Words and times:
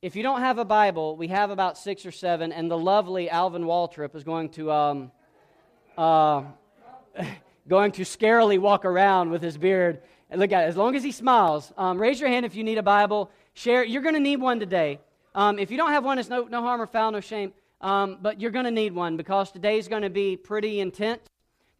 if 0.00 0.14
you 0.14 0.22
don't 0.22 0.40
have 0.40 0.58
a 0.58 0.64
Bible, 0.64 1.16
we 1.16 1.28
have 1.28 1.50
about 1.50 1.76
six 1.76 2.06
or 2.06 2.12
seven, 2.12 2.52
and 2.52 2.70
the 2.70 2.78
lovely 2.78 3.28
Alvin 3.28 3.64
Waltrip 3.64 4.14
is 4.14 4.22
going 4.22 4.50
to 4.50 4.70
um, 4.70 5.12
uh, 5.96 6.44
going 7.68 7.90
to 7.92 8.02
scarily 8.02 8.58
walk 8.58 8.84
around 8.84 9.30
with 9.30 9.42
his 9.42 9.58
beard. 9.58 10.00
And 10.30 10.40
look 10.40 10.52
at 10.52 10.64
it, 10.64 10.68
as 10.68 10.76
long 10.76 10.94
as 10.94 11.02
he 11.02 11.10
smiles. 11.10 11.72
Um, 11.76 11.98
raise 11.98 12.20
your 12.20 12.28
hand 12.28 12.44
if 12.44 12.54
you 12.54 12.62
need 12.62 12.78
a 12.78 12.82
Bible. 12.82 13.30
Share. 13.54 13.82
You're 13.82 14.02
going 14.02 14.14
to 14.14 14.20
need 14.20 14.40
one 14.40 14.60
today. 14.60 15.00
Um, 15.34 15.58
if 15.58 15.70
you 15.70 15.76
don't 15.76 15.90
have 15.90 16.04
one, 16.04 16.18
it's 16.18 16.28
no, 16.28 16.44
no 16.44 16.60
harm 16.62 16.80
or 16.80 16.86
foul, 16.86 17.10
no 17.10 17.20
shame. 17.20 17.52
Um, 17.80 18.18
but 18.20 18.40
you're 18.40 18.50
going 18.50 18.66
to 18.66 18.70
need 18.70 18.92
one 18.92 19.16
because 19.16 19.50
today's 19.50 19.88
going 19.88 20.02
to 20.02 20.10
be 20.10 20.36
pretty 20.36 20.80
intense 20.80 21.22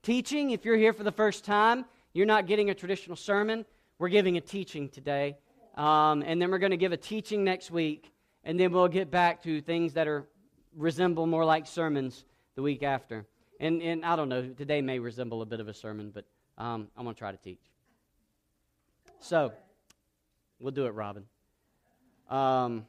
teaching. 0.02 0.50
If 0.50 0.64
you're 0.64 0.76
here 0.76 0.92
for 0.92 1.02
the 1.02 1.12
first 1.12 1.44
time, 1.44 1.84
you're 2.14 2.26
not 2.26 2.46
getting 2.46 2.70
a 2.70 2.74
traditional 2.74 3.16
sermon. 3.16 3.64
We're 3.98 4.08
giving 4.08 4.36
a 4.36 4.40
teaching 4.40 4.88
today. 4.88 5.36
Um, 5.78 6.24
and 6.26 6.42
then 6.42 6.50
we're 6.50 6.58
going 6.58 6.72
to 6.72 6.76
give 6.76 6.92
a 6.92 6.96
teaching 6.96 7.44
next 7.44 7.70
week. 7.70 8.12
And 8.42 8.58
then 8.58 8.72
we'll 8.72 8.88
get 8.88 9.10
back 9.10 9.42
to 9.44 9.60
things 9.60 9.94
that 9.94 10.08
are 10.08 10.26
resemble 10.76 11.26
more 11.26 11.44
like 11.44 11.66
sermons 11.66 12.24
the 12.56 12.62
week 12.62 12.82
after. 12.82 13.24
And, 13.60 13.80
and 13.80 14.04
I 14.04 14.16
don't 14.16 14.28
know, 14.28 14.42
today 14.48 14.82
may 14.82 14.98
resemble 14.98 15.40
a 15.40 15.46
bit 15.46 15.60
of 15.60 15.68
a 15.68 15.74
sermon, 15.74 16.10
but 16.12 16.24
um, 16.58 16.88
I'm 16.96 17.04
going 17.04 17.14
to 17.14 17.18
try 17.18 17.30
to 17.30 17.38
teach. 17.38 17.60
So, 19.20 19.52
we'll 20.60 20.72
do 20.72 20.86
it, 20.86 20.90
Robin. 20.90 21.24
Um, 22.28 22.86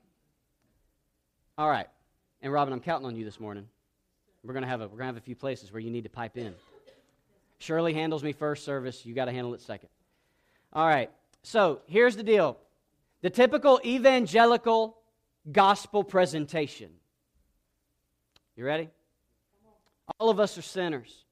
all 1.58 1.70
right. 1.70 1.88
And 2.42 2.52
Robin, 2.52 2.74
I'm 2.74 2.80
counting 2.80 3.08
on 3.08 3.16
you 3.16 3.26
this 3.26 3.40
morning. 3.40 3.68
We're 4.44 4.54
going 4.54 4.64
to 4.64 4.70
have 4.70 4.82
a, 4.82 4.88
we're 4.88 4.98
going 4.98 5.10
to 5.10 5.14
have 5.14 5.18
a 5.18 5.22
few 5.22 5.36
places 5.36 5.72
where 5.72 5.80
you 5.80 5.92
need 5.92 6.04
to 6.04 6.10
pipe 6.10 6.38
in. 6.38 6.56
Shirley 7.60 7.94
handles 7.94 8.24
me 8.24 8.32
first 8.32 8.64
service. 8.64 9.06
You 9.06 9.14
got 9.14 9.26
to 9.26 9.32
handle 9.32 9.54
it 9.54 9.62
second. 9.62 9.90
All 10.74 10.88
right. 10.88 11.12
So 11.44 11.82
here's 11.88 12.16
the 12.16 12.24
deal 12.24 12.58
the 13.22 13.30
typical 13.30 13.80
evangelical 13.86 14.98
gospel 15.52 16.04
presentation. 16.04 16.92
You 18.56 18.66
ready? 18.66 18.90
All 20.20 20.30
of 20.30 20.40
us 20.40 20.58
are 20.58 20.62
sinners. 20.62 21.26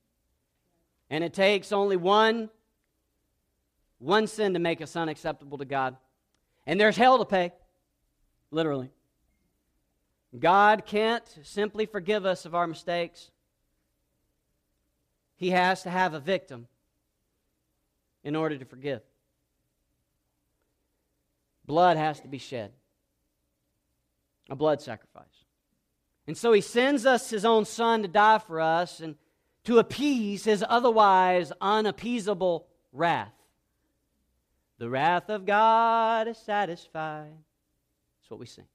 And 1.09 1.23
it 1.23 1.33
takes 1.33 1.71
only 1.71 1.95
one 1.97 2.49
one 3.99 4.27
sin 4.27 4.53
to 4.53 4.59
make 4.59 4.81
us 4.81 4.95
unacceptable 4.95 5.57
to 5.57 5.65
God. 5.65 5.97
And 6.65 6.79
there's 6.79 6.95
hell 6.95 7.17
to 7.17 7.25
pay, 7.25 7.51
literally. 8.51 8.91
God 10.37 10.85
can't 10.85 11.23
simply 11.43 11.85
forgive 11.85 12.25
us 12.25 12.45
of 12.45 12.53
our 12.53 12.67
mistakes. 12.67 13.31
He 15.35 15.49
has 15.51 15.83
to 15.83 15.89
have 15.89 16.13
a 16.13 16.19
victim 16.19 16.67
in 18.23 18.35
order 18.35 18.57
to 18.57 18.65
forgive. 18.65 19.01
Blood 21.67 21.97
has 21.97 22.21
to 22.21 22.29
be 22.29 22.37
shed, 22.37 22.71
a 24.49 24.55
blood 24.55 24.81
sacrifice. 24.81 25.25
And 26.25 26.37
so 26.37 26.53
he 26.53 26.61
sends 26.61 27.05
us 27.05 27.29
his 27.29 27.45
own 27.45 27.65
son 27.65 28.01
to 28.01 28.07
die 28.07 28.39
for 28.39 28.59
us 28.59 29.01
and 29.01 29.15
to 29.65 29.77
appease 29.77 30.45
his 30.45 30.63
otherwise 30.67 31.51
unappeasable 31.59 32.67
wrath. 32.93 33.33
The 34.77 34.89
wrath 34.89 35.29
of 35.29 35.45
God 35.45 36.27
is 36.27 36.37
satisfied. 36.37 37.31
That's 37.31 38.31
what 38.31 38.39
we 38.39 38.45
sing. 38.45 38.65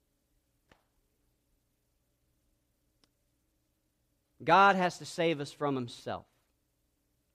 God 4.43 4.75
has 4.75 4.97
to 4.99 5.05
save 5.05 5.39
us 5.39 5.51
from 5.51 5.75
himself 5.75 6.25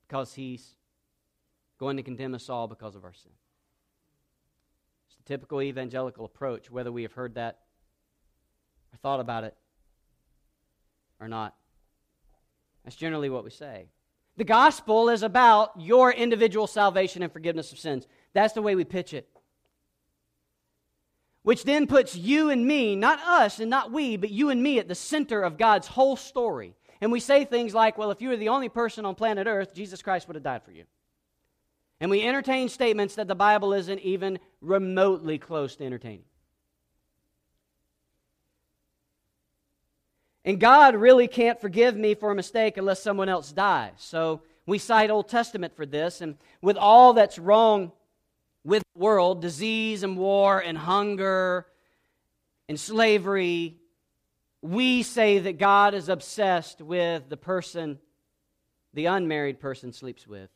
because 0.06 0.34
he's 0.34 0.75
going 1.78 1.97
to 1.97 2.03
condemn 2.03 2.34
us 2.34 2.48
all 2.48 2.69
because 2.69 2.95
of 2.95 3.05
our 3.05 3.12
sin. 3.12 3.33
Typical 5.29 5.61
evangelical 5.61 6.25
approach, 6.25 6.71
whether 6.71 6.91
we 6.91 7.03
have 7.03 7.12
heard 7.12 7.34
that 7.34 7.59
or 8.95 8.97
thought 8.97 9.21
about 9.21 9.45
it 9.45 9.55
or 11.21 11.29
not. 11.29 11.55
That's 12.83 12.97
generally 12.97 13.29
what 13.29 13.45
we 13.45 13.51
say. 13.51 13.91
The 14.39 14.45
gospel 14.45 15.11
is 15.11 15.23
about 15.23 15.72
your 15.78 16.11
individual 16.11 16.67
salvation 16.67 17.22
and 17.22 17.31
forgiveness 17.31 17.72
of 17.72 17.78
sins. 17.78 18.06
That's 18.33 18.55
the 18.55 18.62
way 18.62 18.75
we 18.75 18.84
pitch 18.84 19.12
it. 19.12 19.28
Which 21.43 21.65
then 21.65 21.87
puts 21.87 22.17
you 22.17 22.49
and 22.49 22.67
me, 22.67 22.97
not 22.97 23.21
us 23.21 23.61
and 23.61 23.69
not 23.69 23.93
we, 23.93 24.17
but 24.17 24.31
you 24.31 24.49
and 24.49 24.62
me 24.62 24.78
at 24.78 24.88
the 24.88 24.94
center 24.94 25.43
of 25.43 25.59
God's 25.59 25.88
whole 25.88 26.17
story. 26.17 26.75
And 27.03 27.12
we 27.12 27.21
say 27.21 27.44
things 27.44 27.75
like, 27.75 27.99
well, 27.99 28.11
if 28.11 28.22
you 28.22 28.31
were 28.31 28.38
the 28.38 28.49
only 28.49 28.71
person 28.71 29.05
on 29.05 29.15
planet 29.15 29.47
Earth, 29.47 29.75
Jesus 29.75 30.00
Christ 30.00 30.27
would 30.27 30.37
have 30.37 30.43
died 30.43 30.62
for 30.62 30.72
you. 30.72 30.84
And 32.00 32.10
we 32.10 32.22
entertain 32.22 32.69
statements 32.69 33.16
that 33.16 33.28
the 33.28 33.34
Bible 33.34 33.72
isn't 33.72 33.98
even 34.00 34.38
remotely 34.60 35.38
close 35.38 35.76
to 35.76 35.84
entertaining. 35.84 36.25
And 40.44 40.60
God 40.60 40.94
really 40.94 41.28
can't 41.28 41.60
forgive 41.60 41.97
me 41.97 42.14
for 42.14 42.31
a 42.31 42.34
mistake 42.34 42.76
unless 42.76 43.03
someone 43.03 43.28
else 43.28 43.53
dies. 43.53 43.92
So 43.98 44.42
we 44.64 44.78
cite 44.78 45.10
Old 45.10 45.28
Testament 45.28 45.75
for 45.76 45.84
this. 45.84 46.20
And 46.20 46.37
with 46.62 46.76
all 46.76 47.12
that's 47.12 47.38
wrong 47.38 47.92
with 48.64 48.82
the 48.94 49.00
world 49.00 49.42
disease 49.42 50.03
and 50.03 50.16
war 50.16 50.60
and 50.60 50.78
hunger 50.78 51.66
and 52.69 52.78
slavery 52.78 53.76
we 54.62 55.03
say 55.03 55.38
that 55.38 55.58
God 55.58 55.94
is 55.94 56.08
obsessed 56.08 56.81
with 56.81 57.28
the 57.28 57.37
person 57.37 57.98
the 58.94 59.06
unmarried 59.06 59.60
person 59.60 59.92
sleeps 59.92 60.26
with. 60.26 60.48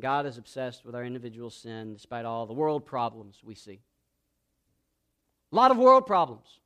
God 0.00 0.26
is 0.26 0.38
obsessed 0.38 0.84
with 0.84 0.94
our 0.94 1.04
individual 1.04 1.50
sin 1.50 1.94
despite 1.94 2.24
all 2.24 2.46
the 2.46 2.52
world 2.52 2.86
problems 2.86 3.38
we 3.42 3.54
see. 3.54 3.80
A 5.52 5.56
lot 5.56 5.70
of 5.70 5.78
world 5.78 6.06
problems. 6.06 6.60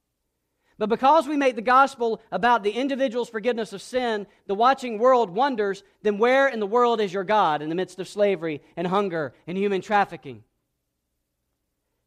But 0.79 0.89
because 0.89 1.29
we 1.29 1.37
make 1.37 1.55
the 1.55 1.63
gospel 1.63 2.21
about 2.33 2.63
the 2.63 2.73
individual's 2.73 3.29
forgiveness 3.29 3.73
of 3.73 3.81
sin, 3.81 4.27
the 4.47 4.55
watching 4.55 4.99
world 4.99 5.31
wonders 5.31 5.85
then 6.03 6.19
where 6.19 6.49
in 6.49 6.61
the 6.61 6.67
world 6.67 7.01
is 7.01 7.13
your 7.13 7.25
God 7.25 7.63
in 7.63 7.69
the 7.69 7.75
midst 7.75 8.01
of 8.01 8.09
slavery 8.09 8.63
and 8.77 8.87
hunger 8.87 9.33
and 9.47 9.57
human 9.57 9.81
trafficking? 9.81 10.43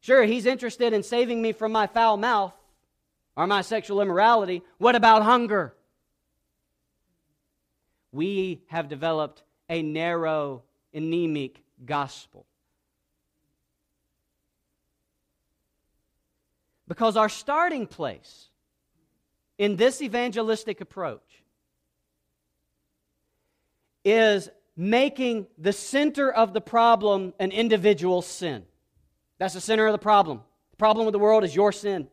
Sure, 0.00 0.24
he's 0.24 0.46
interested 0.46 0.92
in 0.92 1.02
saving 1.02 1.40
me 1.40 1.52
from 1.52 1.72
my 1.72 1.86
foul 1.86 2.16
mouth, 2.16 2.54
or 3.34 3.46
my 3.46 3.62
sexual 3.62 4.00
immorality. 4.00 4.62
What 4.78 4.94
about 4.94 5.22
hunger? 5.22 5.74
We 8.12 8.62
have 8.68 8.88
developed 8.88 9.42
a 9.68 9.82
narrow, 9.82 10.62
anemic 10.96 11.62
gospel. 11.84 12.46
Because 16.88 17.16
our 17.16 17.28
starting 17.28 17.86
place 17.86 18.48
in 19.58 19.76
this 19.76 20.02
evangelistic 20.02 20.80
approach 20.80 21.42
is 24.04 24.48
making 24.76 25.46
the 25.58 25.72
center 25.72 26.30
of 26.30 26.52
the 26.52 26.60
problem 26.60 27.34
an 27.40 27.50
individual 27.50 28.22
sin. 28.22 28.64
That's 29.38 29.54
the 29.54 29.60
center 29.60 29.86
of 29.86 29.92
the 29.92 29.98
problem. 29.98 30.42
The 30.70 30.76
problem 30.76 31.06
with 31.06 31.12
the 31.12 31.18
world 31.18 31.44
is 31.44 31.54
your 31.54 31.72
sin. 31.72 32.08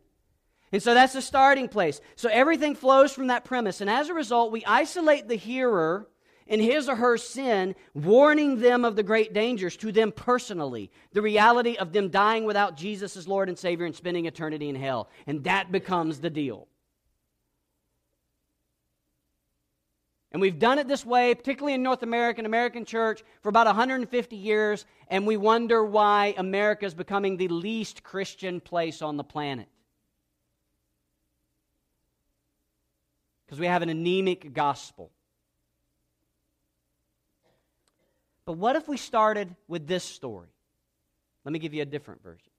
And 0.71 0.81
so 0.81 0.95
that's 0.95 1.13
the 1.13 1.21
starting 1.21 1.67
place. 1.67 2.01
So 2.15 2.29
everything 2.29 2.73
flows 2.73 3.13
from 3.13 3.27
that 3.27 3.45
premise. 3.45 3.79
And 3.79 3.89
as 3.89 4.09
a 4.09 4.13
result, 4.13 4.51
we 4.51 4.65
isolate 4.65 5.27
the 5.27 5.35
hearer 5.35 6.07
in 6.47 6.59
his 6.59 6.89
or 6.89 6.95
her 6.95 7.17
sin, 7.17 7.75
warning 7.93 8.59
them 8.59 8.85
of 8.85 8.95
the 8.95 9.03
great 9.03 9.33
dangers 9.33 9.77
to 9.77 9.91
them 9.91 10.11
personally, 10.11 10.91
the 11.13 11.21
reality 11.21 11.75
of 11.75 11.93
them 11.93 12.09
dying 12.09 12.45
without 12.45 12.77
Jesus 12.77 13.15
as 13.15 13.27
Lord 13.27 13.49
and 13.49 13.57
Savior 13.57 13.85
and 13.85 13.95
spending 13.95 14.25
eternity 14.25 14.69
in 14.69 14.75
hell. 14.75 15.09
And 15.27 15.43
that 15.45 15.71
becomes 15.71 16.19
the 16.19 16.29
deal. 16.29 16.67
And 20.31 20.41
we've 20.41 20.57
done 20.57 20.79
it 20.79 20.87
this 20.87 21.05
way, 21.05 21.35
particularly 21.35 21.75
in 21.75 21.83
North 21.83 22.01
American 22.01 22.45
American 22.45 22.85
church, 22.85 23.21
for 23.41 23.49
about 23.49 23.67
150 23.67 24.35
years, 24.35 24.85
and 25.07 25.27
we 25.27 25.37
wonder 25.37 25.85
why 25.85 26.33
America 26.37 26.85
is 26.85 26.95
becoming 26.95 27.37
the 27.37 27.49
least 27.49 28.03
Christian 28.03 28.59
place 28.59 29.03
on 29.03 29.15
the 29.17 29.23
planet. 29.23 29.67
because 33.53 33.59
we 33.59 33.67
have 33.67 33.83
an 33.83 33.89
anemic 33.89 34.51
gospel. 34.51 35.11
But 38.45 38.53
what 38.53 38.75
if 38.75 38.87
we 38.87 38.97
started 38.97 39.55
with 39.67 39.87
this 39.87 40.03
story? 40.03 40.49
Let 41.45 41.53
me 41.53 41.59
give 41.59 41.73
you 41.73 41.81
a 41.81 41.85
different 41.85 42.23
version. 42.23 42.51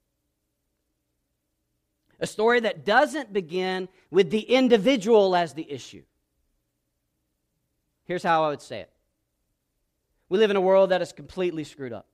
A 2.19 2.27
story 2.27 2.61
that 2.61 2.85
doesn't 2.85 3.33
begin 3.33 3.89
with 4.09 4.31
the 4.31 4.39
individual 4.39 5.35
as 5.35 5.53
the 5.53 5.69
issue. 5.69 6.03
Here's 8.05 8.23
how 8.23 8.43
I 8.45 8.49
would 8.49 8.61
say 8.61 8.81
it 8.81 8.89
We 10.29 10.37
live 10.37 10.51
in 10.51 10.55
a 10.55 10.61
world 10.61 10.91
that 10.91 11.01
is 11.01 11.11
completely 11.11 11.63
screwed 11.63 11.93
up 11.93 12.07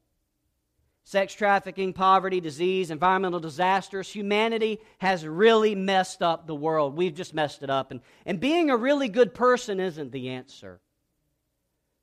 sex 1.03 1.33
trafficking, 1.33 1.93
poverty, 1.93 2.39
disease, 2.39 2.91
environmental 2.91 3.39
disasters. 3.39 4.09
Humanity 4.11 4.79
has 4.99 5.25
really 5.25 5.75
messed 5.75 6.21
up 6.21 6.47
the 6.47 6.55
world. 6.55 6.95
We've 6.95 7.13
just 7.13 7.33
messed 7.33 7.63
it 7.63 7.69
up. 7.69 7.91
And, 7.91 8.01
and 8.25 8.39
being 8.39 8.69
a 8.69 8.77
really 8.77 9.09
good 9.09 9.33
person 9.33 9.79
isn't 9.79 10.11
the 10.11 10.29
answer. 10.29 10.79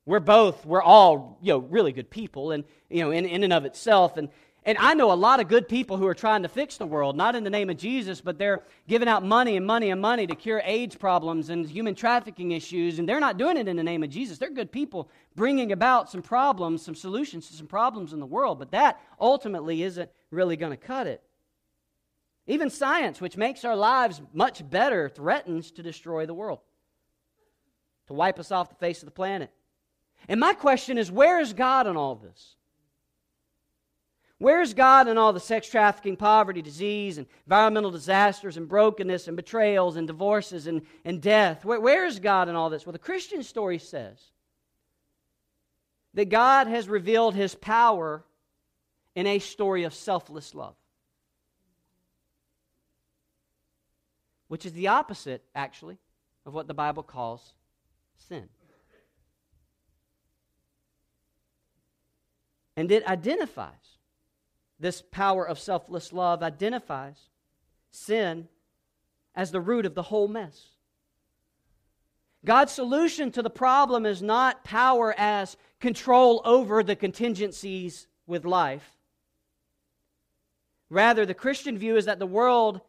We're 0.09 0.19
both, 0.19 0.65
we're 0.65 0.81
all, 0.81 1.37
you 1.39 1.53
know, 1.53 1.59
really 1.59 1.91
good 1.91 2.09
people 2.09 2.49
and, 2.49 2.63
you 2.89 3.03
know, 3.03 3.11
in, 3.11 3.25
in 3.25 3.43
and 3.43 3.53
of 3.53 3.65
itself. 3.65 4.17
And, 4.17 4.29
And 4.65 4.77
I 4.79 4.93
know 4.93 5.11
a 5.11 5.13
lot 5.13 5.39
of 5.39 5.47
good 5.47 5.67
people 5.67 5.97
who 5.97 6.07
are 6.07 6.13
trying 6.15 6.43
to 6.43 6.49
fix 6.49 6.77
the 6.77 6.85
world, 6.85 7.15
not 7.15 7.35
in 7.35 7.43
the 7.43 7.49
name 7.49 7.69
of 7.69 7.77
Jesus, 7.77 8.19
but 8.19 8.37
they're 8.37 8.63
giving 8.87 9.07
out 9.07 9.23
money 9.23 9.55
and 9.55 9.65
money 9.65 9.89
and 9.91 10.01
money 10.01 10.27
to 10.27 10.35
cure 10.35 10.61
AIDS 10.65 10.95
problems 10.95 11.49
and 11.49 11.65
human 11.69 11.95
trafficking 11.95 12.51
issues, 12.51 12.99
and 12.99 13.07
they're 13.07 13.19
not 13.19 13.37
doing 13.37 13.55
it 13.55 13.67
in 13.67 13.77
the 13.77 13.83
name 13.83 14.03
of 14.03 14.09
Jesus. 14.09 14.37
They're 14.37 14.49
good 14.49 14.71
people 14.71 15.09
bringing 15.35 15.71
about 15.71 16.09
some 16.09 16.21
problems, 16.21 16.81
some 16.81 16.95
solutions 16.95 17.47
to 17.47 17.53
some 17.53 17.67
problems 17.67 18.11
in 18.11 18.19
the 18.19 18.25
world, 18.25 18.59
but 18.59 18.71
that 18.71 18.99
ultimately 19.19 19.83
isn't 19.83 20.09
really 20.31 20.57
going 20.57 20.71
to 20.71 20.77
cut 20.77 21.07
it. 21.07 21.21
Even 22.47 22.69
science, 22.69 23.21
which 23.21 23.37
makes 23.37 23.63
our 23.63 23.75
lives 23.75 24.21
much 24.33 24.67
better, 24.67 25.07
threatens 25.07 25.71
to 25.71 25.83
destroy 25.83 26.25
the 26.25 26.33
world, 26.33 26.59
to 28.07 28.13
wipe 28.13 28.39
us 28.39 28.51
off 28.51 28.69
the 28.69 28.75
face 28.75 29.03
of 29.03 29.05
the 29.05 29.11
planet. 29.11 29.51
And 30.27 30.39
my 30.39 30.53
question 30.53 30.97
is 30.97 31.11
where 31.11 31.39
is 31.39 31.53
God 31.53 31.87
in 31.87 31.97
all 31.97 32.15
this? 32.15 32.55
Where's 34.39 34.73
God 34.73 35.09
in 35.09 35.17
all 35.17 35.33
the 35.33 35.39
sex 35.39 35.69
trafficking, 35.69 36.15
poverty, 36.15 36.61
disease, 36.61 37.17
and 37.17 37.27
environmental 37.45 37.91
disasters, 37.91 38.55
and 38.55 38.69
brokenness, 38.69 39.27
and 39.27 39.35
betrayals, 39.35 39.97
and 39.97 40.07
divorces, 40.07 40.65
and, 40.65 40.83
and 41.03 41.21
death? 41.21 41.65
Where, 41.65 41.79
where 41.79 42.05
is 42.05 42.19
God 42.19 42.47
in 42.47 42.55
all 42.55 42.69
this? 42.69 42.85
Well, 42.85 42.93
the 42.93 42.99
Christian 42.99 43.43
story 43.43 43.79
says 43.79 44.17
that 46.13 46.29
God 46.29 46.67
has 46.67 46.87
revealed 46.87 47.35
his 47.35 47.53
power 47.53 48.23
in 49.13 49.27
a 49.27 49.39
story 49.39 49.83
of 49.83 49.93
selfless 49.93 50.55
love, 50.55 50.75
which 54.47 54.65
is 54.65 54.71
the 54.71 54.87
opposite, 54.87 55.43
actually, 55.53 55.97
of 56.45 56.53
what 56.53 56.67
the 56.67 56.73
Bible 56.73 57.03
calls 57.03 57.55
sin. 58.29 58.47
And 62.79 62.93
it 62.93 63.05
identifies 63.05 63.97
this 64.79 65.01
power 65.01 65.43
of 65.45 65.59
selfless 65.59 66.13
love 66.13 66.41
identifies 66.41 67.17
sin 67.91 68.47
as 69.35 69.51
the 69.51 69.59
root 69.59 69.85
of 69.85 69.95
the 69.95 70.03
whole 70.03 70.29
mess. 70.29 70.67
God's 72.45 72.71
solution 72.71 73.33
to 73.33 73.41
the 73.41 73.49
problem 73.49 74.05
is 74.05 74.21
not 74.21 74.63
power 74.63 75.13
as 75.17 75.57
control 75.81 76.41
over 76.45 76.81
the 76.81 76.95
contingencies 76.95 78.07
with 78.25 78.45
life. 78.45 78.95
Rather, 80.89 81.25
the 81.25 81.33
Christian 81.33 81.77
view 81.77 81.97
is 81.97 82.05
that 82.05 82.17
the 82.17 82.25
world 82.25 82.79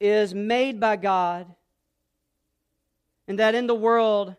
is 0.00 0.32
made 0.32 0.80
by 0.80 0.96
God, 0.96 1.46
and 3.28 3.38
that 3.38 3.54
in 3.54 3.66
the 3.66 3.74
world, 3.74 4.36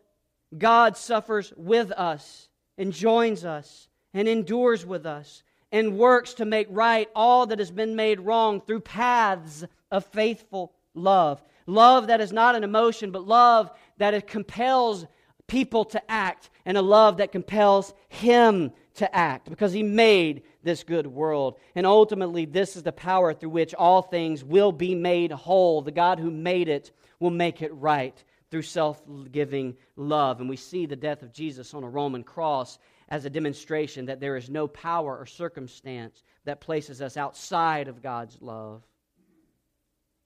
God 0.57 0.97
suffers 0.97 1.53
with 1.55 1.91
us 1.91 2.49
and 2.77 2.93
joins 2.93 3.45
us 3.45 3.87
and 4.13 4.27
endures 4.27 4.85
with 4.85 5.05
us 5.05 5.43
and 5.71 5.97
works 5.97 6.35
to 6.35 6.45
make 6.45 6.67
right 6.69 7.09
all 7.15 7.47
that 7.47 7.59
has 7.59 7.71
been 7.71 7.95
made 7.95 8.19
wrong 8.19 8.61
through 8.61 8.79
paths 8.79 9.65
of 9.91 10.05
faithful 10.05 10.73
love. 10.93 11.43
Love 11.67 12.07
that 12.07 12.21
is 12.21 12.31
not 12.31 12.55
an 12.55 12.63
emotion, 12.63 13.11
but 13.11 13.27
love 13.27 13.69
that 13.97 14.27
compels 14.27 15.05
people 15.47 15.85
to 15.85 16.11
act, 16.11 16.49
and 16.65 16.77
a 16.77 16.81
love 16.81 17.17
that 17.17 17.31
compels 17.31 17.93
Him 18.09 18.71
to 18.95 19.15
act 19.15 19.49
because 19.49 19.73
He 19.73 19.83
made 19.83 20.43
this 20.63 20.83
good 20.83 21.05
world. 21.05 21.59
And 21.75 21.85
ultimately, 21.85 22.45
this 22.45 22.75
is 22.75 22.83
the 22.83 22.91
power 22.91 23.33
through 23.33 23.49
which 23.49 23.73
all 23.75 24.01
things 24.01 24.43
will 24.43 24.71
be 24.71 24.95
made 24.95 25.31
whole. 25.31 25.81
The 25.81 25.91
God 25.91 26.19
who 26.19 26.31
made 26.31 26.67
it 26.67 26.91
will 27.19 27.31
make 27.31 27.61
it 27.61 27.73
right 27.73 28.23
through 28.51 28.61
self 28.61 29.01
giving 29.31 29.75
love. 29.95 30.39
And 30.39 30.49
we 30.49 30.57
see 30.57 30.85
the 30.85 30.95
death 30.95 31.23
of 31.23 31.33
Jesus 31.33 31.73
on 31.73 31.83
a 31.83 31.89
Roman 31.89 32.23
cross 32.23 32.77
as 33.09 33.25
a 33.25 33.29
demonstration 33.29 34.05
that 34.05 34.19
there 34.19 34.35
is 34.35 34.49
no 34.49 34.67
power 34.67 35.17
or 35.17 35.25
circumstance 35.25 36.23
that 36.45 36.61
places 36.61 37.01
us 37.01 37.17
outside 37.17 37.87
of 37.87 38.01
God's 38.01 38.41
love. 38.41 38.83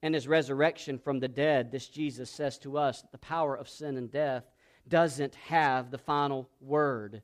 And 0.02 0.14
his 0.14 0.26
resurrection 0.26 0.98
from 0.98 1.20
the 1.20 1.28
dead, 1.28 1.70
this 1.70 1.88
Jesus 1.88 2.30
says 2.30 2.58
to 2.60 2.78
us 2.78 3.02
that 3.02 3.12
the 3.12 3.18
power 3.18 3.54
of 3.54 3.68
sin 3.68 3.98
and 3.98 4.10
death 4.10 4.44
doesn't 4.88 5.34
have 5.34 5.90
the 5.90 5.98
final 5.98 6.48
word. 6.60 7.22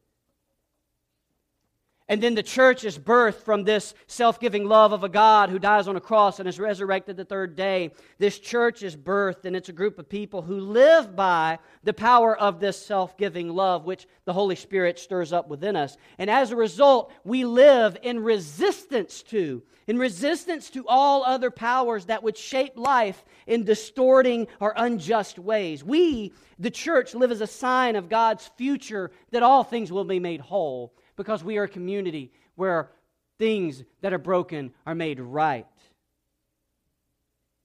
And 2.09 2.23
then 2.23 2.37
the 2.37 2.43
church 2.43 2.85
is 2.85 2.97
birthed 2.97 3.43
from 3.43 3.65
this 3.65 3.93
self 4.07 4.39
giving 4.39 4.65
love 4.65 4.93
of 4.93 5.03
a 5.03 5.09
God 5.09 5.51
who 5.51 5.59
dies 5.59 5.89
on 5.89 5.97
a 5.97 6.01
cross 6.01 6.39
and 6.39 6.49
is 6.49 6.61
resurrected 6.61 7.17
the 7.17 7.25
third 7.25 7.57
day. 7.57 7.91
This 8.19 8.39
church 8.39 8.85
is 8.85 8.97
birthed, 8.97 9.45
and 9.45 9.57
it's 9.57 9.71
a 9.71 9.73
group 9.73 9.99
of 9.99 10.09
people 10.09 10.41
who 10.41 10.61
live 10.61 11.17
by 11.17 11.59
the 11.83 11.93
power 11.93 12.39
of 12.39 12.61
this 12.61 12.81
self 12.81 13.17
giving 13.17 13.49
love, 13.49 13.87
which 13.87 14.07
the 14.25 14.33
Holy 14.33 14.55
Spirit 14.55 15.01
stirs 15.01 15.33
up 15.33 15.49
within 15.49 15.75
us. 15.75 15.97
And 16.17 16.31
as 16.31 16.53
a 16.53 16.57
result, 16.57 17.13
we 17.25 17.45
live 17.45 17.99
in 18.03 18.21
resistance 18.21 19.25
to, 19.25 19.65
in 19.89 19.99
resistance 19.99 20.71
to 20.71 20.87
all 20.87 21.25
other 21.25 21.51
powers 21.51 22.07
that 22.07 22.23
would 22.23 22.37
shape 22.37 22.79
life 22.79 23.25
in 23.49 23.65
distorting 23.65 24.47
or 24.61 24.75
unjust 24.77 25.41
ways. 25.41 25.83
We, 25.83 26.35
the 26.61 26.71
church, 26.71 27.17
live 27.17 27.33
as 27.33 27.41
a 27.41 27.49
sign 27.49 27.97
of 27.97 28.09
God's 28.09 28.49
future 28.57 29.11
that 29.33 29.43
all 29.43 29.65
things 29.65 29.91
will 29.91 30.05
be 30.05 30.21
made 30.21 30.41
whole 30.41 30.93
because 31.17 31.43
we 31.43 31.57
are 31.59 31.65
a 31.65 31.69
community 31.69 32.33
where 32.55 32.91
things 33.39 33.83
that 34.01 34.13
are 34.13 34.19
broken 34.19 34.73
are 34.87 34.95
made 34.95 35.21
right. 35.21 35.67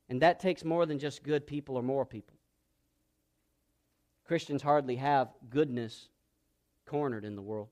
And 0.09 0.21
that 0.21 0.39
takes 0.39 0.65
more 0.65 0.85
than 0.85 0.99
just 0.99 1.23
good 1.23 1.47
people 1.47 1.77
or 1.77 1.83
more 1.83 2.05
people. 2.05 2.35
Christians 4.25 4.61
hardly 4.61 4.95
have 4.97 5.29
goodness 5.49 6.09
cornered 6.85 7.25
in 7.25 7.35
the 7.35 7.41
world. 7.41 7.69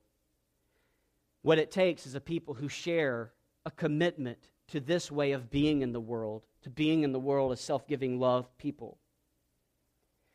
What 1.42 1.58
it 1.58 1.70
takes 1.70 2.06
is 2.06 2.14
a 2.14 2.20
people 2.20 2.54
who 2.54 2.68
share 2.68 3.32
a 3.64 3.70
commitment 3.70 4.38
to 4.68 4.80
this 4.80 5.10
way 5.10 5.32
of 5.32 5.50
being 5.50 5.82
in 5.82 5.92
the 5.92 6.00
world, 6.00 6.44
to 6.62 6.70
being 6.70 7.02
in 7.02 7.12
the 7.12 7.18
world 7.18 7.52
as 7.52 7.60
self 7.60 7.86
giving 7.86 8.18
love 8.18 8.46
people. 8.58 8.98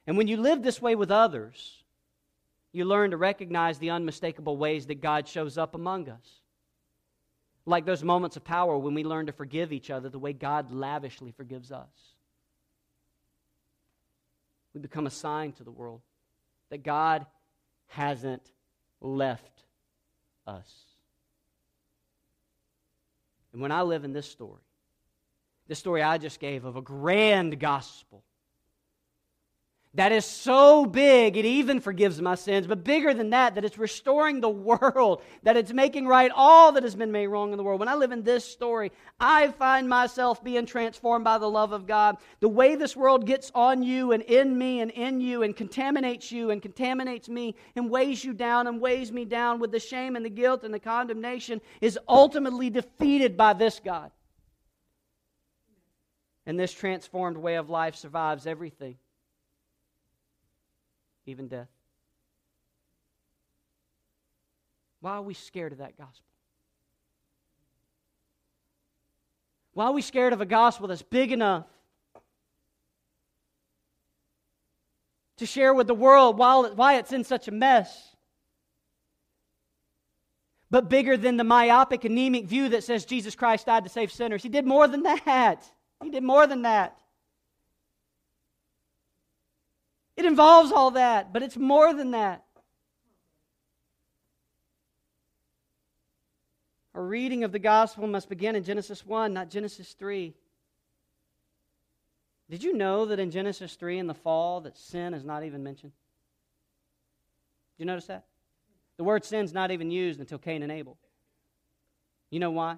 And 0.07 0.17
when 0.17 0.27
you 0.27 0.37
live 0.37 0.61
this 0.61 0.81
way 0.81 0.95
with 0.95 1.11
others, 1.11 1.83
you 2.75 2.85
learn 2.85 3.11
to 3.11 3.17
recognize 3.17 3.79
the 3.79 3.91
unmistakable 3.91 4.57
ways 4.57 4.87
that 4.87 5.01
God 5.01 5.27
shows 5.27 5.57
up 5.57 5.75
among 5.75 6.09
us. 6.09 6.41
Like 7.65 7.85
those 7.85 8.03
moments 8.03 8.35
of 8.35 8.43
power 8.43 8.77
when 8.77 8.93
we 8.93 9.03
learn 9.03 9.27
to 9.27 9.31
forgive 9.31 9.71
each 9.71 9.89
other 9.89 10.09
the 10.09 10.19
way 10.19 10.33
God 10.33 10.71
lavishly 10.71 11.31
forgives 11.31 11.71
us. 11.71 11.87
We 14.73 14.81
become 14.81 15.07
a 15.07 15.11
sign 15.11 15.53
to 15.53 15.63
the 15.63 15.71
world 15.71 16.01
that 16.69 16.83
God 16.83 17.25
hasn't 17.87 18.43
left 18.99 19.63
us. 20.45 20.69
And 23.53 23.61
when 23.61 23.71
I 23.71 23.83
live 23.83 24.03
in 24.03 24.11
this 24.11 24.29
story, 24.29 24.61
this 25.67 25.79
story 25.79 26.03
I 26.03 26.17
just 26.17 26.41
gave 26.41 26.65
of 26.65 26.75
a 26.75 26.81
grand 26.81 27.57
gospel 27.57 28.23
that 29.95 30.11
is 30.11 30.25
so 30.25 30.85
big 30.85 31.37
it 31.37 31.45
even 31.45 31.79
forgives 31.79 32.21
my 32.21 32.35
sins, 32.35 32.67
but 32.67 32.83
bigger 32.83 33.13
than 33.13 33.29
that, 33.29 33.55
that 33.55 33.63
it's 33.63 33.77
restoring 33.77 34.41
the 34.41 34.49
world, 34.49 35.21
that 35.43 35.55
it's 35.55 35.71
making 35.71 36.05
right 36.05 36.31
all 36.35 36.73
that 36.73 36.83
has 36.83 36.95
been 36.95 37.13
made 37.13 37.27
wrong 37.27 37.51
in 37.51 37.57
the 37.57 37.63
world. 37.63 37.79
When 37.79 37.87
I 37.87 37.95
live 37.95 38.11
in 38.11 38.23
this 38.23 38.43
story, 38.43 38.91
I 39.19 39.49
find 39.51 39.87
myself 39.87 40.43
being 40.43 40.65
transformed 40.65 41.23
by 41.23 41.37
the 41.37 41.49
love 41.49 41.71
of 41.71 41.87
God. 41.87 42.17
The 42.41 42.49
way 42.49 42.75
this 42.75 42.95
world 42.95 43.25
gets 43.25 43.51
on 43.55 43.83
you 43.83 44.11
and 44.11 44.21
in 44.23 44.57
me 44.57 44.81
and 44.81 44.91
in 44.91 45.21
you 45.21 45.43
and 45.43 45.55
contaminates 45.55 46.29
you 46.29 46.51
and 46.51 46.61
contaminates 46.61 47.29
me 47.29 47.55
and 47.77 47.89
weighs 47.89 48.23
you 48.23 48.33
down 48.33 48.67
and 48.67 48.81
weighs 48.81 49.13
me 49.13 49.23
down 49.23 49.59
with 49.59 49.71
the 49.71 49.79
shame 49.79 50.17
and 50.17 50.25
the 50.25 50.29
guilt 50.29 50.63
and 50.63 50.73
the 50.73 50.79
condemnation 50.79 51.61
is 51.79 51.97
ultimately 52.07 52.69
defeated 52.69 53.37
by 53.37 53.53
this 53.53 53.79
God. 53.83 54.11
And 56.45 56.59
this 56.59 56.73
transformed 56.73 57.37
way 57.37 57.55
of 57.55 57.69
life 57.69 57.95
survives 57.95 58.45
everything 58.45 58.97
even 61.25 61.47
death. 61.47 61.67
Why 65.01 65.11
are 65.11 65.21
we 65.21 65.33
scared 65.33 65.71
of 65.71 65.77
that 65.79 65.97
gospel? 65.97 66.25
Why 69.73 69.85
are 69.85 69.91
we 69.91 70.01
scared 70.01 70.33
of 70.33 70.41
a 70.41 70.45
gospel 70.45 70.87
that's 70.87 71.01
big 71.01 71.31
enough 71.31 71.65
to 75.37 75.45
share 75.45 75.73
with 75.73 75.87
the 75.87 75.93
world 75.93 76.37
while, 76.37 76.73
why 76.73 76.95
it's 76.95 77.11
in 77.11 77.23
such 77.23 77.47
a 77.47 77.51
mess? 77.51 78.15
But 80.71 80.89
bigger 80.89 81.17
than 81.17 81.37
the 81.37 81.43
myopic, 81.43 82.03
anemic 82.05 82.45
view 82.47 82.69
that 82.69 82.83
says 82.83 83.05
Jesus 83.05 83.35
Christ 83.35 83.67
died 83.67 83.83
to 83.83 83.89
save 83.89 84.11
sinners. 84.11 84.41
He 84.41 84.49
did 84.49 84.65
more 84.65 84.87
than 84.87 85.03
that. 85.03 85.63
He 86.01 86.09
did 86.09 86.23
more 86.23 86.47
than 86.47 86.63
that. 86.63 86.97
It 90.17 90.25
involves 90.25 90.71
all 90.71 90.91
that, 90.91 91.33
but 91.33 91.43
it's 91.43 91.57
more 91.57 91.93
than 91.93 92.11
that. 92.11 92.43
A 96.93 97.01
reading 97.01 97.43
of 97.43 97.51
the 97.51 97.59
gospel 97.59 98.07
must 98.07 98.29
begin 98.29 98.55
in 98.55 98.63
Genesis 98.63 99.05
1, 99.05 99.33
not 99.33 99.49
Genesis 99.49 99.93
3. 99.93 100.33
Did 102.49 102.63
you 102.63 102.73
know 102.73 103.05
that 103.07 103.19
in 103.19 103.31
Genesis 103.31 103.75
3 103.75 103.99
in 103.99 104.07
the 104.07 104.13
fall 104.13 104.61
that 104.61 104.77
sin 104.77 105.13
is 105.13 105.25
not 105.25 105.43
even 105.43 105.63
mentioned? 105.63 105.91
Did 107.77 107.83
you 107.83 107.85
notice 107.87 108.05
that? 108.05 108.25
The 108.95 109.03
word 109.03 109.25
sin's 109.25 109.53
not 109.53 109.71
even 109.71 109.91
used 109.91 110.21
until 110.21 110.37
Cain 110.37 110.63
and 110.63 110.71
Abel. 110.71 110.97
You 112.29 112.39
know 112.39 112.51
why? 112.51 112.77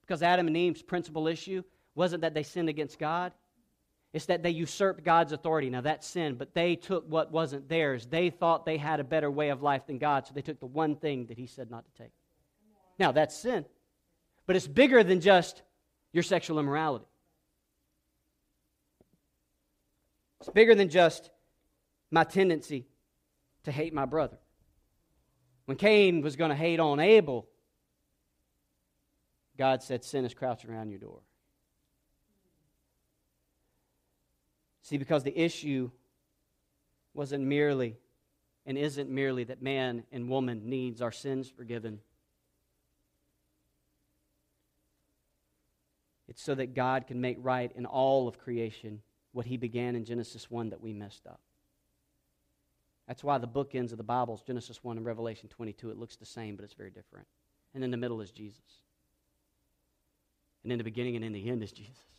Because 0.00 0.22
Adam 0.22 0.48
and 0.48 0.56
Eve's 0.56 0.82
principal 0.82 1.28
issue 1.28 1.62
wasn't 1.94 2.22
that 2.22 2.34
they 2.34 2.42
sinned 2.42 2.68
against 2.68 2.98
God, 2.98 3.32
it's 4.12 4.26
that 4.26 4.42
they 4.42 4.50
usurped 4.50 5.04
God's 5.04 5.32
authority. 5.32 5.68
Now, 5.68 5.82
that's 5.82 6.06
sin, 6.06 6.36
but 6.36 6.54
they 6.54 6.76
took 6.76 7.08
what 7.08 7.30
wasn't 7.30 7.68
theirs. 7.68 8.06
They 8.06 8.30
thought 8.30 8.64
they 8.64 8.78
had 8.78 9.00
a 9.00 9.04
better 9.04 9.30
way 9.30 9.50
of 9.50 9.62
life 9.62 9.86
than 9.86 9.98
God, 9.98 10.26
so 10.26 10.32
they 10.34 10.42
took 10.42 10.60
the 10.60 10.66
one 10.66 10.96
thing 10.96 11.26
that 11.26 11.36
He 11.36 11.46
said 11.46 11.70
not 11.70 11.84
to 11.84 12.02
take. 12.02 12.12
Now, 12.98 13.12
that's 13.12 13.36
sin. 13.36 13.66
But 14.46 14.56
it's 14.56 14.66
bigger 14.66 15.04
than 15.04 15.20
just 15.20 15.62
your 16.12 16.22
sexual 16.22 16.58
immorality, 16.58 17.04
it's 20.40 20.48
bigger 20.48 20.74
than 20.74 20.88
just 20.88 21.30
my 22.10 22.24
tendency 22.24 22.86
to 23.64 23.72
hate 23.72 23.92
my 23.92 24.06
brother. 24.06 24.38
When 25.66 25.76
Cain 25.76 26.22
was 26.22 26.36
going 26.36 26.48
to 26.48 26.56
hate 26.56 26.80
on 26.80 26.98
Abel, 26.98 27.46
God 29.58 29.82
said, 29.82 30.02
Sin 30.02 30.24
is 30.24 30.32
crouching 30.32 30.70
around 30.70 30.88
your 30.88 30.98
door. 30.98 31.20
See, 34.88 34.96
because 34.96 35.22
the 35.22 35.38
issue 35.38 35.90
wasn't 37.12 37.44
merely 37.44 37.98
and 38.64 38.78
isn't 38.78 39.10
merely 39.10 39.44
that 39.44 39.60
man 39.60 40.04
and 40.10 40.30
woman 40.30 40.62
needs 40.70 41.02
our 41.02 41.12
sins 41.12 41.46
forgiven. 41.46 42.00
It's 46.26 46.42
so 46.42 46.54
that 46.54 46.74
God 46.74 47.06
can 47.06 47.20
make 47.20 47.36
right 47.42 47.70
in 47.76 47.84
all 47.84 48.28
of 48.28 48.38
creation 48.38 49.02
what 49.32 49.44
he 49.44 49.58
began 49.58 49.94
in 49.94 50.06
Genesis 50.06 50.50
1 50.50 50.70
that 50.70 50.80
we 50.80 50.94
messed 50.94 51.26
up. 51.26 51.40
That's 53.06 53.22
why 53.22 53.36
the 53.36 53.46
bookends 53.46 53.92
of 53.92 53.98
the 53.98 54.04
Bible 54.04 54.36
is 54.36 54.40
Genesis 54.40 54.82
1 54.82 54.96
and 54.96 55.04
Revelation 55.04 55.50
22. 55.50 55.90
It 55.90 55.98
looks 55.98 56.16
the 56.16 56.24
same, 56.24 56.56
but 56.56 56.64
it's 56.64 56.72
very 56.72 56.90
different. 56.90 57.26
And 57.74 57.84
in 57.84 57.90
the 57.90 57.98
middle 57.98 58.22
is 58.22 58.30
Jesus. 58.30 58.62
And 60.62 60.72
in 60.72 60.78
the 60.78 60.84
beginning 60.84 61.14
and 61.14 61.26
in 61.26 61.34
the 61.34 61.46
end 61.50 61.62
is 61.62 61.72
Jesus. 61.72 62.17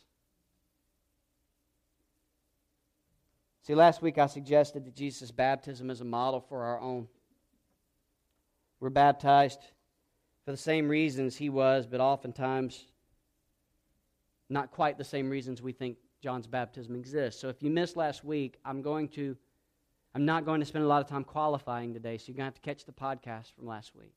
See, 3.70 3.76
last 3.76 4.02
week 4.02 4.18
I 4.18 4.26
suggested 4.26 4.84
that 4.84 4.96
Jesus' 4.96 5.30
baptism 5.30 5.90
is 5.90 6.00
a 6.00 6.04
model 6.04 6.40
for 6.40 6.64
our 6.64 6.80
own. 6.80 7.06
We're 8.80 8.90
baptized 8.90 9.60
for 10.44 10.50
the 10.50 10.56
same 10.56 10.88
reasons 10.88 11.36
he 11.36 11.50
was, 11.50 11.86
but 11.86 12.00
oftentimes 12.00 12.86
not 14.48 14.72
quite 14.72 14.98
the 14.98 15.04
same 15.04 15.30
reasons 15.30 15.62
we 15.62 15.70
think 15.70 15.98
John's 16.20 16.48
baptism 16.48 16.96
exists. 16.96 17.40
So 17.40 17.48
if 17.48 17.62
you 17.62 17.70
missed 17.70 17.96
last 17.96 18.24
week, 18.24 18.58
I'm 18.64 18.82
going 18.82 19.06
to 19.10 19.36
I'm 20.16 20.24
not 20.24 20.44
going 20.44 20.58
to 20.58 20.66
spend 20.66 20.84
a 20.84 20.88
lot 20.88 21.00
of 21.00 21.06
time 21.06 21.22
qualifying 21.22 21.94
today, 21.94 22.18
so 22.18 22.24
you're 22.26 22.38
going 22.38 22.50
to 22.50 22.52
have 22.52 22.60
to 22.60 22.60
catch 22.60 22.84
the 22.86 22.92
podcast 22.92 23.52
from 23.54 23.68
last 23.68 23.94
week. 23.94 24.16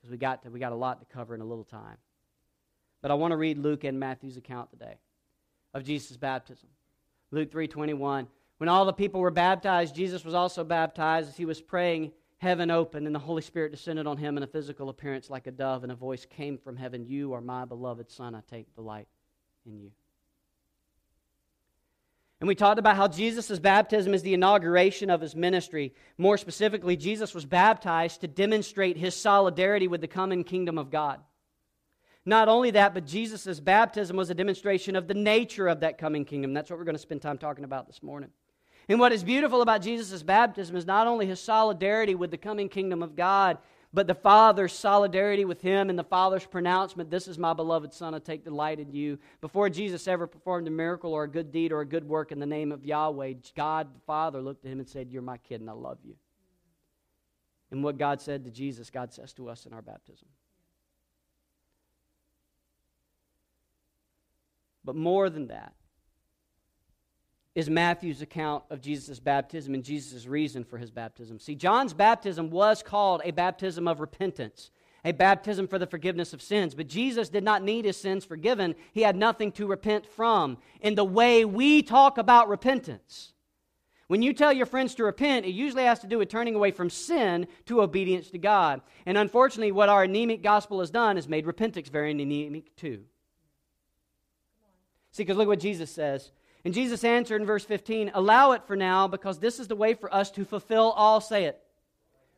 Because 0.00 0.12
we 0.12 0.18
got 0.18 0.44
to, 0.44 0.50
we 0.50 0.60
got 0.60 0.70
a 0.70 0.76
lot 0.76 1.00
to 1.00 1.06
cover 1.12 1.34
in 1.34 1.40
a 1.40 1.44
little 1.44 1.64
time. 1.64 1.96
But 3.00 3.10
I 3.10 3.14
want 3.14 3.32
to 3.32 3.36
read 3.36 3.58
Luke 3.58 3.82
and 3.82 3.98
Matthew's 3.98 4.36
account 4.36 4.70
today 4.70 4.98
of 5.74 5.82
Jesus' 5.82 6.16
baptism. 6.16 6.68
Luke 7.32 7.50
3:21 7.50 8.28
when 8.62 8.68
all 8.68 8.84
the 8.84 8.92
people 8.92 9.20
were 9.20 9.32
baptized, 9.32 9.92
Jesus 9.92 10.24
was 10.24 10.34
also 10.34 10.62
baptized. 10.62 11.30
As 11.30 11.36
he 11.36 11.44
was 11.44 11.60
praying, 11.60 12.12
heaven 12.38 12.70
opened, 12.70 13.06
and 13.06 13.12
the 13.12 13.18
Holy 13.18 13.42
Spirit 13.42 13.72
descended 13.72 14.06
on 14.06 14.16
him 14.16 14.36
in 14.36 14.44
a 14.44 14.46
physical 14.46 14.88
appearance 14.88 15.28
like 15.28 15.48
a 15.48 15.50
dove, 15.50 15.82
and 15.82 15.90
a 15.90 15.96
voice 15.96 16.24
came 16.24 16.56
from 16.58 16.76
heaven 16.76 17.04
You 17.04 17.32
are 17.32 17.40
my 17.40 17.64
beloved 17.64 18.08
Son. 18.08 18.36
I 18.36 18.42
take 18.48 18.72
delight 18.76 19.08
in 19.66 19.80
you. 19.80 19.90
And 22.38 22.46
we 22.46 22.54
talked 22.54 22.78
about 22.78 22.94
how 22.94 23.08
Jesus' 23.08 23.58
baptism 23.58 24.14
is 24.14 24.22
the 24.22 24.34
inauguration 24.34 25.10
of 25.10 25.20
his 25.20 25.34
ministry. 25.34 25.92
More 26.16 26.38
specifically, 26.38 26.96
Jesus 26.96 27.34
was 27.34 27.44
baptized 27.44 28.20
to 28.20 28.28
demonstrate 28.28 28.96
his 28.96 29.16
solidarity 29.16 29.88
with 29.88 30.02
the 30.02 30.06
coming 30.06 30.44
kingdom 30.44 30.78
of 30.78 30.88
God. 30.88 31.18
Not 32.24 32.48
only 32.48 32.70
that, 32.70 32.94
but 32.94 33.06
Jesus' 33.06 33.58
baptism 33.58 34.16
was 34.16 34.30
a 34.30 34.34
demonstration 34.34 34.94
of 34.94 35.08
the 35.08 35.14
nature 35.14 35.66
of 35.66 35.80
that 35.80 35.98
coming 35.98 36.24
kingdom. 36.24 36.54
That's 36.54 36.70
what 36.70 36.78
we're 36.78 36.84
going 36.84 36.94
to 36.94 37.02
spend 37.02 37.22
time 37.22 37.38
talking 37.38 37.64
about 37.64 37.88
this 37.88 38.04
morning. 38.04 38.30
And 38.88 38.98
what 38.98 39.12
is 39.12 39.22
beautiful 39.22 39.62
about 39.62 39.82
Jesus' 39.82 40.22
baptism 40.22 40.76
is 40.76 40.86
not 40.86 41.06
only 41.06 41.26
his 41.26 41.40
solidarity 41.40 42.14
with 42.14 42.30
the 42.30 42.38
coming 42.38 42.68
kingdom 42.68 43.02
of 43.02 43.16
God, 43.16 43.58
but 43.94 44.06
the 44.06 44.14
Father's 44.14 44.72
solidarity 44.72 45.44
with 45.44 45.60
him 45.60 45.90
and 45.90 45.98
the 45.98 46.04
Father's 46.04 46.46
pronouncement, 46.46 47.10
This 47.10 47.28
is 47.28 47.38
my 47.38 47.52
beloved 47.52 47.92
Son, 47.92 48.14
I 48.14 48.18
take 48.18 48.42
delight 48.42 48.80
in 48.80 48.90
you. 48.90 49.18
Before 49.40 49.68
Jesus 49.68 50.08
ever 50.08 50.26
performed 50.26 50.66
a 50.66 50.70
miracle 50.70 51.12
or 51.12 51.24
a 51.24 51.28
good 51.28 51.52
deed 51.52 51.72
or 51.72 51.82
a 51.82 51.86
good 51.86 52.08
work 52.08 52.32
in 52.32 52.40
the 52.40 52.46
name 52.46 52.72
of 52.72 52.84
Yahweh, 52.84 53.34
God 53.54 53.94
the 53.94 54.00
Father 54.06 54.40
looked 54.40 54.64
at 54.64 54.72
him 54.72 54.78
and 54.78 54.88
said, 54.88 55.10
You're 55.10 55.22
my 55.22 55.36
kid 55.36 55.60
and 55.60 55.68
I 55.68 55.74
love 55.74 55.98
you. 56.02 56.14
And 57.70 57.84
what 57.84 57.98
God 57.98 58.20
said 58.20 58.44
to 58.44 58.50
Jesus, 58.50 58.90
God 58.90 59.12
says 59.12 59.32
to 59.34 59.48
us 59.48 59.66
in 59.66 59.72
our 59.74 59.82
baptism. 59.82 60.28
But 64.84 64.96
more 64.96 65.30
than 65.30 65.48
that, 65.48 65.74
is 67.54 67.68
Matthew's 67.68 68.22
account 68.22 68.64
of 68.70 68.80
Jesus' 68.80 69.20
baptism 69.20 69.74
and 69.74 69.84
Jesus' 69.84 70.26
reason 70.26 70.64
for 70.64 70.78
his 70.78 70.90
baptism. 70.90 71.38
See, 71.38 71.54
John's 71.54 71.92
baptism 71.92 72.50
was 72.50 72.82
called 72.82 73.20
a 73.24 73.30
baptism 73.30 73.86
of 73.86 74.00
repentance, 74.00 74.70
a 75.04 75.12
baptism 75.12 75.68
for 75.68 75.78
the 75.78 75.86
forgiveness 75.86 76.32
of 76.32 76.40
sins. 76.40 76.74
But 76.74 76.86
Jesus 76.86 77.28
did 77.28 77.44
not 77.44 77.62
need 77.62 77.84
his 77.84 77.98
sins 77.98 78.24
forgiven, 78.24 78.74
he 78.92 79.02
had 79.02 79.16
nothing 79.16 79.52
to 79.52 79.66
repent 79.66 80.06
from. 80.06 80.58
In 80.80 80.94
the 80.94 81.04
way 81.04 81.44
we 81.44 81.82
talk 81.82 82.16
about 82.16 82.48
repentance, 82.48 83.32
when 84.06 84.22
you 84.22 84.32
tell 84.32 84.52
your 84.52 84.66
friends 84.66 84.94
to 84.96 85.04
repent, 85.04 85.46
it 85.46 85.52
usually 85.52 85.84
has 85.84 86.00
to 86.00 86.06
do 86.06 86.18
with 86.18 86.28
turning 86.28 86.54
away 86.54 86.70
from 86.70 86.90
sin 86.90 87.46
to 87.66 87.82
obedience 87.82 88.30
to 88.30 88.38
God. 88.38 88.80
And 89.06 89.16
unfortunately, 89.18 89.72
what 89.72 89.88
our 89.88 90.04
anemic 90.04 90.42
gospel 90.42 90.80
has 90.80 90.90
done 90.90 91.18
is 91.18 91.28
made 91.28 91.46
repentance 91.46 91.88
very 91.88 92.10
anemic 92.10 92.76
too. 92.76 93.04
See, 95.12 95.22
because 95.22 95.36
look 95.36 95.48
what 95.48 95.60
Jesus 95.60 95.90
says. 95.90 96.30
And 96.64 96.72
Jesus 96.72 97.02
answered 97.02 97.40
in 97.40 97.46
verse 97.46 97.64
15, 97.64 98.12
Allow 98.14 98.52
it 98.52 98.62
for 98.66 98.76
now, 98.76 99.08
because 99.08 99.38
this 99.38 99.58
is 99.58 99.68
the 99.68 99.76
way 99.76 99.94
for 99.94 100.12
us 100.14 100.30
to 100.32 100.44
fulfill 100.44 100.92
all, 100.92 101.20
say 101.20 101.44
it, 101.44 101.60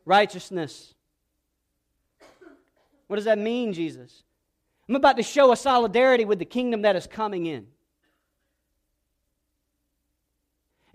righteousness. 0.03 0.93
What 3.07 3.17
does 3.17 3.25
that 3.25 3.37
mean, 3.37 3.73
Jesus? 3.73 4.23
I'm 4.89 4.95
about 4.95 5.17
to 5.17 5.23
show 5.23 5.51
a 5.51 5.55
solidarity 5.55 6.25
with 6.25 6.39
the 6.39 6.45
kingdom 6.45 6.83
that 6.83 6.95
is 6.95 7.07
coming 7.07 7.45
in. 7.45 7.67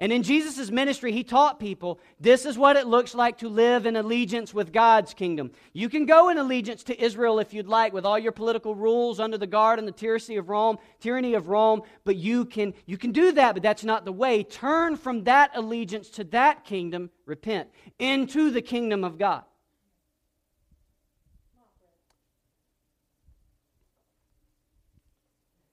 And 0.01 0.11
in 0.15 0.23
Jesus' 0.23 0.71
ministry, 0.71 1.13
he 1.13 1.23
taught 1.23 1.61
people 1.61 2.01
this 2.19 2.47
is 2.47 2.57
what 2.57 2.77
it 2.77 2.87
looks 2.87 3.15
like 3.15 3.37
to 3.39 3.51
live 3.51 3.85
in 3.85 3.97
allegiance 3.97 4.55
with 4.55 4.73
God's 4.73 5.13
kingdom. 5.13 5.51
You 5.75 5.91
can 5.91 6.07
go 6.07 6.31
in 6.31 6.39
allegiance 6.39 6.83
to 6.85 6.99
Israel 6.99 7.39
if 7.39 7.53
you'd 7.53 7.69
like, 7.69 7.93
with 7.93 8.07
all 8.07 8.19
your 8.19 8.33
political 8.33 8.75
rules 8.75 9.21
under 9.21 9.37
the 9.37 9.47
guard 9.47 9.79
and 9.79 9.87
the 9.87 9.93
tyranny 9.93 10.39
of 10.39 10.49
Rome, 10.49 10.79
tyranny 11.01 11.35
of 11.35 11.49
Rome, 11.49 11.83
but 12.05 12.17
you 12.17 12.47
can, 12.47 12.73
you 12.87 12.97
can 12.97 13.13
do 13.13 13.31
that, 13.33 13.53
but 13.53 13.63
that's 13.63 13.85
not 13.85 14.07
the 14.07 14.13
way. 14.13 14.43
Turn 14.43 14.97
from 14.97 15.25
that 15.25 15.51
allegiance 15.55 16.09
to 16.11 16.25
that 16.25 16.65
kingdom, 16.65 17.11
repent, 17.27 17.69
into 17.99 18.51
the 18.51 18.63
kingdom 18.63 19.05
of 19.05 19.19
God. 19.19 19.45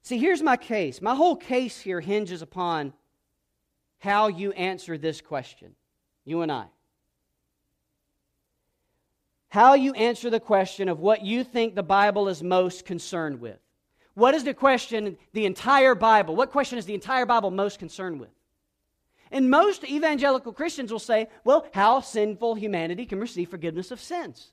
See, 0.01 0.17
here's 0.17 0.41
my 0.41 0.57
case. 0.57 1.01
My 1.01 1.15
whole 1.15 1.37
case 1.37 1.79
here 1.79 2.01
hinges 2.01 2.41
upon 2.41 2.91
how 3.99 4.27
you 4.27 4.51
answer 4.51 4.97
this 4.97 5.21
question, 5.21 5.75
you 6.25 6.41
and 6.41 6.51
I. 6.51 6.65
How 9.49 9.73
you 9.73 9.93
answer 9.93 10.29
the 10.29 10.39
question 10.39 10.89
of 10.89 10.99
what 10.99 11.23
you 11.23 11.43
think 11.43 11.73
the 11.73 11.83
Bible 11.83 12.27
is 12.27 12.43
most 12.43 12.85
concerned 12.85 13.39
with. 13.39 13.59
What 14.13 14.35
is 14.35 14.43
the 14.43 14.53
question, 14.53 15.17
the 15.33 15.45
entire 15.45 15.95
Bible? 15.95 16.35
What 16.35 16.51
question 16.51 16.77
is 16.77 16.85
the 16.85 16.93
entire 16.93 17.25
Bible 17.25 17.51
most 17.51 17.79
concerned 17.79 18.19
with? 18.19 18.29
And 19.31 19.49
most 19.49 19.83
evangelical 19.83 20.53
Christians 20.53 20.91
will 20.91 20.99
say, 20.99 21.27
well, 21.43 21.67
how 21.73 22.01
sinful 22.01 22.55
humanity 22.55 23.05
can 23.05 23.19
receive 23.19 23.49
forgiveness 23.49 23.91
of 23.91 23.99
sins. 23.99 24.51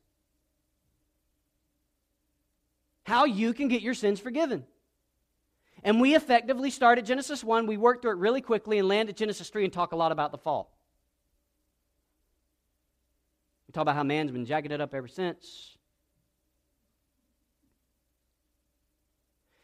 How 3.05 3.25
you 3.25 3.53
can 3.53 3.69
get 3.69 3.83
your 3.83 3.95
sins 3.95 4.21
forgiven. 4.21 4.65
And 5.85 6.01
we 6.01 6.15
effectively 6.15 6.71
start 6.71 6.99
at 6.99 7.05
Genesis 7.05 7.45
1, 7.45 7.67
we 7.67 7.77
work 7.77 8.01
through 8.01 8.13
it 8.13 8.17
really 8.17 8.41
quickly 8.41 8.79
and 8.79 8.89
land 8.89 9.11
at 9.11 9.17
Genesis 9.17 9.51
3 9.51 9.65
and 9.65 9.73
talk 9.73 9.93
a 9.93 9.97
lot 9.97 10.13
about 10.13 10.33
the 10.33 10.39
fall. 10.39 10.75
We 13.69 13.73
talk 13.73 13.83
about 13.83 13.95
how 13.95 14.03
man's 14.03 14.31
been 14.31 14.47
jacking 14.47 14.73
it 14.73 14.81
up 14.81 14.95
ever 14.95 15.09
since. 15.09 15.77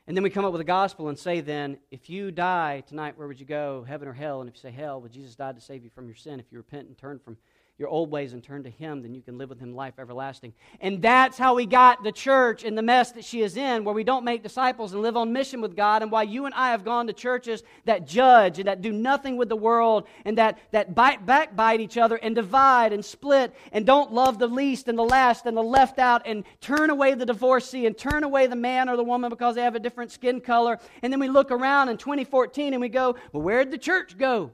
And 0.06 0.16
then 0.16 0.24
we 0.24 0.28
come 0.28 0.44
up 0.44 0.52
with 0.52 0.60
a 0.60 0.64
gospel 0.64 1.08
and 1.08 1.18
say, 1.18 1.40
then, 1.40 1.78
if 1.90 2.10
you 2.10 2.32
die 2.32 2.82
tonight, 2.86 3.16
where 3.16 3.28
would 3.28 3.38
you 3.38 3.46
go, 3.46 3.84
heaven 3.86 4.08
or 4.08 4.12
hell? 4.12 4.40
And 4.40 4.50
if 4.50 4.56
you 4.56 4.60
say 4.60 4.72
hell, 4.72 5.00
well, 5.00 5.08
Jesus 5.08 5.36
died 5.36 5.54
to 5.54 5.62
save 5.62 5.84
you 5.84 5.90
from 5.90 6.06
your 6.06 6.16
sin. 6.16 6.40
If 6.40 6.46
you 6.50 6.58
repent 6.58 6.88
and 6.88 6.98
turn 6.98 7.18
from 7.18 7.38
your 7.80 7.88
old 7.88 8.10
ways 8.10 8.34
and 8.34 8.44
turn 8.44 8.62
to 8.62 8.70
Him, 8.70 9.00
then 9.00 9.14
you 9.14 9.22
can 9.22 9.38
live 9.38 9.48
with 9.48 9.58
Him 9.58 9.74
life 9.74 9.94
everlasting. 9.98 10.52
And 10.82 11.00
that's 11.00 11.38
how 11.38 11.54
we 11.54 11.64
got 11.64 12.04
the 12.04 12.12
church 12.12 12.62
in 12.62 12.74
the 12.74 12.82
mess 12.82 13.12
that 13.12 13.24
she 13.24 13.40
is 13.40 13.56
in, 13.56 13.84
where 13.84 13.94
we 13.94 14.04
don't 14.04 14.22
make 14.22 14.42
disciples 14.42 14.92
and 14.92 15.00
live 15.00 15.16
on 15.16 15.32
mission 15.32 15.62
with 15.62 15.74
God, 15.74 16.02
and 16.02 16.12
why 16.12 16.24
you 16.24 16.44
and 16.44 16.54
I 16.54 16.72
have 16.72 16.84
gone 16.84 17.06
to 17.06 17.14
churches 17.14 17.62
that 17.86 18.06
judge 18.06 18.58
and 18.58 18.68
that 18.68 18.82
do 18.82 18.92
nothing 18.92 19.38
with 19.38 19.48
the 19.48 19.56
world 19.56 20.06
and 20.26 20.36
that, 20.36 20.58
that 20.72 20.94
bite, 20.94 21.24
backbite 21.24 21.80
each 21.80 21.96
other 21.96 22.16
and 22.16 22.34
divide 22.34 22.92
and 22.92 23.02
split 23.02 23.54
and 23.72 23.86
don't 23.86 24.12
love 24.12 24.38
the 24.38 24.46
least 24.46 24.86
and 24.88 24.98
the 24.98 25.02
last 25.02 25.46
and 25.46 25.56
the 25.56 25.62
left 25.62 25.98
out 25.98 26.20
and 26.26 26.44
turn 26.60 26.90
away 26.90 27.14
the 27.14 27.24
divorcee 27.24 27.86
and 27.86 27.96
turn 27.96 28.24
away 28.24 28.46
the 28.46 28.54
man 28.54 28.90
or 28.90 28.96
the 28.96 29.02
woman 29.02 29.30
because 29.30 29.54
they 29.54 29.62
have 29.62 29.74
a 29.74 29.80
different 29.80 30.12
skin 30.12 30.38
color. 30.38 30.78
And 31.02 31.10
then 31.10 31.18
we 31.18 31.28
look 31.28 31.50
around 31.50 31.88
in 31.88 31.96
2014 31.96 32.74
and 32.74 32.80
we 32.80 32.90
go, 32.90 33.16
well, 33.32 33.42
where'd 33.42 33.70
the 33.70 33.78
church 33.78 34.18
go? 34.18 34.50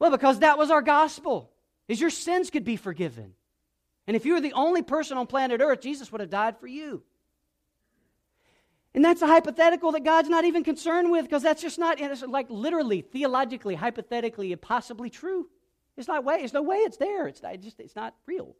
Well, 0.00 0.10
because 0.10 0.40
that 0.40 0.58
was 0.58 0.70
our 0.70 0.82
gospel, 0.82 1.52
is 1.86 2.00
your 2.00 2.10
sins 2.10 2.50
could 2.50 2.64
be 2.64 2.76
forgiven. 2.76 3.34
And 4.06 4.16
if 4.16 4.26
you 4.26 4.32
were 4.32 4.40
the 4.40 4.54
only 4.54 4.82
person 4.82 5.18
on 5.18 5.28
planet 5.28 5.60
Earth, 5.60 5.82
Jesus 5.82 6.10
would 6.10 6.20
have 6.20 6.30
died 6.30 6.58
for 6.58 6.66
you. 6.66 7.04
And 8.94 9.04
that's 9.04 9.22
a 9.22 9.26
hypothetical 9.26 9.92
that 9.92 10.02
God's 10.02 10.28
not 10.28 10.44
even 10.44 10.64
concerned 10.64 11.12
with 11.12 11.24
because 11.24 11.44
that's 11.44 11.62
just 11.62 11.78
not, 11.78 12.00
it's 12.00 12.22
like 12.22 12.46
literally, 12.48 13.02
theologically, 13.02 13.76
hypothetically, 13.76 14.56
possibly 14.56 15.10
true. 15.10 15.48
It's 15.96 16.08
not 16.08 16.24
way, 16.24 16.38
there's 16.38 16.54
no 16.54 16.62
way 16.62 16.78
it's 16.78 16.96
there. 16.96 17.28
It's 17.28 17.42
not, 17.42 17.60
just, 17.60 17.78
it's 17.78 17.94
not 17.94 18.14
real. 18.26 18.56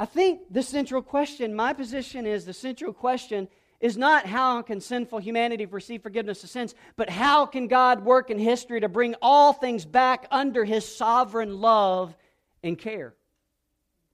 I 0.00 0.06
think 0.06 0.40
the 0.50 0.62
central 0.62 1.02
question, 1.02 1.54
my 1.54 1.74
position 1.74 2.26
is 2.26 2.46
the 2.46 2.54
central 2.54 2.94
question 2.94 3.48
is 3.80 3.96
not 3.96 4.26
how 4.26 4.60
can 4.62 4.80
sinful 4.80 5.18
humanity 5.18 5.64
receive 5.64 6.02
forgiveness 6.02 6.44
of 6.44 6.50
sins, 6.50 6.74
but 6.96 7.08
how 7.08 7.46
can 7.46 7.66
God 7.66 8.04
work 8.04 8.30
in 8.30 8.38
history 8.38 8.80
to 8.80 8.88
bring 8.88 9.14
all 9.22 9.52
things 9.52 9.86
back 9.86 10.26
under 10.30 10.64
his 10.64 10.86
sovereign 10.86 11.60
love 11.60 12.14
and 12.62 12.78
care? 12.78 13.14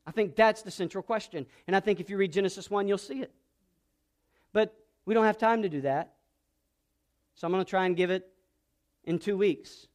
I 0.07 0.13
think 0.13 0.37
that's 0.37 0.63
the 0.63 0.71
central 0.71 1.03
question. 1.03 1.47
And 1.67 1.75
I 1.75 1.81
think 1.81 1.99
if 1.99 2.09
you 2.11 2.17
read 2.17 2.33
Genesis 2.33 2.71
1, 2.71 2.87
you'll 2.87 2.97
see 2.97 3.23
it. 3.23 3.33
But 4.53 4.73
we 5.05 5.15
don't 5.15 5.25
have 5.25 5.39
time 5.39 5.63
to 5.63 5.69
do 5.69 5.81
that. 5.81 6.15
So 7.35 7.47
I'm 7.47 7.53
going 7.53 7.65
to 7.65 7.69
try 7.69 7.87
and 7.87 7.97
give 7.97 8.11
it 8.11 8.29
in 9.05 9.19
two 9.19 9.37
weeks 9.37 9.89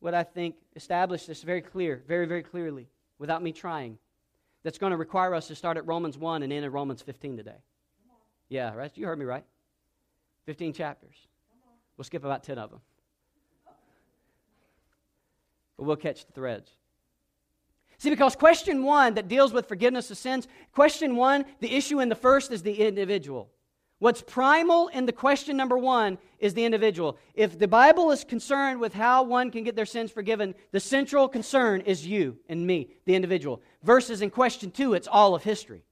what 0.00 0.14
I 0.14 0.22
think 0.22 0.56
established 0.76 1.26
this 1.26 1.42
very 1.42 1.62
clear, 1.62 2.02
very, 2.06 2.26
very 2.26 2.42
clearly, 2.42 2.88
without 3.18 3.42
me 3.42 3.52
trying. 3.52 3.98
That's 4.64 4.78
going 4.78 4.90
to 4.90 4.96
require 4.96 5.34
us 5.34 5.48
to 5.48 5.54
start 5.54 5.76
at 5.76 5.86
Romans 5.86 6.18
1 6.18 6.42
and 6.42 6.52
end 6.52 6.64
at 6.64 6.72
Romans 6.72 7.00
15 7.02 7.36
today. 7.38 7.56
Yeah, 8.48 8.74
right? 8.74 8.90
You 8.94 9.06
heard 9.06 9.18
me 9.18 9.24
right. 9.24 9.44
15 10.46 10.72
chapters. 10.72 11.14
We'll 11.96 12.04
skip 12.04 12.24
about 12.24 12.42
10 12.42 12.58
of 12.58 12.70
them. 12.70 12.80
But 15.76 15.84
we'll 15.84 15.96
catch 15.96 16.26
the 16.26 16.32
threads. 16.32 16.70
See, 17.98 18.10
because 18.10 18.34
question 18.34 18.82
one 18.82 19.14
that 19.14 19.28
deals 19.28 19.52
with 19.52 19.68
forgiveness 19.68 20.10
of 20.10 20.18
sins, 20.18 20.48
question 20.72 21.14
one, 21.14 21.44
the 21.60 21.72
issue 21.72 22.00
in 22.00 22.08
the 22.08 22.16
first 22.16 22.50
is 22.50 22.62
the 22.62 22.74
individual. 22.74 23.50
What's 24.00 24.20
primal 24.20 24.88
in 24.88 25.06
the 25.06 25.12
question 25.12 25.56
number 25.56 25.78
one 25.78 26.18
is 26.40 26.54
the 26.54 26.64
individual. 26.64 27.16
If 27.34 27.56
the 27.56 27.68
Bible 27.68 28.10
is 28.10 28.24
concerned 28.24 28.80
with 28.80 28.92
how 28.92 29.22
one 29.22 29.52
can 29.52 29.62
get 29.62 29.76
their 29.76 29.86
sins 29.86 30.10
forgiven, 30.10 30.56
the 30.72 30.80
central 30.80 31.28
concern 31.28 31.82
is 31.82 32.04
you 32.04 32.38
and 32.48 32.66
me, 32.66 32.88
the 33.04 33.14
individual. 33.14 33.62
Versus 33.84 34.20
in 34.20 34.30
question 34.30 34.72
two, 34.72 34.94
it's 34.94 35.06
all 35.06 35.36
of 35.36 35.44
history. 35.44 35.84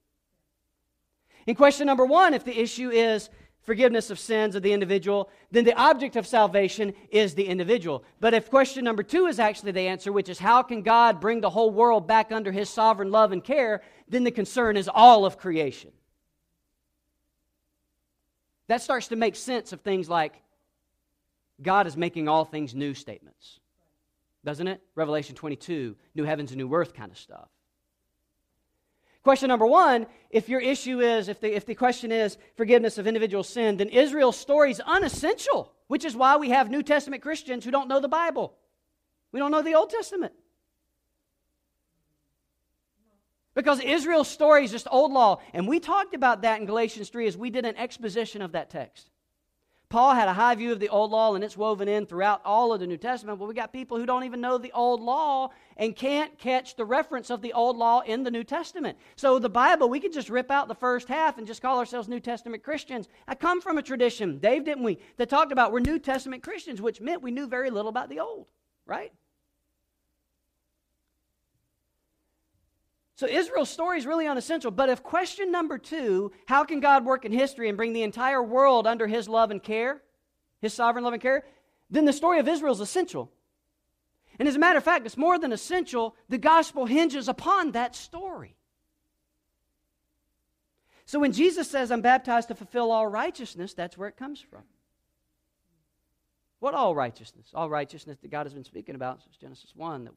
In 1.47 1.55
question 1.55 1.87
number 1.87 2.05
one, 2.05 2.33
if 2.33 2.43
the 2.43 2.59
issue 2.59 2.89
is 2.89 3.29
forgiveness 3.63 4.09
of 4.09 4.19
sins 4.19 4.55
of 4.55 4.63
the 4.63 4.73
individual, 4.73 5.29
then 5.51 5.63
the 5.63 5.75
object 5.75 6.15
of 6.15 6.25
salvation 6.25 6.93
is 7.09 7.35
the 7.35 7.47
individual. 7.47 8.03
But 8.19 8.33
if 8.33 8.49
question 8.49 8.83
number 8.83 9.03
two 9.03 9.27
is 9.27 9.39
actually 9.39 9.71
the 9.71 9.81
answer, 9.81 10.11
which 10.11 10.29
is 10.29 10.39
how 10.39 10.63
can 10.63 10.81
God 10.81 11.19
bring 11.19 11.41
the 11.41 11.49
whole 11.49 11.71
world 11.71 12.07
back 12.07 12.31
under 12.31 12.51
his 12.51 12.69
sovereign 12.69 13.11
love 13.11 13.31
and 13.31 13.43
care, 13.43 13.81
then 14.07 14.23
the 14.23 14.31
concern 14.31 14.77
is 14.77 14.89
all 14.91 15.25
of 15.25 15.37
creation. 15.37 15.91
That 18.67 18.81
starts 18.81 19.09
to 19.09 19.15
make 19.15 19.35
sense 19.35 19.73
of 19.73 19.81
things 19.81 20.09
like 20.09 20.33
God 21.61 21.87
is 21.87 21.97
making 21.97 22.27
all 22.27 22.45
things 22.45 22.73
new 22.73 22.93
statements. 22.93 23.59
Doesn't 24.43 24.67
it? 24.67 24.81
Revelation 24.95 25.35
22, 25.35 25.95
new 26.15 26.23
heavens 26.23 26.51
and 26.51 26.57
new 26.57 26.73
earth 26.73 26.93
kind 26.93 27.11
of 27.11 27.17
stuff. 27.17 27.49
Question 29.23 29.49
number 29.49 29.67
one 29.67 30.07
if 30.29 30.49
your 30.49 30.61
issue 30.61 30.99
is, 30.99 31.27
if 31.27 31.39
the, 31.39 31.55
if 31.55 31.65
the 31.65 31.75
question 31.75 32.11
is 32.11 32.37
forgiveness 32.55 32.97
of 32.97 33.05
individual 33.05 33.43
sin, 33.43 33.77
then 33.77 33.89
Israel's 33.89 34.37
story 34.37 34.71
is 34.71 34.79
unessential, 34.79 35.73
which 35.87 36.05
is 36.05 36.15
why 36.15 36.37
we 36.37 36.49
have 36.49 36.71
New 36.71 36.81
Testament 36.81 37.21
Christians 37.21 37.65
who 37.65 37.71
don't 37.71 37.87
know 37.87 37.99
the 37.99 38.07
Bible. 38.07 38.53
We 39.31 39.39
don't 39.39 39.51
know 39.51 39.61
the 39.61 39.75
Old 39.75 39.89
Testament. 39.89 40.33
Because 43.53 43.81
Israel's 43.81 44.29
story 44.29 44.63
is 44.63 44.71
just 44.71 44.87
old 44.89 45.11
law. 45.11 45.39
And 45.53 45.67
we 45.67 45.79
talked 45.79 46.13
about 46.13 46.43
that 46.43 46.61
in 46.61 46.65
Galatians 46.65 47.09
3 47.09 47.27
as 47.27 47.37
we 47.37 47.49
did 47.49 47.65
an 47.65 47.75
exposition 47.75 48.41
of 48.41 48.53
that 48.53 48.69
text. 48.69 49.09
Paul 49.91 50.13
had 50.13 50.29
a 50.29 50.33
high 50.33 50.55
view 50.55 50.71
of 50.71 50.79
the 50.79 50.87
old 50.87 51.11
law 51.11 51.35
and 51.35 51.43
it's 51.43 51.57
woven 51.57 51.89
in 51.89 52.05
throughout 52.05 52.41
all 52.45 52.71
of 52.71 52.79
the 52.79 52.87
New 52.87 52.95
Testament, 52.95 53.37
but 53.37 53.49
we 53.49 53.53
got 53.53 53.73
people 53.73 53.97
who 53.97 54.05
don't 54.05 54.23
even 54.23 54.39
know 54.39 54.57
the 54.57 54.71
old 54.71 55.01
law 55.01 55.49
and 55.75 55.93
can't 55.93 56.37
catch 56.37 56.77
the 56.77 56.85
reference 56.85 57.29
of 57.29 57.41
the 57.41 57.51
old 57.51 57.75
law 57.75 57.99
in 57.99 58.23
the 58.23 58.31
New 58.31 58.45
Testament. 58.45 58.97
So 59.17 59.37
the 59.37 59.49
Bible, 59.49 59.89
we 59.89 59.99
could 59.99 60.13
just 60.13 60.29
rip 60.29 60.49
out 60.49 60.69
the 60.69 60.75
first 60.75 61.09
half 61.09 61.37
and 61.37 61.45
just 61.45 61.61
call 61.61 61.77
ourselves 61.77 62.07
New 62.07 62.21
Testament 62.21 62.63
Christians. 62.63 63.09
I 63.27 63.35
come 63.35 63.59
from 63.59 63.77
a 63.77 63.81
tradition, 63.81 64.39
Dave, 64.39 64.63
didn't 64.63 64.85
we, 64.85 64.97
that 65.17 65.27
talked 65.27 65.51
about 65.51 65.73
we're 65.73 65.81
New 65.81 65.99
Testament 65.99 66.41
Christians, 66.41 66.81
which 66.81 67.01
meant 67.01 67.21
we 67.21 67.31
knew 67.31 67.45
very 67.45 67.69
little 67.69 67.89
about 67.89 68.07
the 68.07 68.21
old, 68.21 68.47
right? 68.85 69.11
So 73.21 73.27
Israel's 73.27 73.69
story 73.69 73.99
is 73.99 74.07
really 74.07 74.25
unessential. 74.25 74.71
But 74.71 74.89
if 74.89 75.03
question 75.03 75.51
number 75.51 75.77
two, 75.77 76.31
how 76.47 76.63
can 76.63 76.79
God 76.79 77.05
work 77.05 77.23
in 77.23 77.31
history 77.31 77.69
and 77.69 77.77
bring 77.77 77.93
the 77.93 78.01
entire 78.01 78.41
world 78.41 78.87
under 78.87 79.05
his 79.05 79.29
love 79.29 79.51
and 79.51 79.61
care, 79.61 80.01
his 80.59 80.73
sovereign 80.73 81.03
love 81.03 81.13
and 81.13 81.21
care, 81.21 81.45
then 81.91 82.05
the 82.05 82.13
story 82.13 82.39
of 82.39 82.47
Israel 82.47 82.73
is 82.73 82.79
essential. 82.79 83.31
And 84.39 84.47
as 84.47 84.55
a 84.55 84.57
matter 84.57 84.79
of 84.79 84.83
fact, 84.83 85.05
it's 85.05 85.17
more 85.17 85.37
than 85.37 85.51
essential, 85.51 86.15
the 86.29 86.39
gospel 86.39 86.87
hinges 86.87 87.27
upon 87.27 87.73
that 87.73 87.95
story. 87.95 88.55
So 91.05 91.19
when 91.19 91.31
Jesus 91.31 91.69
says, 91.69 91.91
I'm 91.91 92.01
baptized 92.01 92.47
to 92.47 92.55
fulfill 92.55 92.91
all 92.91 93.05
righteousness, 93.05 93.75
that's 93.75 93.99
where 93.99 94.09
it 94.09 94.17
comes 94.17 94.41
from. 94.41 94.63
What 96.57 96.73
all 96.73 96.95
righteousness? 96.95 97.51
All 97.53 97.69
righteousness 97.69 98.17
that 98.23 98.31
God 98.31 98.47
has 98.47 98.53
been 98.55 98.63
speaking 98.63 98.95
about 98.95 99.21
since 99.21 99.37
Genesis 99.37 99.73
1 99.75 100.05
that 100.05 100.13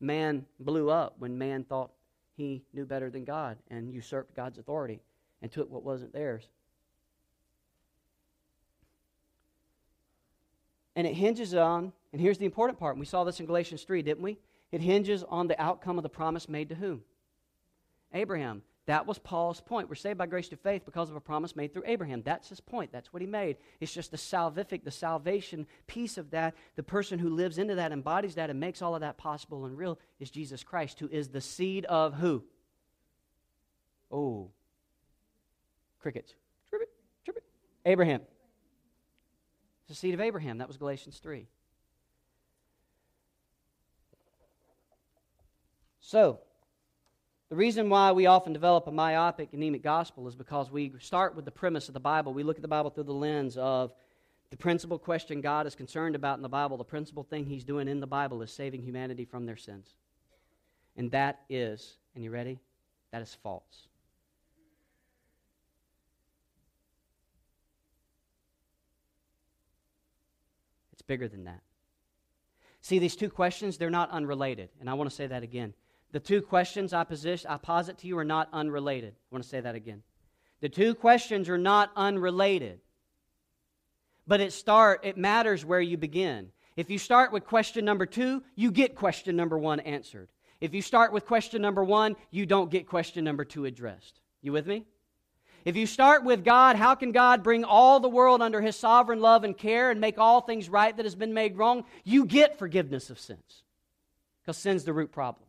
man 0.00 0.46
blew 0.58 0.90
up 0.90 1.14
when 1.20 1.38
man 1.38 1.62
thought 1.62 1.92
he 2.38 2.62
knew 2.72 2.86
better 2.86 3.10
than 3.10 3.24
God 3.24 3.58
and 3.68 3.92
usurped 3.92 4.34
God's 4.34 4.58
authority 4.58 5.00
and 5.42 5.50
took 5.50 5.68
what 5.70 5.82
wasn't 5.82 6.12
theirs. 6.12 6.44
And 10.94 11.04
it 11.04 11.14
hinges 11.14 11.52
on, 11.52 11.92
and 12.12 12.22
here's 12.22 12.38
the 12.38 12.44
important 12.44 12.78
part. 12.78 12.96
We 12.96 13.06
saw 13.06 13.24
this 13.24 13.40
in 13.40 13.46
Galatians 13.46 13.82
3, 13.82 14.02
didn't 14.02 14.22
we? 14.22 14.38
It 14.70 14.80
hinges 14.80 15.24
on 15.24 15.48
the 15.48 15.60
outcome 15.60 15.98
of 15.98 16.04
the 16.04 16.08
promise 16.08 16.48
made 16.48 16.68
to 16.68 16.76
whom? 16.76 17.02
Abraham. 18.14 18.62
That 18.88 19.06
was 19.06 19.18
Paul's 19.18 19.60
point. 19.60 19.90
We're 19.90 19.96
saved 19.96 20.16
by 20.16 20.24
grace 20.24 20.48
through 20.48 20.60
faith 20.62 20.86
because 20.86 21.10
of 21.10 21.16
a 21.16 21.20
promise 21.20 21.54
made 21.54 21.74
through 21.74 21.82
Abraham. 21.84 22.22
That's 22.22 22.48
his 22.48 22.58
point. 22.58 22.90
That's 22.90 23.12
what 23.12 23.20
he 23.20 23.28
made. 23.28 23.58
It's 23.80 23.92
just 23.92 24.10
the 24.10 24.16
salvific, 24.16 24.82
the 24.82 24.90
salvation 24.90 25.66
piece 25.86 26.16
of 26.16 26.30
that. 26.30 26.54
The 26.74 26.82
person 26.82 27.18
who 27.18 27.28
lives 27.28 27.58
into 27.58 27.74
that, 27.74 27.92
embodies 27.92 28.36
that, 28.36 28.48
and 28.48 28.58
makes 28.58 28.80
all 28.80 28.94
of 28.94 29.02
that 29.02 29.18
possible 29.18 29.66
and 29.66 29.76
real 29.76 29.98
is 30.20 30.30
Jesus 30.30 30.64
Christ, 30.64 31.00
who 31.00 31.08
is 31.08 31.28
the 31.28 31.42
seed 31.42 31.84
of 31.84 32.14
who? 32.14 32.44
Oh, 34.10 34.52
crickets. 36.00 36.32
Trippet, 36.72 36.88
trippet. 37.28 37.42
Abraham. 37.84 38.22
The 39.88 39.94
seed 39.94 40.14
of 40.14 40.20
Abraham. 40.22 40.56
That 40.58 40.68
was 40.68 40.78
Galatians 40.78 41.18
3. 41.18 41.46
So, 46.00 46.40
the 47.48 47.56
reason 47.56 47.88
why 47.88 48.12
we 48.12 48.26
often 48.26 48.52
develop 48.52 48.86
a 48.86 48.92
myopic, 48.92 49.52
anemic 49.52 49.82
gospel 49.82 50.28
is 50.28 50.34
because 50.34 50.70
we 50.70 50.92
start 51.00 51.34
with 51.34 51.46
the 51.46 51.50
premise 51.50 51.88
of 51.88 51.94
the 51.94 52.00
Bible. 52.00 52.34
We 52.34 52.42
look 52.42 52.56
at 52.56 52.62
the 52.62 52.68
Bible 52.68 52.90
through 52.90 53.04
the 53.04 53.12
lens 53.12 53.56
of 53.56 53.92
the 54.50 54.56
principal 54.56 54.98
question 54.98 55.40
God 55.40 55.66
is 55.66 55.74
concerned 55.74 56.14
about 56.14 56.36
in 56.36 56.42
the 56.42 56.48
Bible, 56.48 56.76
the 56.76 56.84
principal 56.84 57.22
thing 57.22 57.46
He's 57.46 57.64
doing 57.64 57.88
in 57.88 58.00
the 58.00 58.06
Bible 58.06 58.42
is 58.42 58.50
saving 58.50 58.82
humanity 58.82 59.24
from 59.24 59.46
their 59.46 59.56
sins. 59.56 59.94
And 60.96 61.10
that 61.12 61.40
is, 61.48 61.96
and 62.14 62.22
you 62.22 62.30
ready? 62.30 62.58
That 63.12 63.22
is 63.22 63.36
false. 63.42 63.88
It's 70.92 71.02
bigger 71.02 71.28
than 71.28 71.44
that. 71.44 71.60
See, 72.82 72.98
these 72.98 73.16
two 73.16 73.30
questions, 73.30 73.78
they're 73.78 73.90
not 73.90 74.10
unrelated. 74.10 74.68
And 74.80 74.90
I 74.90 74.94
want 74.94 75.08
to 75.08 75.16
say 75.16 75.26
that 75.26 75.42
again. 75.42 75.72
The 76.12 76.20
two 76.20 76.40
questions 76.42 76.92
I, 76.92 77.04
position, 77.04 77.50
I 77.50 77.58
posit 77.58 77.98
to 77.98 78.06
you 78.06 78.18
are 78.18 78.24
not 78.24 78.48
unrelated. 78.52 79.14
I 79.14 79.34
want 79.34 79.44
to 79.44 79.48
say 79.48 79.60
that 79.60 79.74
again. 79.74 80.02
The 80.60 80.68
two 80.68 80.94
questions 80.94 81.48
are 81.48 81.58
not 81.58 81.90
unrelated. 81.96 82.80
but 84.28 84.40
it 84.40 84.52
start 84.52 85.00
it 85.04 85.16
matters 85.16 85.64
where 85.64 85.80
you 85.80 85.96
begin. 85.96 86.52
If 86.76 86.90
you 86.90 86.98
start 86.98 87.32
with 87.32 87.44
question 87.44 87.84
number 87.84 88.06
2, 88.06 88.42
you 88.54 88.70
get 88.70 88.94
question 88.94 89.34
number 89.34 89.58
1 89.58 89.80
answered. 89.80 90.28
If 90.60 90.74
you 90.74 90.82
start 90.82 91.12
with 91.12 91.26
question 91.26 91.62
number 91.62 91.82
1, 91.82 92.14
you 92.30 92.46
don't 92.46 92.70
get 92.70 92.86
question 92.86 93.24
number 93.24 93.44
2 93.44 93.64
addressed. 93.64 94.20
You 94.42 94.52
with 94.52 94.66
me? 94.66 94.84
If 95.64 95.76
you 95.76 95.86
start 95.86 96.22
with 96.24 96.44
God, 96.44 96.76
how 96.76 96.94
can 96.94 97.10
God 97.10 97.42
bring 97.42 97.64
all 97.64 97.98
the 97.98 98.08
world 98.08 98.42
under 98.42 98.60
his 98.60 98.76
sovereign 98.76 99.20
love 99.20 99.42
and 99.42 99.58
care 99.58 99.90
and 99.90 100.00
make 100.00 100.18
all 100.18 100.40
things 100.40 100.68
right 100.68 100.96
that 100.96 101.04
has 101.04 101.16
been 101.16 101.34
made 101.34 101.56
wrong? 101.56 101.84
You 102.04 102.24
get 102.24 102.58
forgiveness 102.58 103.10
of 103.10 103.18
sins. 103.18 103.64
Because 104.42 104.56
sin's 104.56 104.84
the 104.84 104.92
root 104.92 105.10
problem. 105.10 105.47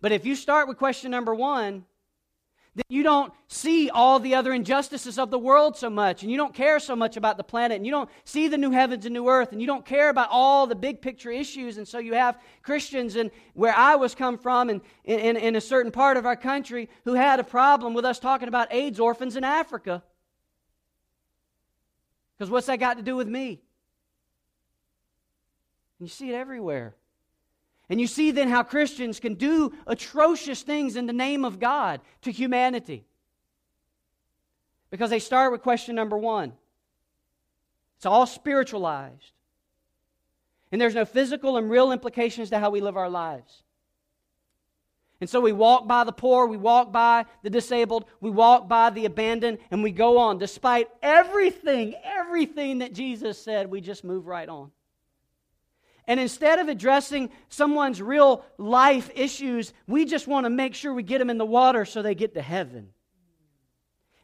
But 0.00 0.12
if 0.12 0.24
you 0.24 0.34
start 0.34 0.68
with 0.68 0.78
question 0.78 1.10
number 1.10 1.34
1, 1.34 1.84
then 2.74 2.84
you 2.88 3.02
don't 3.02 3.32
see 3.48 3.90
all 3.90 4.20
the 4.20 4.36
other 4.36 4.52
injustices 4.52 5.18
of 5.18 5.30
the 5.30 5.38
world 5.38 5.76
so 5.76 5.90
much, 5.90 6.22
and 6.22 6.30
you 6.30 6.36
don't 6.36 6.54
care 6.54 6.78
so 6.78 6.94
much 6.94 7.16
about 7.16 7.36
the 7.36 7.42
planet, 7.42 7.76
and 7.76 7.84
you 7.84 7.90
don't 7.90 8.08
see 8.24 8.46
the 8.46 8.56
new 8.56 8.70
heavens 8.70 9.04
and 9.04 9.12
new 9.12 9.28
earth, 9.28 9.50
and 9.50 9.60
you 9.60 9.66
don't 9.66 9.84
care 9.84 10.08
about 10.08 10.28
all 10.30 10.66
the 10.66 10.76
big 10.76 11.02
picture 11.02 11.30
issues. 11.30 11.78
And 11.78 11.86
so 11.86 11.98
you 11.98 12.14
have 12.14 12.38
Christians, 12.62 13.16
and 13.16 13.30
where 13.54 13.74
I 13.76 13.96
was 13.96 14.14
come 14.14 14.38
from, 14.38 14.70
and 14.70 14.80
in, 15.04 15.36
in 15.36 15.56
a 15.56 15.60
certain 15.60 15.90
part 15.90 16.16
of 16.16 16.26
our 16.26 16.36
country, 16.36 16.88
who 17.04 17.14
had 17.14 17.40
a 17.40 17.44
problem 17.44 17.92
with 17.92 18.04
us 18.04 18.20
talking 18.20 18.48
about 18.48 18.72
AIDS 18.72 19.00
orphans 19.00 19.36
in 19.36 19.42
Africa. 19.42 20.04
Because 22.38 22.50
what's 22.50 22.68
that 22.68 22.78
got 22.78 22.96
to 22.96 23.02
do 23.02 23.16
with 23.16 23.28
me? 23.28 23.60
And 25.98 26.08
you 26.08 26.08
see 26.08 26.30
it 26.30 26.34
everywhere. 26.34 26.94
And 27.90 28.00
you 28.00 28.06
see 28.06 28.30
then 28.30 28.48
how 28.48 28.62
Christians 28.62 29.18
can 29.18 29.34
do 29.34 29.72
atrocious 29.86 30.62
things 30.62 30.94
in 30.94 31.06
the 31.06 31.12
name 31.12 31.44
of 31.44 31.58
God 31.58 32.00
to 32.22 32.30
humanity. 32.30 33.04
Because 34.90 35.10
they 35.10 35.18
start 35.18 35.50
with 35.50 35.62
question 35.62 35.96
number 35.96 36.16
one 36.16 36.52
it's 37.96 38.06
all 38.06 38.26
spiritualized. 38.26 39.32
And 40.72 40.80
there's 40.80 40.94
no 40.94 41.04
physical 41.04 41.56
and 41.56 41.68
real 41.68 41.90
implications 41.90 42.50
to 42.50 42.60
how 42.60 42.70
we 42.70 42.80
live 42.80 42.96
our 42.96 43.10
lives. 43.10 43.64
And 45.20 45.28
so 45.28 45.40
we 45.40 45.52
walk 45.52 45.86
by 45.86 46.04
the 46.04 46.12
poor, 46.12 46.46
we 46.46 46.56
walk 46.56 46.92
by 46.92 47.26
the 47.42 47.50
disabled, 47.50 48.06
we 48.20 48.30
walk 48.30 48.68
by 48.68 48.90
the 48.90 49.04
abandoned, 49.04 49.58
and 49.70 49.82
we 49.82 49.90
go 49.90 50.16
on. 50.16 50.38
Despite 50.38 50.88
everything, 51.02 51.94
everything 52.04 52.78
that 52.78 52.94
Jesus 52.94 53.36
said, 53.36 53.68
we 53.68 53.80
just 53.80 54.04
move 54.04 54.26
right 54.26 54.48
on. 54.48 54.70
And 56.10 56.18
instead 56.18 56.58
of 56.58 56.66
addressing 56.66 57.30
someone's 57.50 58.02
real 58.02 58.44
life 58.58 59.12
issues, 59.14 59.72
we 59.86 60.04
just 60.04 60.26
want 60.26 60.44
to 60.44 60.50
make 60.50 60.74
sure 60.74 60.92
we 60.92 61.04
get 61.04 61.18
them 61.18 61.30
in 61.30 61.38
the 61.38 61.46
water 61.46 61.84
so 61.84 62.02
they 62.02 62.16
get 62.16 62.34
to 62.34 62.42
heaven. 62.42 62.88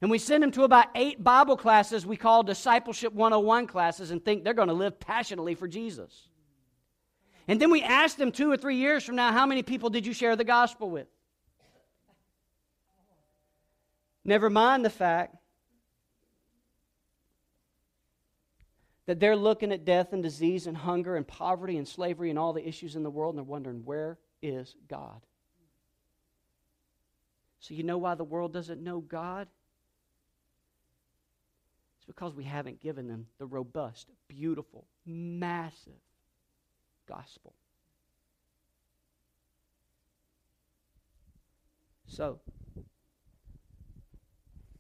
And 0.00 0.10
we 0.10 0.18
send 0.18 0.42
them 0.42 0.50
to 0.50 0.64
about 0.64 0.88
eight 0.96 1.22
Bible 1.22 1.56
classes 1.56 2.04
we 2.04 2.16
call 2.16 2.42
Discipleship 2.42 3.12
101 3.12 3.68
classes 3.68 4.10
and 4.10 4.24
think 4.24 4.42
they're 4.42 4.52
going 4.52 4.66
to 4.66 4.74
live 4.74 4.98
passionately 4.98 5.54
for 5.54 5.68
Jesus. 5.68 6.28
And 7.46 7.60
then 7.60 7.70
we 7.70 7.84
ask 7.84 8.16
them 8.16 8.32
two 8.32 8.50
or 8.50 8.56
three 8.56 8.78
years 8.78 9.04
from 9.04 9.14
now, 9.14 9.30
how 9.30 9.46
many 9.46 9.62
people 9.62 9.88
did 9.88 10.04
you 10.04 10.12
share 10.12 10.34
the 10.34 10.42
gospel 10.42 10.90
with? 10.90 11.06
Never 14.24 14.50
mind 14.50 14.84
the 14.84 14.90
fact 14.90 15.36
that 19.06 19.20
they're 19.20 19.36
looking 19.36 19.72
at 19.72 19.84
death 19.84 20.12
and 20.12 20.22
disease 20.22 20.66
and 20.66 20.76
hunger 20.76 21.16
and 21.16 21.26
poverty 21.26 21.76
and 21.76 21.86
slavery 21.86 22.28
and 22.28 22.38
all 22.38 22.52
the 22.52 22.66
issues 22.66 22.96
in 22.96 23.02
the 23.04 23.10
world 23.10 23.34
and 23.34 23.38
they're 23.38 23.50
wondering, 23.50 23.84
where 23.84 24.18
is 24.42 24.74
God? 24.88 25.20
So, 27.60 27.74
you 27.74 27.82
know 27.82 27.98
why 27.98 28.14
the 28.14 28.24
world 28.24 28.52
doesn't 28.52 28.82
know 28.82 29.00
God? 29.00 29.48
It's 31.98 32.04
because 32.06 32.34
we 32.34 32.44
haven't 32.44 32.80
given 32.80 33.08
them 33.08 33.26
the 33.38 33.46
robust, 33.46 34.08
beautiful, 34.28 34.86
massive 35.04 35.92
gospel. 37.08 37.54
So, 42.08 42.40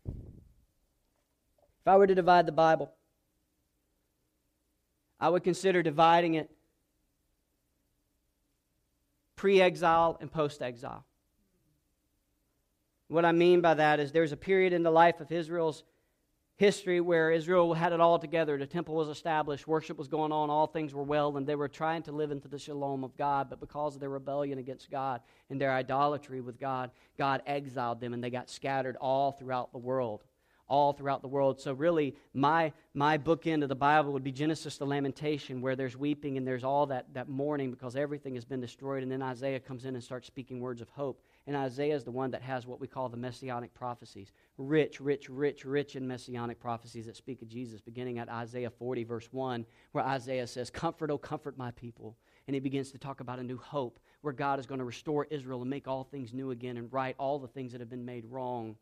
if 0.04 0.14
I 1.86 1.96
were 1.96 2.06
to 2.06 2.14
divide 2.14 2.46
the 2.46 2.52
Bible 2.52 2.92
I 5.18 5.28
would 5.28 5.44
consider 5.44 5.82
dividing 5.82 6.34
it 6.34 6.50
pre 9.36 9.60
exile 9.60 10.16
and 10.20 10.30
post 10.30 10.62
exile. 10.62 11.04
What 13.08 13.24
I 13.24 13.32
mean 13.32 13.60
by 13.60 13.74
that 13.74 14.00
is 14.00 14.12
there's 14.12 14.32
a 14.32 14.36
period 14.36 14.72
in 14.72 14.82
the 14.82 14.90
life 14.90 15.20
of 15.20 15.30
Israel's 15.30 15.84
history 16.56 17.00
where 17.00 17.30
Israel 17.30 17.72
had 17.74 17.92
it 17.92 18.00
all 18.00 18.18
together. 18.18 18.58
The 18.58 18.66
temple 18.66 18.94
was 18.94 19.08
established, 19.08 19.68
worship 19.68 19.98
was 19.98 20.08
going 20.08 20.32
on, 20.32 20.50
all 20.50 20.66
things 20.66 20.94
were 20.94 21.02
well, 21.02 21.36
and 21.36 21.46
they 21.46 21.54
were 21.54 21.68
trying 21.68 22.02
to 22.04 22.12
live 22.12 22.30
into 22.30 22.48
the 22.48 22.58
shalom 22.58 23.04
of 23.04 23.16
God. 23.16 23.48
But 23.48 23.60
because 23.60 23.94
of 23.94 24.00
their 24.00 24.10
rebellion 24.10 24.58
against 24.58 24.90
God 24.90 25.20
and 25.50 25.60
their 25.60 25.72
idolatry 25.72 26.40
with 26.40 26.58
God, 26.58 26.90
God 27.16 27.42
exiled 27.46 28.00
them 28.00 28.14
and 28.14 28.24
they 28.24 28.30
got 28.30 28.50
scattered 28.50 28.96
all 28.96 29.32
throughout 29.32 29.70
the 29.70 29.78
world 29.78 30.24
all 30.68 30.92
throughout 30.92 31.22
the 31.22 31.28
world. 31.28 31.60
So, 31.60 31.72
really, 31.72 32.16
my, 32.34 32.72
my 32.94 33.18
bookend 33.18 33.62
of 33.62 33.68
the 33.68 33.74
Bible 33.76 34.12
would 34.12 34.24
be 34.24 34.32
Genesis 34.32 34.78
to 34.78 34.84
Lamentation, 34.84 35.60
where 35.60 35.76
there's 35.76 35.96
weeping 35.96 36.36
and 36.36 36.46
there's 36.46 36.64
all 36.64 36.86
that, 36.86 37.06
that 37.14 37.28
mourning 37.28 37.70
because 37.70 37.96
everything 37.96 38.34
has 38.34 38.44
been 38.44 38.60
destroyed. 38.60 39.02
And 39.02 39.10
then 39.10 39.22
Isaiah 39.22 39.60
comes 39.60 39.84
in 39.84 39.94
and 39.94 40.02
starts 40.02 40.26
speaking 40.26 40.60
words 40.60 40.80
of 40.80 40.88
hope. 40.90 41.22
And 41.46 41.56
Isaiah 41.56 41.94
is 41.94 42.04
the 42.04 42.10
one 42.10 42.30
that 42.32 42.42
has 42.42 42.66
what 42.66 42.80
we 42.80 42.88
call 42.88 43.08
the 43.08 43.16
messianic 43.16 43.72
prophecies 43.74 44.32
rich, 44.58 45.00
rich, 45.00 45.28
rich, 45.28 45.64
rich 45.64 45.96
in 45.96 46.06
messianic 46.06 46.58
prophecies 46.58 47.06
that 47.06 47.16
speak 47.16 47.42
of 47.42 47.48
Jesus, 47.48 47.80
beginning 47.80 48.18
at 48.18 48.28
Isaiah 48.28 48.70
40, 48.70 49.04
verse 49.04 49.28
1, 49.30 49.64
where 49.92 50.04
Isaiah 50.04 50.46
says, 50.46 50.70
Comfort, 50.70 51.10
oh, 51.10 51.18
comfort 51.18 51.56
my 51.56 51.70
people. 51.72 52.16
And 52.46 52.54
he 52.54 52.60
begins 52.60 52.90
to 52.92 52.98
talk 52.98 53.20
about 53.20 53.38
a 53.38 53.42
new 53.42 53.58
hope 53.58 53.98
where 54.22 54.32
God 54.32 54.58
is 54.58 54.66
going 54.66 54.78
to 54.78 54.84
restore 54.84 55.26
Israel 55.30 55.60
and 55.60 55.70
make 55.70 55.86
all 55.86 56.04
things 56.04 56.32
new 56.32 56.50
again 56.50 56.76
and 56.76 56.92
right 56.92 57.14
all 57.18 57.38
the 57.38 57.48
things 57.48 57.72
that 57.72 57.80
have 57.80 57.90
been 57.90 58.04
made 58.04 58.24
wrong 58.24 58.76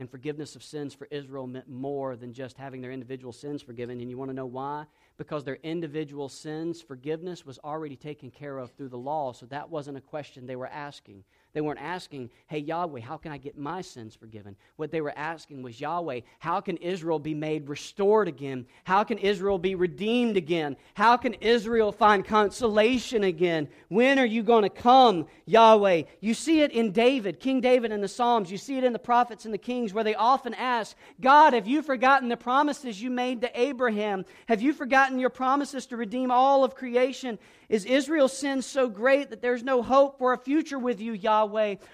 and 0.00 0.10
forgiveness 0.10 0.56
of 0.56 0.62
sins 0.62 0.94
for 0.94 1.06
Israel 1.10 1.46
meant 1.46 1.68
more 1.68 2.16
than 2.16 2.32
just 2.32 2.56
having 2.56 2.80
their 2.80 2.90
individual 2.90 3.32
sins 3.32 3.60
forgiven. 3.60 4.00
And 4.00 4.10
you 4.10 4.16
want 4.16 4.30
to 4.30 4.34
know 4.34 4.46
why? 4.46 4.86
Because 5.18 5.44
their 5.44 5.58
individual 5.62 6.28
sins 6.28 6.80
forgiveness 6.80 7.44
was 7.44 7.58
already 7.58 7.96
taken 7.96 8.30
care 8.30 8.58
of 8.58 8.72
through 8.72 8.88
the 8.88 8.98
law, 8.98 9.32
so 9.32 9.44
that 9.46 9.68
wasn't 9.68 9.98
a 9.98 10.00
question 10.00 10.46
they 10.46 10.56
were 10.56 10.66
asking. 10.66 11.22
They 11.52 11.60
weren't 11.60 11.80
asking, 11.80 12.30
hey, 12.46 12.58
Yahweh, 12.58 13.00
how 13.00 13.16
can 13.16 13.32
I 13.32 13.38
get 13.38 13.58
my 13.58 13.80
sins 13.80 14.14
forgiven? 14.14 14.54
What 14.76 14.92
they 14.92 15.00
were 15.00 15.12
asking 15.16 15.62
was, 15.62 15.80
Yahweh, 15.80 16.20
how 16.38 16.60
can 16.60 16.76
Israel 16.76 17.18
be 17.18 17.34
made 17.34 17.68
restored 17.68 18.28
again? 18.28 18.66
How 18.84 19.02
can 19.02 19.18
Israel 19.18 19.58
be 19.58 19.74
redeemed 19.74 20.36
again? 20.36 20.76
How 20.94 21.16
can 21.16 21.34
Israel 21.34 21.90
find 21.90 22.24
consolation 22.24 23.24
again? 23.24 23.68
When 23.88 24.20
are 24.20 24.26
you 24.26 24.44
going 24.44 24.62
to 24.62 24.70
come, 24.70 25.26
Yahweh? 25.46 26.02
You 26.20 26.34
see 26.34 26.60
it 26.60 26.70
in 26.70 26.92
David, 26.92 27.40
King 27.40 27.60
David 27.60 27.90
in 27.90 28.00
the 28.00 28.06
Psalms. 28.06 28.52
You 28.52 28.58
see 28.58 28.78
it 28.78 28.84
in 28.84 28.92
the 28.92 29.00
prophets 29.00 29.44
and 29.44 29.52
the 29.52 29.58
kings 29.58 29.92
where 29.92 30.04
they 30.04 30.14
often 30.14 30.54
ask, 30.54 30.96
God, 31.20 31.52
have 31.52 31.66
you 31.66 31.82
forgotten 31.82 32.28
the 32.28 32.36
promises 32.36 33.02
you 33.02 33.10
made 33.10 33.40
to 33.40 33.60
Abraham? 33.60 34.24
Have 34.46 34.62
you 34.62 34.72
forgotten 34.72 35.18
your 35.18 35.30
promises 35.30 35.86
to 35.86 35.96
redeem 35.96 36.30
all 36.30 36.62
of 36.62 36.76
creation? 36.76 37.40
Is 37.68 37.84
Israel's 37.84 38.36
sin 38.36 38.62
so 38.62 38.88
great 38.88 39.30
that 39.30 39.42
there's 39.42 39.62
no 39.62 39.80
hope 39.80 40.18
for 40.18 40.32
a 40.32 40.38
future 40.38 40.78
with 40.78 41.00
you, 41.00 41.12
Yahweh? 41.12 41.39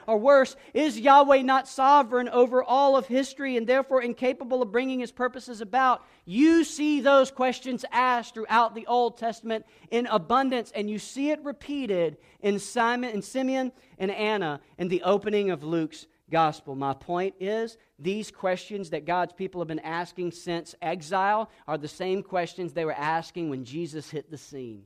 Or 0.07 0.19
worse, 0.19 0.57
is 0.75 0.99
Yahweh 0.99 1.43
not 1.43 1.69
sovereign 1.69 2.29
over 2.29 2.63
all 2.63 2.97
of 2.97 3.07
history 3.07 3.57
and 3.57 3.67
therefore 3.67 4.03
incapable 4.03 4.63
of 4.63 4.73
bringing 4.73 5.01
his 5.01 5.13
purposes 5.13 5.61
about? 5.61 6.05
You 6.25 6.65
see 6.65 7.01
those 7.01 7.31
questions 7.31 7.85
asked 7.93 8.35
throughout 8.35 8.75
the 8.75 8.87
Old 8.87 9.19
Testament 9.19 9.67
in 9.91 10.07
abundance, 10.07 10.73
and 10.75 10.91
you 10.91 10.99
see 10.99 11.31
it 11.31 11.45
repeated 11.45 12.17
in 12.41 12.59
Simon 12.59 13.13
and 13.13 13.25
Simeon 13.25 13.73
and 13.99 14.11
Anna 14.11 14.61
in 14.79 14.89
the 14.89 15.03
opening 15.03 15.51
of 15.51 15.63
Luke's 15.63 16.07
gospel. 16.31 16.75
My 16.75 16.93
point 16.93 17.35
is, 17.39 17.79
these 17.99 18.31
questions 18.31 18.91
that 18.91 19.05
God's 19.05 19.33
people 19.33 19.61
have 19.61 19.69
been 19.69 19.79
asking 19.79 20.33
since 20.33 20.75
exile 20.83 21.51
are 21.69 21.79
the 21.79 21.89
same 21.89 22.23
questions 22.23 22.73
they 22.73 22.85
were 22.85 22.93
asking 22.93 23.49
when 23.49 23.65
Jesus 23.65 24.11
hit 24.11 24.31
the 24.31 24.37
scene. 24.37 24.85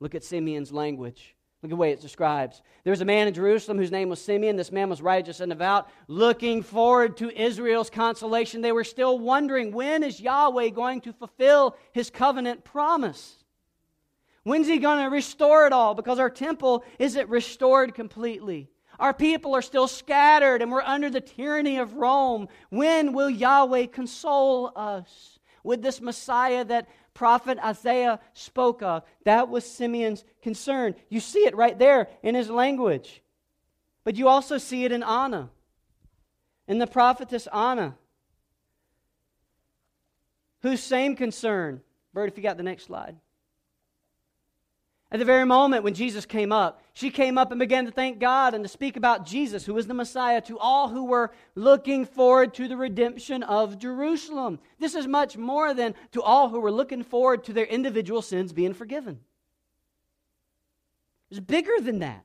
Look 0.00 0.14
at 0.14 0.24
Simeon's 0.24 0.72
language. 0.72 1.36
Look 1.64 1.70
at 1.70 1.76
the 1.76 1.76
way 1.76 1.92
it 1.92 2.02
describes. 2.02 2.60
There 2.82 2.90
was 2.90 3.00
a 3.00 3.06
man 3.06 3.26
in 3.26 3.32
Jerusalem 3.32 3.78
whose 3.78 3.90
name 3.90 4.10
was 4.10 4.20
Simeon. 4.20 4.54
This 4.54 4.70
man 4.70 4.90
was 4.90 5.00
righteous 5.00 5.40
and 5.40 5.48
devout, 5.48 5.88
looking 6.08 6.62
forward 6.62 7.16
to 7.16 7.34
Israel's 7.34 7.88
consolation. 7.88 8.60
They 8.60 8.70
were 8.70 8.84
still 8.84 9.18
wondering 9.18 9.72
when 9.72 10.02
is 10.02 10.20
Yahweh 10.20 10.68
going 10.68 11.00
to 11.00 11.14
fulfill 11.14 11.74
his 11.92 12.10
covenant 12.10 12.64
promise? 12.64 13.42
When's 14.42 14.66
he 14.66 14.76
going 14.76 15.04
to 15.04 15.08
restore 15.08 15.66
it 15.66 15.72
all? 15.72 15.94
Because 15.94 16.18
our 16.18 16.28
temple 16.28 16.84
isn't 16.98 17.30
restored 17.30 17.94
completely. 17.94 18.68
Our 19.00 19.14
people 19.14 19.56
are 19.56 19.62
still 19.62 19.88
scattered 19.88 20.60
and 20.60 20.70
we're 20.70 20.82
under 20.82 21.08
the 21.08 21.22
tyranny 21.22 21.78
of 21.78 21.94
Rome. 21.94 22.48
When 22.68 23.14
will 23.14 23.30
Yahweh 23.30 23.86
console 23.86 24.70
us 24.76 25.38
with 25.62 25.80
this 25.80 26.02
Messiah 26.02 26.62
that 26.66 26.88
prophet 27.14 27.58
Isaiah 27.64 28.20
spoke 28.34 28.82
of. 28.82 29.04
That 29.24 29.48
was 29.48 29.64
Simeon's 29.64 30.24
concern. 30.42 30.94
You 31.08 31.20
see 31.20 31.46
it 31.46 31.56
right 31.56 31.78
there 31.78 32.08
in 32.22 32.34
his 32.34 32.50
language. 32.50 33.22
But 34.04 34.16
you 34.16 34.28
also 34.28 34.58
see 34.58 34.84
it 34.84 34.92
in 34.92 35.02
Anna, 35.02 35.50
in 36.68 36.78
the 36.78 36.86
prophetess 36.86 37.46
Anna. 37.46 37.96
whose 40.64 40.82
same 40.82 41.14
concern, 41.14 41.82
Bert, 42.14 42.30
if 42.30 42.38
you 42.38 42.42
got 42.42 42.56
the 42.56 42.62
next 42.62 42.84
slide. 42.84 43.16
At 45.14 45.20
the 45.20 45.24
very 45.24 45.46
moment 45.46 45.84
when 45.84 45.94
Jesus 45.94 46.26
came 46.26 46.50
up, 46.50 46.82
she 46.92 47.08
came 47.08 47.38
up 47.38 47.52
and 47.52 47.60
began 47.60 47.84
to 47.84 47.92
thank 47.92 48.18
God 48.18 48.52
and 48.52 48.64
to 48.64 48.68
speak 48.68 48.96
about 48.96 49.24
Jesus, 49.24 49.64
who 49.64 49.72
was 49.72 49.86
the 49.86 49.94
Messiah, 49.94 50.40
to 50.40 50.58
all 50.58 50.88
who 50.88 51.04
were 51.04 51.30
looking 51.54 52.04
forward 52.04 52.52
to 52.54 52.66
the 52.66 52.76
redemption 52.76 53.44
of 53.44 53.78
Jerusalem. 53.78 54.58
This 54.80 54.96
is 54.96 55.06
much 55.06 55.36
more 55.36 55.72
than 55.72 55.94
to 56.10 56.20
all 56.20 56.48
who 56.48 56.58
were 56.58 56.72
looking 56.72 57.04
forward 57.04 57.44
to 57.44 57.52
their 57.52 57.64
individual 57.64 58.22
sins 58.22 58.52
being 58.52 58.74
forgiven. 58.74 59.20
It's 61.30 61.38
bigger 61.38 61.78
than 61.80 62.00
that. 62.00 62.24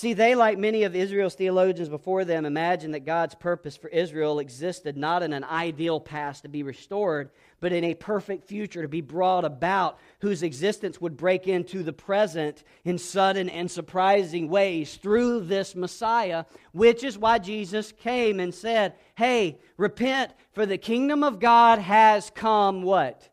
See, 0.00 0.14
they, 0.14 0.34
like 0.34 0.56
many 0.56 0.84
of 0.84 0.96
Israel's 0.96 1.34
theologians 1.34 1.90
before 1.90 2.24
them, 2.24 2.46
imagined 2.46 2.94
that 2.94 3.04
God's 3.04 3.34
purpose 3.34 3.76
for 3.76 3.88
Israel 3.88 4.38
existed 4.38 4.96
not 4.96 5.22
in 5.22 5.34
an 5.34 5.44
ideal 5.44 6.00
past 6.00 6.44
to 6.44 6.48
be 6.48 6.62
restored, 6.62 7.28
but 7.60 7.74
in 7.74 7.84
a 7.84 7.92
perfect 7.92 8.48
future 8.48 8.80
to 8.80 8.88
be 8.88 9.02
brought 9.02 9.44
about, 9.44 9.98
whose 10.20 10.42
existence 10.42 11.02
would 11.02 11.18
break 11.18 11.46
into 11.46 11.82
the 11.82 11.92
present 11.92 12.64
in 12.82 12.96
sudden 12.96 13.50
and 13.50 13.70
surprising 13.70 14.48
ways 14.48 14.96
through 14.96 15.40
this 15.40 15.74
Messiah, 15.76 16.46
which 16.72 17.04
is 17.04 17.18
why 17.18 17.38
Jesus 17.38 17.92
came 17.92 18.40
and 18.40 18.54
said, 18.54 18.94
Hey, 19.16 19.58
repent, 19.76 20.32
for 20.54 20.64
the 20.64 20.78
kingdom 20.78 21.22
of 21.22 21.40
God 21.40 21.78
has 21.78 22.30
come 22.34 22.80
what? 22.80 23.28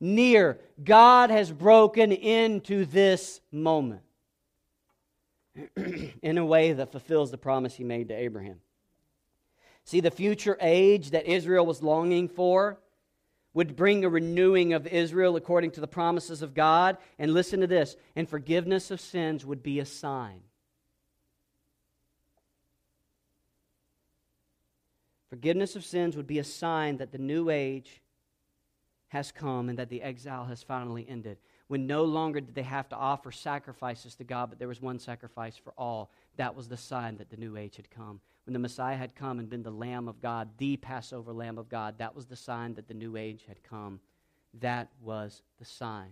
Near. 0.00 0.60
God 0.82 1.28
has 1.28 1.52
broken 1.52 2.10
into 2.10 2.86
this 2.86 3.42
moment. 3.52 4.00
in 6.22 6.38
a 6.38 6.44
way 6.44 6.72
that 6.72 6.92
fulfills 6.92 7.30
the 7.30 7.38
promise 7.38 7.74
he 7.74 7.84
made 7.84 8.08
to 8.08 8.14
Abraham. 8.14 8.60
See, 9.84 10.00
the 10.00 10.10
future 10.10 10.56
age 10.60 11.10
that 11.10 11.26
Israel 11.26 11.66
was 11.66 11.82
longing 11.82 12.28
for 12.28 12.78
would 13.52 13.74
bring 13.74 14.04
a 14.04 14.08
renewing 14.08 14.72
of 14.72 14.86
Israel 14.86 15.36
according 15.36 15.72
to 15.72 15.80
the 15.80 15.88
promises 15.88 16.42
of 16.42 16.54
God. 16.54 16.96
And 17.18 17.34
listen 17.34 17.60
to 17.60 17.66
this 17.66 17.96
and 18.14 18.28
forgiveness 18.28 18.90
of 18.90 19.00
sins 19.00 19.44
would 19.44 19.62
be 19.62 19.80
a 19.80 19.84
sign. 19.84 20.42
Forgiveness 25.28 25.76
of 25.76 25.84
sins 25.84 26.16
would 26.16 26.26
be 26.26 26.38
a 26.38 26.44
sign 26.44 26.96
that 26.98 27.12
the 27.12 27.18
new 27.18 27.50
age 27.50 28.02
has 29.08 29.32
come 29.32 29.68
and 29.68 29.78
that 29.78 29.88
the 29.88 30.02
exile 30.02 30.44
has 30.44 30.62
finally 30.62 31.08
ended 31.08 31.38
when 31.70 31.86
no 31.86 32.02
longer 32.02 32.40
did 32.40 32.56
they 32.56 32.64
have 32.64 32.88
to 32.88 32.96
offer 32.96 33.30
sacrifices 33.30 34.16
to 34.16 34.24
God, 34.24 34.50
but 34.50 34.58
there 34.58 34.66
was 34.66 34.82
one 34.82 34.98
sacrifice 34.98 35.56
for 35.56 35.72
all. 35.78 36.10
That 36.36 36.56
was 36.56 36.66
the 36.66 36.76
sign 36.76 37.16
that 37.18 37.30
the 37.30 37.36
new 37.36 37.56
age 37.56 37.76
had 37.76 37.88
come. 37.92 38.20
When 38.44 38.54
the 38.54 38.58
Messiah 38.58 38.96
had 38.96 39.14
come 39.14 39.38
and 39.38 39.48
been 39.48 39.62
the 39.62 39.70
Lamb 39.70 40.08
of 40.08 40.20
God, 40.20 40.48
the 40.58 40.76
Passover 40.78 41.32
Lamb 41.32 41.58
of 41.58 41.68
God, 41.68 41.96
that 41.98 42.16
was 42.16 42.26
the 42.26 42.34
sign 42.34 42.74
that 42.74 42.88
the 42.88 42.94
new 42.94 43.16
age 43.16 43.44
had 43.46 43.62
come. 43.62 44.00
That 44.58 44.88
was 45.00 45.42
the 45.60 45.64
sign 45.64 46.08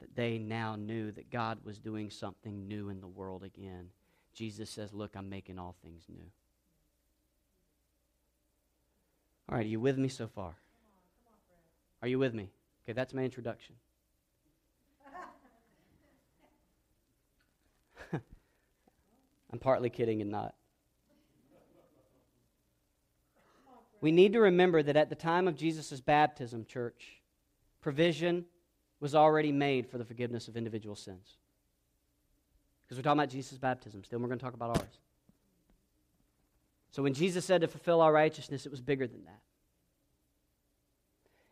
that 0.00 0.14
they 0.14 0.36
now 0.36 0.76
knew 0.76 1.12
that 1.12 1.30
God 1.30 1.60
was 1.64 1.78
doing 1.78 2.10
something 2.10 2.68
new 2.68 2.90
in 2.90 3.00
the 3.00 3.08
world 3.08 3.44
again. 3.44 3.88
Jesus 4.34 4.68
says, 4.68 4.92
Look, 4.92 5.16
I'm 5.16 5.30
making 5.30 5.58
all 5.58 5.76
things 5.82 6.02
new. 6.10 6.26
All 9.48 9.56
right, 9.56 9.64
are 9.64 9.68
you 9.70 9.80
with 9.80 9.96
me 9.96 10.08
so 10.08 10.26
far? 10.26 10.56
Are 12.02 12.08
you 12.08 12.18
with 12.18 12.34
me? 12.34 12.50
Okay, 12.84 12.92
that's 12.92 13.14
my 13.14 13.22
introduction. 13.22 13.74
I'm 19.52 19.58
partly 19.58 19.90
kidding 19.90 20.20
and 20.20 20.30
not. 20.30 20.54
We 24.00 24.12
need 24.12 24.32
to 24.34 24.40
remember 24.40 24.82
that 24.82 24.96
at 24.96 25.08
the 25.08 25.16
time 25.16 25.48
of 25.48 25.56
Jesus' 25.56 26.00
baptism, 26.00 26.64
church, 26.64 27.20
provision 27.80 28.44
was 29.00 29.14
already 29.14 29.52
made 29.52 29.88
for 29.88 29.98
the 29.98 30.04
forgiveness 30.04 30.48
of 30.48 30.56
individual 30.56 30.94
sins. 30.94 31.36
Because 32.84 32.98
we're 32.98 33.02
talking 33.02 33.20
about 33.20 33.30
Jesus' 33.30 33.58
baptism 33.58 34.04
still, 34.04 34.18
we're 34.18 34.28
going 34.28 34.38
to 34.38 34.44
talk 34.44 34.54
about 34.54 34.78
ours. 34.78 34.98
So 36.90 37.02
when 37.02 37.12
Jesus 37.12 37.44
said 37.44 37.60
to 37.60 37.68
fulfill 37.68 38.00
our 38.00 38.12
righteousness, 38.12 38.66
it 38.66 38.70
was 38.70 38.80
bigger 38.80 39.06
than 39.06 39.24
that. 39.24 39.40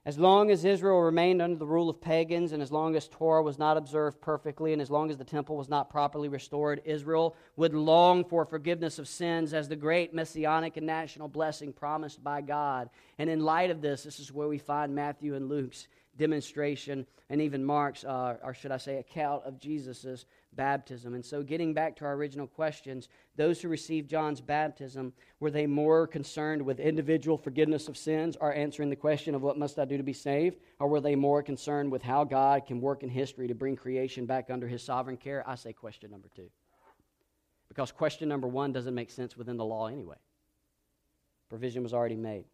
As 0.06 0.20
long 0.20 0.52
as 0.52 0.64
Israel 0.64 1.00
remained 1.00 1.42
under 1.42 1.56
the 1.56 1.66
rule 1.66 1.90
of 1.90 2.00
pagans, 2.00 2.52
and 2.52 2.62
as 2.62 2.70
long 2.70 2.94
as 2.94 3.08
Torah 3.08 3.42
was 3.42 3.58
not 3.58 3.76
observed 3.76 4.20
perfectly, 4.20 4.72
and 4.72 4.80
as 4.80 4.88
long 4.88 5.10
as 5.10 5.16
the 5.16 5.24
temple 5.24 5.56
was 5.56 5.68
not 5.68 5.90
properly 5.90 6.28
restored, 6.28 6.80
Israel 6.84 7.34
would 7.56 7.74
long 7.74 8.24
for 8.24 8.44
forgiveness 8.44 9.00
of 9.00 9.08
sins 9.08 9.52
as 9.52 9.68
the 9.68 9.74
great 9.74 10.14
messianic 10.14 10.76
and 10.76 10.86
national 10.86 11.26
blessing 11.26 11.72
promised 11.72 12.22
by 12.22 12.40
God. 12.40 12.88
And 13.18 13.28
in 13.28 13.40
light 13.40 13.72
of 13.72 13.80
this, 13.80 14.04
this 14.04 14.20
is 14.20 14.32
where 14.32 14.46
we 14.46 14.58
find 14.58 14.94
Matthew 14.94 15.34
and 15.34 15.48
Luke's 15.48 15.88
demonstration, 16.16 17.04
and 17.28 17.42
even 17.42 17.64
Mark's, 17.64 18.04
uh, 18.04 18.36
or 18.44 18.54
should 18.54 18.70
I 18.70 18.76
say, 18.76 18.98
account 18.98 19.42
of 19.44 19.58
Jesus' 19.58 20.24
baptism. 20.56 21.14
And 21.14 21.24
so, 21.24 21.42
getting 21.42 21.74
back 21.74 21.94
to 21.96 22.04
our 22.04 22.14
original 22.14 22.46
questions, 22.46 23.08
those 23.36 23.60
who 23.60 23.68
received 23.68 24.10
John's 24.10 24.40
baptism, 24.40 25.12
were 25.38 25.50
they 25.50 25.66
more 25.66 26.06
concerned 26.06 26.62
with 26.62 26.80
individual 26.80 27.36
forgiveness 27.36 27.88
of 27.88 27.96
sins 27.96 28.36
or 28.40 28.54
answering 28.54 28.90
the 28.90 28.96
question 28.96 29.34
of 29.34 29.42
what 29.42 29.58
must 29.58 29.78
I 29.78 29.84
do 29.84 29.96
to 29.96 30.02
be 30.02 30.12
saved? 30.12 30.58
Or 30.80 30.88
were 30.88 31.00
they 31.00 31.14
more 31.14 31.42
concerned 31.42 31.92
with 31.92 32.02
how 32.02 32.24
God 32.24 32.66
can 32.66 32.80
work 32.80 33.02
in 33.02 33.10
history 33.10 33.46
to 33.48 33.54
bring 33.54 33.76
creation 33.76 34.26
back 34.26 34.50
under 34.50 34.66
his 34.66 34.82
sovereign 34.82 35.16
care? 35.16 35.48
I 35.48 35.54
say 35.54 35.72
question 35.72 36.10
number 36.10 36.28
two. 36.34 36.50
Because 37.68 37.92
question 37.92 38.28
number 38.28 38.48
one 38.48 38.72
doesn't 38.72 38.94
make 38.94 39.10
sense 39.10 39.36
within 39.36 39.56
the 39.56 39.64
law 39.64 39.86
anyway. 39.86 40.16
Provision 41.48 41.82
was 41.82 41.92
already 41.92 42.16
made. 42.16 42.46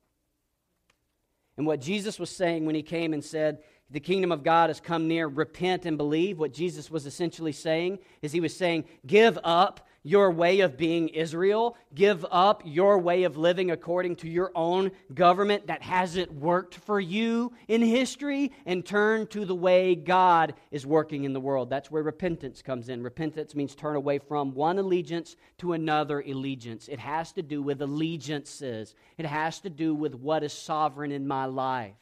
And 1.57 1.67
what 1.67 1.81
Jesus 1.81 2.19
was 2.19 2.31
saying 2.31 2.65
when 2.65 2.75
he 2.75 2.83
came 2.83 3.13
and 3.13 3.23
said, 3.23 3.63
the 3.93 4.01
kingdom 4.01 4.33
of 4.33 4.43
God 4.43 4.71
has 4.71 4.81
come 4.81 5.07
near, 5.07 5.29
repent 5.29 5.87
and 5.87 5.97
believe. 5.97 6.39
What 6.39 6.53
Jesus 6.53 6.91
was 6.91 7.07
essentially 7.07 7.53
saying 7.53 7.99
is 8.23 8.33
he 8.33 8.41
was 8.41 8.57
saying, 8.57 8.85
give 9.07 9.39
up 9.45 9.87
your 10.03 10.31
way 10.31 10.61
of 10.61 10.77
being 10.77 11.09
Israel. 11.09 11.77
Give 11.95 12.27
up 12.31 12.63
your 12.65 12.99
way 12.99 13.23
of 13.25 13.37
living 13.37 13.71
according 13.71 14.17
to 14.17 14.29
your 14.29 14.51
own 14.55 14.91
government 15.15 15.67
that 15.69 15.83
hasn't 15.83 16.33
worked 16.33 16.75
for 16.75 17.01
you 17.01 17.53
in 17.69 17.83
history 17.83 18.53
and 18.67 18.85
turn 18.85 19.27
to 19.29 19.45
the 19.45 19.55
way 19.55 19.95
God 19.95 20.55
is 20.71 20.87
working 20.87 21.25
in 21.25 21.33
the 21.33 21.41
world. 21.41 21.71
That's 21.71 21.91
where 21.91 22.03
repentance 22.03 22.63
comes 22.63 22.89
in. 22.89 23.03
Repentance 23.03 23.55
means 23.55 23.75
turn 23.75 23.97
away 23.97 24.19
from 24.19 24.55
one 24.55 24.79
allegiance 24.79 25.37
to 25.59 25.73
another 25.73 26.21
allegiance. 26.21 26.89
It 26.89 26.99
has 26.99 27.33
to 27.33 27.43
do 27.43 27.63
with 27.63 27.83
allegiances, 27.83 28.95
it 29.19 29.27
has 29.27 29.61
to 29.61 29.71
do 29.71 29.95
with 29.95 30.15
what 30.15 30.43
is 30.43 30.53
sovereign 30.53 31.13
in 31.13 31.27
my 31.27 31.45
life. 31.45 31.95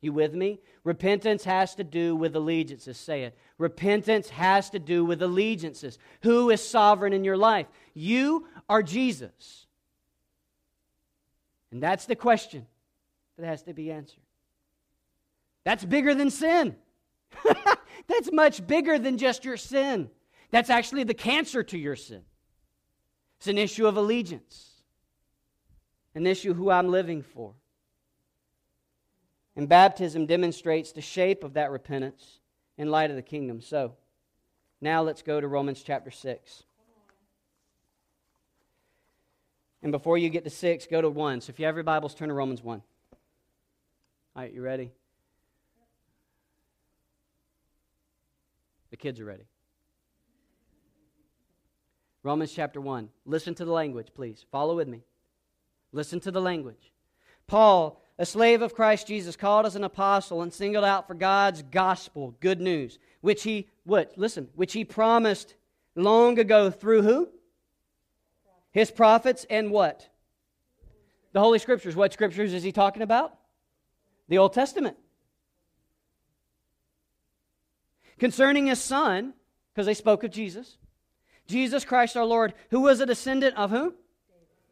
You 0.00 0.12
with 0.12 0.34
me? 0.34 0.60
Repentance 0.84 1.44
has 1.44 1.74
to 1.74 1.84
do 1.84 2.14
with 2.14 2.36
allegiances. 2.36 2.96
Say 2.96 3.24
it. 3.24 3.36
Repentance 3.58 4.28
has 4.30 4.70
to 4.70 4.78
do 4.78 5.04
with 5.04 5.22
allegiances. 5.22 5.98
Who 6.22 6.50
is 6.50 6.66
sovereign 6.66 7.12
in 7.12 7.24
your 7.24 7.36
life? 7.36 7.66
You 7.94 8.46
are 8.68 8.82
Jesus? 8.82 9.66
And 11.72 11.82
that's 11.82 12.06
the 12.06 12.14
question 12.14 12.66
that 13.36 13.46
has 13.46 13.62
to 13.64 13.74
be 13.74 13.90
answered. 13.90 14.22
That's 15.64 15.84
bigger 15.84 16.14
than 16.14 16.30
sin. 16.30 16.76
that's 18.06 18.32
much 18.32 18.66
bigger 18.66 18.98
than 18.98 19.18
just 19.18 19.44
your 19.44 19.56
sin. 19.56 20.10
That's 20.50 20.70
actually 20.70 21.04
the 21.04 21.14
cancer 21.14 21.62
to 21.64 21.76
your 21.76 21.96
sin. 21.96 22.22
It's 23.38 23.48
an 23.48 23.58
issue 23.58 23.86
of 23.86 23.96
allegiance, 23.96 24.70
an 26.14 26.26
issue 26.26 26.54
who 26.54 26.70
I'm 26.70 26.88
living 26.88 27.22
for. 27.22 27.54
And 29.58 29.68
baptism 29.68 30.24
demonstrates 30.26 30.92
the 30.92 31.00
shape 31.00 31.42
of 31.42 31.54
that 31.54 31.72
repentance 31.72 32.38
in 32.76 32.92
light 32.92 33.10
of 33.10 33.16
the 33.16 33.22
kingdom. 33.22 33.60
So, 33.60 33.96
now 34.80 35.02
let's 35.02 35.20
go 35.20 35.40
to 35.40 35.48
Romans 35.48 35.82
chapter 35.82 36.12
6. 36.12 36.62
And 39.82 39.90
before 39.90 40.16
you 40.16 40.28
get 40.28 40.44
to 40.44 40.50
6, 40.50 40.86
go 40.86 41.02
to 41.02 41.10
1. 41.10 41.40
So 41.40 41.50
if 41.50 41.58
you 41.58 41.66
have 41.66 41.74
your 41.74 41.82
Bibles, 41.82 42.14
turn 42.14 42.28
to 42.28 42.34
Romans 42.34 42.62
1. 42.62 42.80
All 44.36 44.42
right, 44.42 44.52
you 44.52 44.62
ready? 44.62 44.92
The 48.90 48.96
kids 48.96 49.18
are 49.18 49.24
ready. 49.24 49.48
Romans 52.22 52.52
chapter 52.52 52.80
1. 52.80 53.08
Listen 53.26 53.56
to 53.56 53.64
the 53.64 53.72
language, 53.72 54.10
please. 54.14 54.46
Follow 54.52 54.76
with 54.76 54.86
me. 54.86 55.02
Listen 55.90 56.20
to 56.20 56.30
the 56.30 56.40
language. 56.40 56.92
Paul 57.48 58.00
a 58.18 58.26
slave 58.26 58.62
of 58.62 58.74
Christ 58.74 59.06
Jesus, 59.06 59.36
called 59.36 59.64
as 59.64 59.76
an 59.76 59.84
apostle 59.84 60.42
and 60.42 60.52
singled 60.52 60.84
out 60.84 61.06
for 61.06 61.14
God's 61.14 61.62
gospel, 61.62 62.34
good 62.40 62.60
news, 62.60 62.98
which 63.20 63.44
he 63.44 63.68
what? 63.84 64.12
Listen, 64.16 64.48
which 64.54 64.72
he 64.72 64.84
promised 64.84 65.54
long 65.94 66.38
ago 66.38 66.70
through 66.70 67.02
who? 67.02 67.28
His 68.72 68.90
prophets 68.90 69.46
and 69.48 69.70
what? 69.70 70.08
The 71.32 71.40
Holy 71.40 71.58
Scriptures. 71.58 71.94
What 71.94 72.12
scriptures 72.12 72.52
is 72.52 72.62
he 72.62 72.72
talking 72.72 73.02
about? 73.02 73.34
The 74.28 74.38
Old 74.38 74.52
Testament. 74.52 74.96
Concerning 78.18 78.66
his 78.66 78.80
son, 78.80 79.32
because 79.72 79.86
they 79.86 79.94
spoke 79.94 80.24
of 80.24 80.32
Jesus, 80.32 80.76
Jesus 81.46 81.84
Christ 81.84 82.16
our 82.16 82.24
Lord, 82.24 82.52
who 82.70 82.80
was 82.80 83.00
a 83.00 83.06
descendant 83.06 83.56
of 83.56 83.70
whom? 83.70 83.94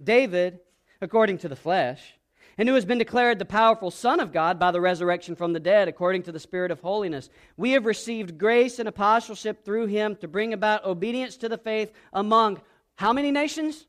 David, 0.03 0.59
according 1.01 1.39
to 1.39 1.49
the 1.49 1.57
flesh, 1.57 2.16
and 2.59 2.69
who 2.69 2.75
has 2.75 2.85
been 2.85 2.99
declared 2.99 3.39
the 3.39 3.45
powerful 3.45 3.91
Son 3.91 4.21
of 4.21 4.33
God 4.33 4.59
by 4.59 4.71
the 4.71 4.81
resurrection 4.81 5.37
from 5.37 5.53
the 5.53 5.61
dead, 5.61 5.89
according 5.89 6.23
to 6.25 6.33
the 6.33 6.41
Spirit 6.41 6.71
of 6.71 6.81
holiness. 6.81 7.29
We 7.57 7.73
have 7.73 7.85
received 7.85 8.39
grace 8.39 8.79
and 8.79 8.89
apostleship 8.89 9.65
through 9.65 9.87
him 9.87 10.17
to 10.17 10.29
bring 10.29 10.53
about 10.53 10.85
obedience 10.85 11.37
to 11.39 11.49
the 11.49 11.59
faith 11.59 11.93
among 12.13 12.61
how 12.97 13.13
many 13.13 13.31
nations? 13.31 13.87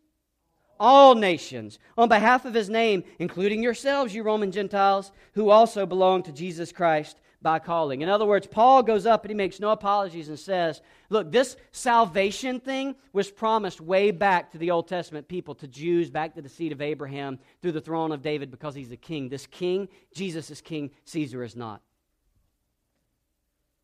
All 0.79 1.15
nations, 1.15 1.79
on 1.97 2.09
behalf 2.09 2.45
of 2.45 2.53
his 2.53 2.69
name, 2.69 3.03
including 3.17 3.63
yourselves, 3.63 4.13
you 4.13 4.21
Roman 4.21 4.51
Gentiles, 4.51 5.11
who 5.33 5.49
also 5.49 5.85
belong 5.85 6.21
to 6.23 6.31
Jesus 6.31 6.71
Christ 6.71 7.17
by 7.41 7.59
calling. 7.59 8.01
In 8.01 8.09
other 8.09 8.25
words, 8.25 8.47
Paul 8.47 8.83
goes 8.83 9.05
up 9.05 9.23
and 9.23 9.29
he 9.29 9.35
makes 9.35 9.59
no 9.59 9.69
apologies 9.69 10.29
and 10.29 10.39
says, 10.39 10.81
Look, 11.09 11.31
this 11.31 11.55
salvation 11.71 12.59
thing 12.59 12.95
was 13.13 13.29
promised 13.29 13.79
way 13.79 14.11
back 14.11 14.51
to 14.51 14.57
the 14.57 14.71
Old 14.71 14.87
Testament 14.87 15.27
people, 15.27 15.55
to 15.55 15.67
Jews, 15.67 16.09
back 16.09 16.35
to 16.35 16.41
the 16.41 16.49
seed 16.49 16.71
of 16.71 16.81
Abraham, 16.81 17.39
through 17.61 17.73
the 17.73 17.81
throne 17.81 18.11
of 18.11 18.21
David, 18.21 18.51
because 18.51 18.75
he's 18.75 18.91
a 18.91 18.97
king. 18.97 19.29
This 19.29 19.45
king, 19.45 19.87
Jesus 20.13 20.49
is 20.49 20.61
king, 20.61 20.91
Caesar 21.05 21.43
is 21.43 21.55
not. 21.55 21.81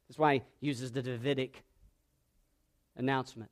That's 0.07 0.19
why 0.19 0.33
he 0.59 0.67
uses 0.67 0.91
the 0.91 1.01
Davidic 1.01 1.63
announcement 2.95 3.49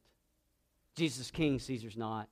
Jesus 0.95 1.27
is 1.27 1.31
king, 1.31 1.59
Caesar's 1.59 1.97
not. 1.97 2.27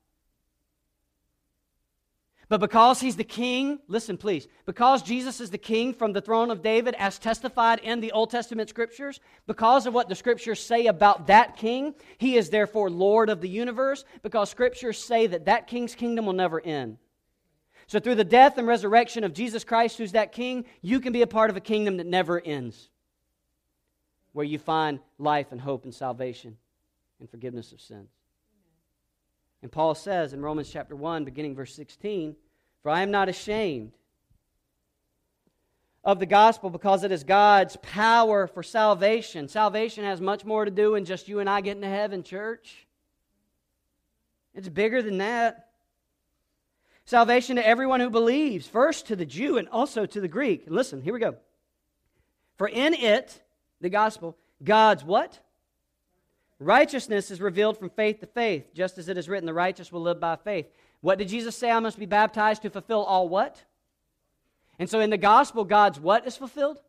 But 2.50 2.60
because 2.60 3.00
he's 3.00 3.16
the 3.16 3.24
king, 3.24 3.78
listen 3.88 4.18
please, 4.18 4.48
because 4.66 5.04
Jesus 5.04 5.40
is 5.40 5.52
the 5.52 5.60
king 5.60 5.94
from 5.94 6.14
the 6.14 6.22
throne 6.22 6.50
of 6.50 6.64
David 6.64 6.96
as 6.98 7.20
testified 7.20 7.78
in 7.80 8.02
the 8.02 8.12
Old 8.12 8.32
Testament 8.32 8.70
scriptures, 8.70 9.20
because 9.46 9.86
of 9.86 9.94
what 9.94 10.10
the 10.10 10.16
scriptures 10.16 10.60
say 10.60 10.88
about 10.88 11.28
that 11.28 11.58
king, 11.58 11.94
he 12.18 12.38
is 12.38 12.50
therefore 12.50 12.90
Lord 12.90 13.30
of 13.30 13.40
the 13.40 13.48
universe, 13.48 14.04
because 14.24 14.50
scriptures 14.50 14.98
say 14.98 15.28
that 15.28 15.46
that 15.46 15.68
king's 15.68 15.94
kingdom 15.94 16.26
will 16.26 16.34
never 16.34 16.60
end. 16.60 16.98
So 17.86 18.00
through 18.00 18.16
the 18.16 18.24
death 18.24 18.58
and 18.58 18.68
resurrection 18.68 19.24
of 19.24 19.34
Jesus 19.34 19.64
Christ, 19.64 20.00
who's 20.00 20.14
that 20.14 20.32
king, 20.32 20.66
you 20.82 21.00
can 21.00 21.14
be 21.14 21.22
a 21.22 21.28
part 21.28 21.52
of 21.52 21.58
a 21.58 21.62
kingdom 21.62 21.98
that 21.98 22.08
never 22.08 22.42
ends, 22.42 22.90
where 24.34 24.46
you 24.46 24.58
find 24.58 25.00
life 25.20 25.52
and 25.52 25.62
hope 25.62 25.84
and 25.84 25.94
salvation 25.94 26.58
and 27.20 27.30
forgiveness 27.30 27.72
of 27.72 27.80
sins. 27.80 28.10
And 29.62 29.72
Paul 29.72 29.96
says 29.96 30.34
in 30.34 30.42
Romans 30.42 30.70
chapter 30.70 30.96
1, 30.96 31.26
beginning 31.26 31.56
verse 31.56 31.76
16, 31.76 32.36
For 32.82 32.90
I 32.90 33.02
am 33.02 33.12
not 33.12 33.30
ashamed 33.30 33.92
of 36.04 36.20
the 36.20 36.26
gospel 36.26 36.70
because 36.70 37.04
it 37.04 37.12
is 37.12 37.24
God's 37.24 37.76
power 37.78 38.48
for 38.48 38.64
salvation. 38.64 39.48
Salvation 39.48 40.06
has 40.06 40.22
much 40.22 40.46
more 40.46 40.64
to 40.64 40.72
do 40.72 40.94
than 40.94 41.06
just 41.06 41.28
you 41.28 41.40
and 41.40 41.50
I 41.50 41.62
getting 41.62 41.82
to 41.82 41.90
heaven, 41.90 42.24
church. 42.24 42.88
It's 44.56 44.70
bigger 44.70 45.02
than 45.02 45.18
that. 45.18 45.68
Salvation 47.06 47.58
to 47.58 47.68
everyone 47.68 48.00
who 48.00 48.10
believes, 48.10 48.68
first 48.68 49.08
to 49.08 49.16
the 49.16 49.26
Jew 49.26 49.58
and 49.58 49.68
also 49.70 50.06
to 50.06 50.22
the 50.22 50.28
Greek. 50.28 50.68
And 50.68 50.76
listen, 50.76 51.02
here 51.02 51.14
we 51.14 51.20
go. 51.20 51.36
For 52.58 52.68
in 52.68 52.94
it, 52.94 53.42
the 53.82 53.90
gospel, 53.90 54.38
God's 54.64 55.04
what? 55.04 55.40
Righteousness 56.60 57.32
is 57.32 57.40
revealed 57.40 57.78
from 57.78 57.90
faith 57.90 58.20
to 58.20 58.26
faith, 58.26 58.74
just 58.74 58.98
as 58.98 59.08
it 59.08 59.18
is 59.18 59.30
written, 59.30 59.46
the 59.46 59.54
righteous 59.54 59.92
will 59.92 60.02
live 60.02 60.20
by 60.20 60.36
faith. 60.36 60.68
What 61.02 61.18
did 61.18 61.30
Jesus 61.30 61.56
say? 61.56 61.72
I 61.72 61.80
must 61.80 61.98
be 61.98 62.06
baptized 62.06 62.64
to 62.64 62.70
fulfill 62.70 63.04
all 63.04 63.30
what? 63.30 63.64
And 64.78 64.90
so 64.90 65.00
in 65.00 65.10
the 65.10 65.18
gospel, 65.18 65.64
God's 65.64 66.00
what 66.00 66.28
is 66.28 66.36
fulfilled? 66.36 66.82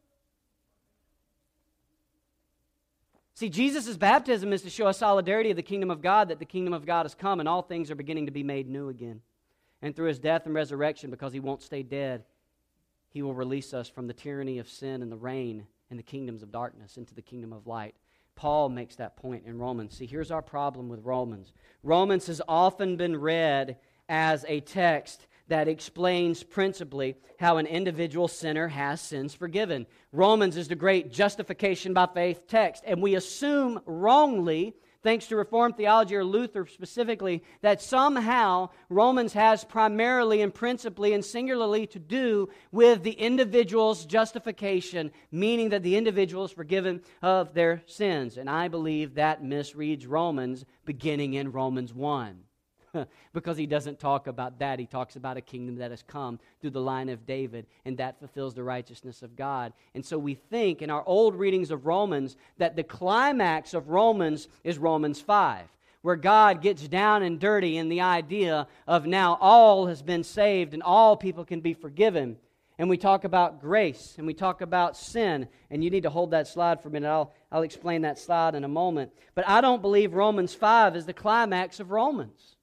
See, 3.34 3.48
Jesus' 3.48 3.96
baptism 3.96 4.52
is 4.52 4.62
to 4.62 4.70
show 4.70 4.88
a 4.88 4.94
solidarity 4.94 5.50
of 5.50 5.56
the 5.56 5.62
kingdom 5.62 5.90
of 5.90 6.02
God, 6.02 6.28
that 6.28 6.40
the 6.40 6.44
kingdom 6.44 6.74
of 6.74 6.84
God 6.84 7.04
has 7.04 7.14
come 7.14 7.40
and 7.40 7.48
all 7.48 7.62
things 7.62 7.90
are 7.90 7.94
beginning 7.94 8.26
to 8.26 8.32
be 8.32 8.42
made 8.42 8.68
new 8.68 8.88
again. 8.88 9.22
And 9.80 9.96
through 9.96 10.08
his 10.08 10.18
death 10.18 10.46
and 10.46 10.54
resurrection, 10.54 11.10
because 11.10 11.32
he 11.32 11.40
won't 11.40 11.62
stay 11.62 11.82
dead, 11.82 12.24
he 13.08 13.22
will 13.22 13.34
release 13.34 13.72
us 13.72 13.88
from 13.88 14.08
the 14.08 14.12
tyranny 14.12 14.58
of 14.58 14.68
sin 14.68 15.00
and 15.00 15.10
the 15.10 15.16
reign 15.16 15.66
and 15.88 15.98
the 15.98 16.02
kingdoms 16.02 16.42
of 16.42 16.52
darkness 16.52 16.96
into 16.96 17.14
the 17.14 17.22
kingdom 17.22 17.52
of 17.52 17.66
light. 17.66 17.94
Paul 18.40 18.70
makes 18.70 18.96
that 18.96 19.16
point 19.16 19.44
in 19.44 19.58
Romans. 19.58 19.98
See, 19.98 20.06
here's 20.06 20.30
our 20.30 20.40
problem 20.40 20.88
with 20.88 21.04
Romans 21.04 21.52
Romans 21.82 22.26
has 22.26 22.40
often 22.48 22.96
been 22.96 23.20
read 23.20 23.76
as 24.08 24.46
a 24.48 24.60
text 24.60 25.26
that 25.48 25.68
explains 25.68 26.42
principally 26.42 27.16
how 27.38 27.58
an 27.58 27.66
individual 27.66 28.28
sinner 28.28 28.68
has 28.68 29.02
sins 29.02 29.34
forgiven. 29.34 29.86
Romans 30.10 30.56
is 30.56 30.68
the 30.68 30.74
great 30.74 31.12
justification 31.12 31.92
by 31.92 32.06
faith 32.06 32.46
text, 32.48 32.82
and 32.86 33.02
we 33.02 33.14
assume 33.14 33.78
wrongly 33.84 34.74
thanks 35.02 35.26
to 35.26 35.36
Reformed 35.36 35.76
theology 35.76 36.16
or 36.16 36.24
Luther 36.24 36.66
specifically, 36.66 37.42
that 37.62 37.82
somehow 37.82 38.70
Romans 38.88 39.32
has 39.32 39.64
primarily 39.64 40.42
and 40.42 40.52
principally 40.52 41.12
and 41.12 41.24
singularly 41.24 41.86
to 41.88 41.98
do 41.98 42.48
with 42.72 43.02
the 43.02 43.12
individual's 43.12 44.04
justification, 44.04 45.10
meaning 45.30 45.70
that 45.70 45.82
the 45.82 45.96
individual 45.96 46.44
is 46.44 46.52
forgiven 46.52 47.02
of 47.22 47.54
their 47.54 47.82
sins. 47.86 48.36
And 48.36 48.50
I 48.50 48.68
believe 48.68 49.14
that 49.14 49.42
misreads 49.42 50.08
Romans 50.08 50.64
beginning 50.84 51.34
in 51.34 51.52
Romans 51.52 51.94
1. 51.94 52.44
because 53.32 53.56
he 53.56 53.66
doesn't 53.66 53.98
talk 53.98 54.26
about 54.26 54.58
that. 54.58 54.78
He 54.78 54.86
talks 54.86 55.16
about 55.16 55.36
a 55.36 55.40
kingdom 55.40 55.76
that 55.76 55.90
has 55.90 56.02
come 56.02 56.38
through 56.60 56.70
the 56.70 56.80
line 56.80 57.08
of 57.08 57.26
David, 57.26 57.66
and 57.84 57.96
that 57.98 58.18
fulfills 58.18 58.54
the 58.54 58.62
righteousness 58.62 59.22
of 59.22 59.36
God. 59.36 59.72
And 59.94 60.04
so 60.04 60.18
we 60.18 60.34
think 60.34 60.82
in 60.82 60.90
our 60.90 61.04
old 61.06 61.34
readings 61.34 61.70
of 61.70 61.86
Romans 61.86 62.36
that 62.58 62.76
the 62.76 62.84
climax 62.84 63.74
of 63.74 63.88
Romans 63.88 64.48
is 64.64 64.78
Romans 64.78 65.20
5 65.20 65.66
where 66.02 66.16
God 66.16 66.62
gets 66.62 66.88
down 66.88 67.22
and 67.22 67.38
dirty 67.38 67.76
in 67.76 67.90
the 67.90 68.00
idea 68.00 68.66
of 68.86 69.04
now 69.04 69.36
all 69.40 69.86
has 69.86 70.00
been 70.00 70.24
saved 70.24 70.72
and 70.72 70.82
all 70.82 71.16
people 71.16 71.44
can 71.44 71.60
be 71.60 71.74
forgiven. 71.74 72.38
And 72.78 72.88
we 72.88 72.96
talk 72.96 73.24
about 73.24 73.60
grace 73.60 74.14
and 74.16 74.26
we 74.26 74.32
talk 74.32 74.62
about 74.62 74.96
sin. 74.96 75.46
And 75.70 75.84
you 75.84 75.90
need 75.90 76.04
to 76.04 76.10
hold 76.10 76.30
that 76.30 76.48
slide 76.48 76.80
for 76.80 76.88
a 76.88 76.90
minute. 76.90 77.10
I'll, 77.10 77.30
I'll 77.52 77.62
explain 77.62 78.00
that 78.02 78.18
slide 78.18 78.54
in 78.54 78.64
a 78.64 78.68
moment. 78.68 79.12
But 79.34 79.46
I 79.46 79.60
don't 79.60 79.82
believe 79.82 80.14
Romans 80.14 80.54
5 80.54 80.96
is 80.96 81.04
the 81.04 81.12
climax 81.12 81.80
of 81.80 81.90
Romans. 81.90 82.56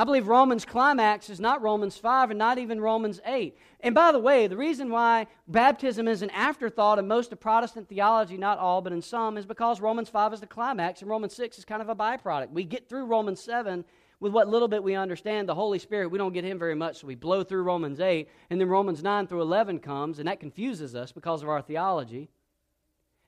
I 0.00 0.04
believe 0.04 0.28
Romans' 0.28 0.64
climax 0.64 1.28
is 1.28 1.40
not 1.40 1.60
Romans 1.60 1.98
5 1.98 2.30
and 2.30 2.38
not 2.38 2.56
even 2.56 2.80
Romans 2.80 3.20
8. 3.26 3.54
And 3.80 3.94
by 3.94 4.12
the 4.12 4.18
way, 4.18 4.46
the 4.46 4.56
reason 4.56 4.88
why 4.88 5.26
baptism 5.46 6.08
is 6.08 6.22
an 6.22 6.30
afterthought 6.30 6.98
in 6.98 7.06
most 7.06 7.32
of 7.32 7.40
Protestant 7.40 7.86
theology, 7.86 8.38
not 8.38 8.56
all, 8.56 8.80
but 8.80 8.94
in 8.94 9.02
some, 9.02 9.36
is 9.36 9.44
because 9.44 9.78
Romans 9.78 10.08
5 10.08 10.32
is 10.32 10.40
the 10.40 10.46
climax 10.46 11.02
and 11.02 11.10
Romans 11.10 11.34
6 11.34 11.58
is 11.58 11.66
kind 11.66 11.82
of 11.82 11.90
a 11.90 11.94
byproduct. 11.94 12.50
We 12.50 12.64
get 12.64 12.88
through 12.88 13.04
Romans 13.04 13.42
7 13.42 13.84
with 14.20 14.32
what 14.32 14.48
little 14.48 14.68
bit 14.68 14.82
we 14.82 14.94
understand. 14.94 15.46
The 15.46 15.54
Holy 15.54 15.78
Spirit, 15.78 16.10
we 16.10 16.16
don't 16.16 16.32
get 16.32 16.44
Him 16.44 16.58
very 16.58 16.74
much, 16.74 17.00
so 17.00 17.06
we 17.06 17.14
blow 17.14 17.44
through 17.44 17.64
Romans 17.64 18.00
8, 18.00 18.26
and 18.48 18.58
then 18.58 18.70
Romans 18.70 19.02
9 19.02 19.26
through 19.26 19.42
11 19.42 19.80
comes, 19.80 20.18
and 20.18 20.26
that 20.28 20.40
confuses 20.40 20.94
us 20.94 21.12
because 21.12 21.42
of 21.42 21.50
our 21.50 21.60
theology. 21.60 22.30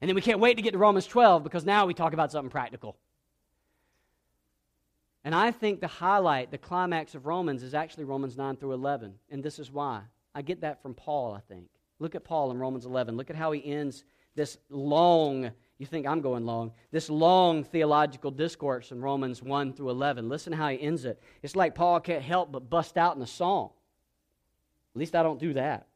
And 0.01 0.09
then 0.09 0.15
we 0.15 0.23
can't 0.23 0.41
wait 0.41 0.55
to 0.55 0.63
get 0.63 0.73
to 0.73 0.79
Romans 0.79 1.07
12 1.07 1.45
because 1.45 1.67
now 1.67 1.85
we 1.85 1.93
talk 1.93 2.15
about 2.15 2.33
something 2.33 2.49
practical. 2.51 2.97
And 5.25 5.35
I 5.35 5.53
think 5.53 5.81
the 5.81 5.87
highlight, 5.87 6.51
the 6.51 6.59
climax 6.59 7.15
of 7.15 7.27
Romans 7.27 7.63
is 7.63 7.75
actually 7.75 8.05
Romans 8.05 8.37
9 8.37 8.57
through 8.57 8.73
11. 8.73 9.15
And 9.31 9.43
this 9.43 9.59
is 9.59 9.71
why. 9.71 10.03
I 10.35 10.43
get 10.43 10.63
that 10.63 10.83
from 10.83 10.95
Paul, 10.95 11.33
I 11.35 11.41
think. 11.41 11.67
Look 11.99 12.15
at 12.15 12.25
Paul 12.25 12.51
in 12.51 12.59
Romans 12.59 12.87
11. 12.87 13.17
Look 13.17 13.31
at 13.31 13.37
how 13.37 13.53
he 13.53 13.65
ends 13.65 14.05
this 14.35 14.59
long, 14.71 15.51
you 15.79 15.87
think 15.87 16.07
I'm 16.07 16.21
going 16.21 16.45
long, 16.45 16.73
this 16.91 17.09
long 17.11 17.65
theological 17.65 18.31
discourse 18.31 18.91
in 18.91 19.01
Romans 19.01 19.43
1 19.43 19.75
through 19.75 19.91
11. 19.91 20.29
Listen 20.29 20.53
how 20.53 20.69
he 20.69 20.81
ends 20.81 21.05
it. 21.05 21.23
It's 21.43 21.55
like 21.55 21.75
Paul 21.75 22.01
can't 22.01 22.23
help 22.23 22.51
but 22.51 22.69
bust 22.69 22.97
out 22.97 23.15
in 23.15 23.23
a 23.23 23.27
song. 23.27 23.71
At 24.95 24.99
least 24.99 25.15
I 25.15 25.23
don't 25.23 25.39
do 25.39 25.55
that. 25.55 25.87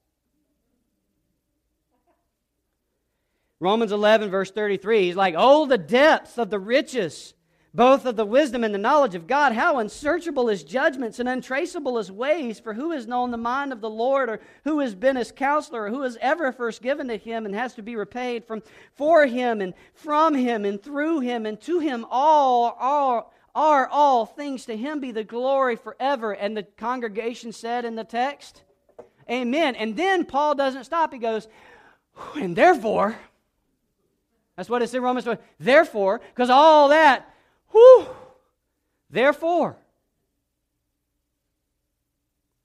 Romans 3.58 3.90
11, 3.90 4.30
verse 4.30 4.50
33, 4.50 5.06
he's 5.06 5.16
like, 5.16 5.34
Oh, 5.36 5.66
the 5.66 5.78
depths 5.78 6.38
of 6.38 6.50
the 6.50 6.58
riches 6.58 7.34
both 7.76 8.06
of 8.06 8.16
the 8.16 8.24
wisdom 8.24 8.64
and 8.64 8.74
the 8.74 8.78
knowledge 8.78 9.14
of 9.14 9.26
God. 9.26 9.52
How 9.52 9.78
unsearchable 9.78 10.48
his 10.48 10.64
judgments 10.64 11.18
and 11.18 11.28
untraceable 11.28 11.98
his 11.98 12.10
ways. 12.10 12.58
For 12.58 12.72
who 12.72 12.92
has 12.92 13.06
known 13.06 13.30
the 13.30 13.36
mind 13.36 13.70
of 13.70 13.82
the 13.82 13.90
Lord, 13.90 14.30
or 14.30 14.40
who 14.64 14.80
has 14.80 14.94
been 14.94 15.16
his 15.16 15.30
counselor, 15.30 15.82
or 15.82 15.90
who 15.90 16.00
has 16.02 16.16
ever 16.22 16.52
first 16.52 16.80
given 16.80 17.06
to 17.08 17.18
him 17.18 17.44
and 17.44 17.54
has 17.54 17.74
to 17.74 17.82
be 17.82 17.94
repaid 17.94 18.46
from 18.46 18.62
for 18.94 19.26
him 19.26 19.60
and 19.60 19.74
from 19.92 20.34
him 20.34 20.64
and 20.64 20.82
through 20.82 21.20
him 21.20 21.44
and 21.44 21.60
to 21.60 21.78
him 21.78 22.06
all 22.10 22.76
are 22.80 23.26
are 23.54 23.86
all 23.86 24.26
things 24.26 24.66
to 24.66 24.76
him 24.76 25.00
be 25.00 25.12
the 25.12 25.24
glory 25.24 25.76
forever. 25.76 26.32
And 26.32 26.56
the 26.56 26.62
congregation 26.62 27.52
said 27.52 27.84
in 27.84 27.94
the 27.94 28.04
text, 28.04 28.62
Amen. 29.30 29.74
And 29.76 29.96
then 29.96 30.24
Paul 30.24 30.54
doesn't 30.54 30.84
stop. 30.84 31.12
He 31.12 31.18
goes, 31.18 31.48
and 32.34 32.56
therefore, 32.56 33.16
that's 34.56 34.70
what 34.70 34.82
it's 34.82 34.94
in 34.94 35.02
Romans 35.02 35.24
12. 35.24 35.38
Therefore, 35.58 36.20
because 36.34 36.48
all 36.48 36.88
that 36.88 37.28
Whew. 37.76 38.06
Therefore, 39.10 39.76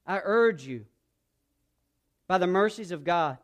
I 0.07 0.22
urge 0.24 0.66
you, 0.66 0.86
by 2.28 2.38
the 2.38 2.47
mercies 2.47 2.91
of 2.91 3.03
God, 3.03 3.38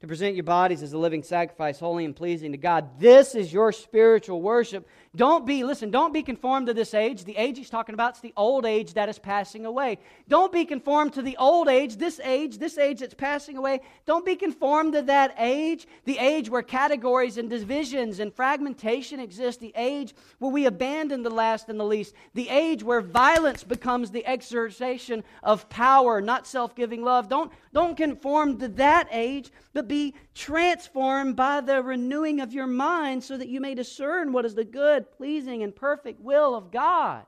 to 0.00 0.08
present 0.08 0.34
your 0.34 0.42
bodies 0.42 0.82
as 0.82 0.92
a 0.92 0.98
living 0.98 1.22
sacrifice, 1.22 1.78
holy 1.78 2.04
and 2.04 2.14
pleasing 2.14 2.50
to 2.50 2.58
God. 2.58 2.98
This 2.98 3.36
is 3.36 3.52
your 3.52 3.70
spiritual 3.70 4.42
worship. 4.42 4.88
Don't 5.16 5.46
be, 5.46 5.62
listen, 5.62 5.92
don't 5.92 6.12
be 6.12 6.22
conformed 6.22 6.66
to 6.66 6.74
this 6.74 6.92
age. 6.92 7.22
The 7.22 7.36
age 7.36 7.56
he's 7.56 7.70
talking 7.70 7.94
about 7.94 8.16
is 8.16 8.20
the 8.20 8.32
old 8.36 8.66
age 8.66 8.94
that 8.94 9.08
is 9.08 9.18
passing 9.18 9.64
away. 9.64 9.98
Don't 10.28 10.52
be 10.52 10.64
conformed 10.64 11.12
to 11.12 11.22
the 11.22 11.36
old 11.36 11.68
age, 11.68 11.96
this 11.96 12.18
age, 12.18 12.58
this 12.58 12.78
age 12.78 12.98
that's 12.98 13.14
passing 13.14 13.56
away. 13.56 13.80
Don't 14.06 14.26
be 14.26 14.34
conformed 14.34 14.94
to 14.94 15.02
that 15.02 15.36
age, 15.38 15.86
the 16.04 16.18
age 16.18 16.50
where 16.50 16.62
categories 16.62 17.38
and 17.38 17.48
divisions 17.48 18.18
and 18.18 18.34
fragmentation 18.34 19.20
exist, 19.20 19.60
the 19.60 19.72
age 19.76 20.14
where 20.40 20.50
we 20.50 20.66
abandon 20.66 21.22
the 21.22 21.30
last 21.30 21.68
and 21.68 21.78
the 21.78 21.84
least, 21.84 22.14
the 22.34 22.48
age 22.48 22.82
where 22.82 23.00
violence 23.00 23.62
becomes 23.62 24.10
the 24.10 24.24
exertion 24.26 25.22
of 25.44 25.68
power, 25.68 26.20
not 26.20 26.44
self 26.44 26.74
giving 26.74 27.04
love. 27.04 27.28
Don't, 27.28 27.52
don't 27.72 27.96
conform 27.96 28.58
to 28.58 28.68
that 28.68 29.06
age, 29.12 29.52
but 29.74 29.86
be 29.86 30.14
transformed 30.34 31.36
by 31.36 31.60
the 31.60 31.82
renewing 31.82 32.40
of 32.40 32.52
your 32.52 32.66
mind 32.66 33.22
so 33.22 33.36
that 33.36 33.48
you 33.48 33.60
may 33.60 33.74
discern 33.74 34.32
what 34.32 34.44
is 34.44 34.54
the 34.54 34.64
good, 34.64 35.03
pleasing, 35.04 35.62
and 35.62 35.74
perfect 35.74 36.20
will 36.20 36.54
of 36.54 36.70
God. 36.70 37.24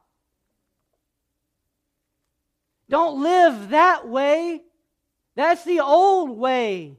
Don't 2.88 3.22
live 3.22 3.70
that 3.70 4.08
way. 4.08 4.62
That's 5.34 5.64
the 5.64 5.80
old 5.80 6.30
way. 6.30 6.98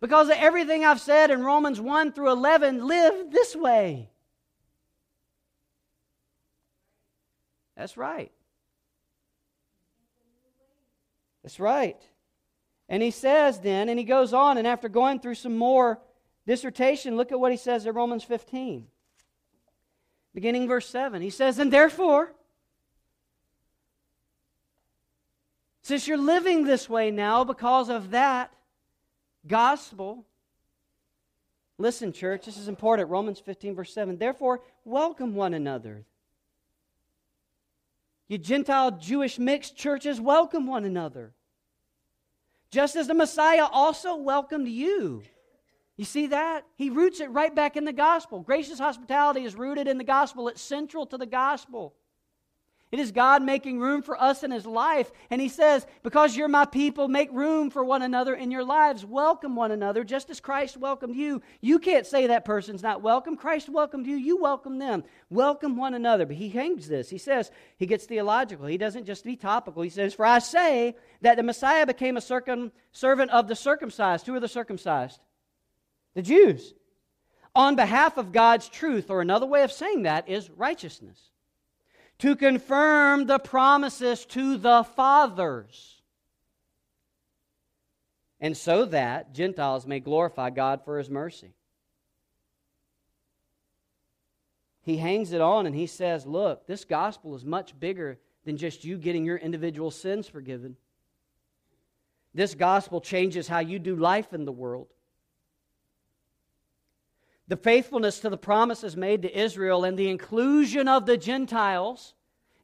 Because 0.00 0.28
of 0.28 0.36
everything 0.38 0.84
I've 0.84 1.00
said 1.00 1.30
in 1.30 1.42
Romans 1.42 1.80
1 1.80 2.12
through 2.12 2.30
11, 2.30 2.86
live 2.86 3.30
this 3.30 3.56
way. 3.56 4.10
That's 7.76 7.96
right. 7.96 8.32
That's 11.42 11.60
right. 11.60 12.00
And 12.88 13.02
he 13.02 13.10
says 13.10 13.60
then, 13.60 13.88
and 13.88 13.98
he 13.98 14.04
goes 14.04 14.32
on, 14.32 14.58
and 14.58 14.66
after 14.66 14.88
going 14.88 15.20
through 15.20 15.34
some 15.34 15.56
more 15.56 16.00
dissertation, 16.46 17.16
look 17.16 17.32
at 17.32 17.40
what 17.40 17.52
he 17.52 17.58
says 17.58 17.84
in 17.86 17.94
Romans 17.94 18.24
15. 18.24 18.86
Beginning 20.36 20.68
verse 20.68 20.86
7. 20.90 21.22
He 21.22 21.30
says, 21.30 21.58
And 21.58 21.72
therefore, 21.72 22.30
since 25.80 26.06
you're 26.06 26.18
living 26.18 26.64
this 26.64 26.90
way 26.90 27.10
now 27.10 27.42
because 27.42 27.88
of 27.88 28.10
that 28.10 28.52
gospel, 29.46 30.26
listen, 31.78 32.12
church, 32.12 32.44
this 32.44 32.58
is 32.58 32.68
important. 32.68 33.08
Romans 33.08 33.40
15, 33.40 33.76
verse 33.76 33.94
7. 33.94 34.18
Therefore, 34.18 34.60
welcome 34.84 35.34
one 35.34 35.54
another. 35.54 36.04
You 38.28 38.36
Gentile 38.36 38.90
Jewish 38.90 39.38
mixed 39.38 39.74
churches, 39.74 40.20
welcome 40.20 40.66
one 40.66 40.84
another 40.84 41.32
just 42.70 42.94
as 42.94 43.06
the 43.06 43.14
Messiah 43.14 43.64
also 43.72 44.16
welcomed 44.16 44.68
you. 44.68 45.22
You 45.96 46.04
see 46.04 46.26
that? 46.28 46.66
He 46.76 46.90
roots 46.90 47.20
it 47.20 47.30
right 47.30 47.54
back 47.54 47.76
in 47.76 47.84
the 47.84 47.92
gospel. 47.92 48.40
Gracious 48.40 48.78
hospitality 48.78 49.44
is 49.44 49.54
rooted 49.54 49.88
in 49.88 49.98
the 49.98 50.04
gospel, 50.04 50.48
it's 50.48 50.60
central 50.60 51.06
to 51.06 51.18
the 51.18 51.26
gospel. 51.26 51.94
It 52.92 53.00
is 53.00 53.10
God 53.10 53.42
making 53.42 53.80
room 53.80 54.00
for 54.00 54.20
us 54.20 54.44
in 54.44 54.52
His 54.52 54.64
life. 54.64 55.10
And 55.28 55.40
He 55.40 55.48
says, 55.48 55.84
Because 56.04 56.36
you're 56.36 56.46
my 56.46 56.64
people, 56.64 57.08
make 57.08 57.32
room 57.32 57.68
for 57.68 57.84
one 57.84 58.02
another 58.02 58.32
in 58.34 58.52
your 58.52 58.62
lives. 58.62 59.04
Welcome 59.04 59.56
one 59.56 59.72
another, 59.72 60.04
just 60.04 60.30
as 60.30 60.38
Christ 60.38 60.76
welcomed 60.76 61.16
you. 61.16 61.42
You 61.60 61.80
can't 61.80 62.06
say 62.06 62.28
that 62.28 62.44
person's 62.44 62.84
not 62.84 63.02
welcome. 63.02 63.36
Christ 63.36 63.68
welcomed 63.68 64.06
you. 64.06 64.14
You 64.14 64.36
welcome 64.36 64.78
them. 64.78 65.02
Welcome 65.30 65.76
one 65.76 65.94
another. 65.94 66.26
But 66.26 66.36
He 66.36 66.48
hangs 66.48 66.86
this. 66.86 67.10
He 67.10 67.18
says, 67.18 67.50
He 67.76 67.86
gets 67.86 68.06
theological. 68.06 68.66
He 68.66 68.78
doesn't 68.78 69.04
just 69.04 69.24
be 69.24 69.34
topical. 69.34 69.82
He 69.82 69.90
says, 69.90 70.14
For 70.14 70.24
I 70.24 70.38
say 70.38 70.94
that 71.22 71.36
the 71.36 71.42
Messiah 71.42 71.86
became 71.86 72.16
a 72.16 72.20
circum- 72.20 72.70
servant 72.92 73.32
of 73.32 73.48
the 73.48 73.56
circumcised. 73.56 74.26
Who 74.26 74.34
are 74.36 74.40
the 74.40 74.46
circumcised? 74.46 75.20
The 76.16 76.22
Jews. 76.22 76.72
On 77.54 77.76
behalf 77.76 78.16
of 78.16 78.32
God's 78.32 78.68
truth, 78.70 79.10
or 79.10 79.20
another 79.20 79.46
way 79.46 79.62
of 79.62 79.70
saying 79.70 80.02
that 80.02 80.28
is 80.28 80.50
righteousness 80.50 81.30
to 82.18 82.34
confirm 82.34 83.26
the 83.26 83.38
promises 83.38 84.24
to 84.26 84.56
the 84.56 84.82
fathers, 84.96 86.00
and 88.40 88.56
so 88.56 88.86
that 88.86 89.34
Gentiles 89.34 89.86
may 89.86 90.00
glorify 90.00 90.48
God 90.48 90.82
for 90.84 90.98
his 90.98 91.10
mercy. 91.10 91.52
He 94.80 94.96
hangs 94.96 95.32
it 95.32 95.42
on 95.42 95.66
and 95.66 95.74
he 95.74 95.86
says, 95.86 96.24
Look, 96.24 96.66
this 96.66 96.86
gospel 96.86 97.34
is 97.34 97.44
much 97.44 97.78
bigger 97.78 98.18
than 98.46 98.56
just 98.56 98.84
you 98.84 98.96
getting 98.96 99.26
your 99.26 99.36
individual 99.36 99.90
sins 99.90 100.26
forgiven. 100.28 100.76
This 102.32 102.54
gospel 102.54 103.02
changes 103.02 103.48
how 103.48 103.58
you 103.58 103.78
do 103.78 103.96
life 103.96 104.32
in 104.32 104.46
the 104.46 104.52
world. 104.52 104.88
The 107.48 107.56
faithfulness 107.56 108.20
to 108.20 108.30
the 108.30 108.36
promises 108.36 108.96
made 108.96 109.22
to 109.22 109.38
Israel 109.38 109.84
and 109.84 109.96
the 109.96 110.10
inclusion 110.10 110.88
of 110.88 111.06
the 111.06 111.16
Gentiles 111.16 112.14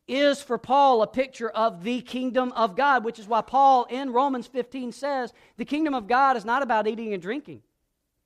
is 0.08 0.42
for 0.42 0.58
Paul 0.58 1.02
a 1.02 1.06
picture 1.06 1.48
of 1.48 1.84
the 1.84 2.00
kingdom 2.00 2.52
of 2.52 2.74
God, 2.74 3.04
which 3.04 3.18
is 3.18 3.28
why 3.28 3.42
Paul 3.42 3.84
in 3.84 4.12
Romans 4.12 4.48
15 4.48 4.90
says 4.90 5.32
the 5.56 5.64
kingdom 5.64 5.94
of 5.94 6.08
God 6.08 6.36
is 6.36 6.44
not 6.44 6.62
about 6.62 6.88
eating 6.88 7.12
and 7.12 7.22
drinking, 7.22 7.62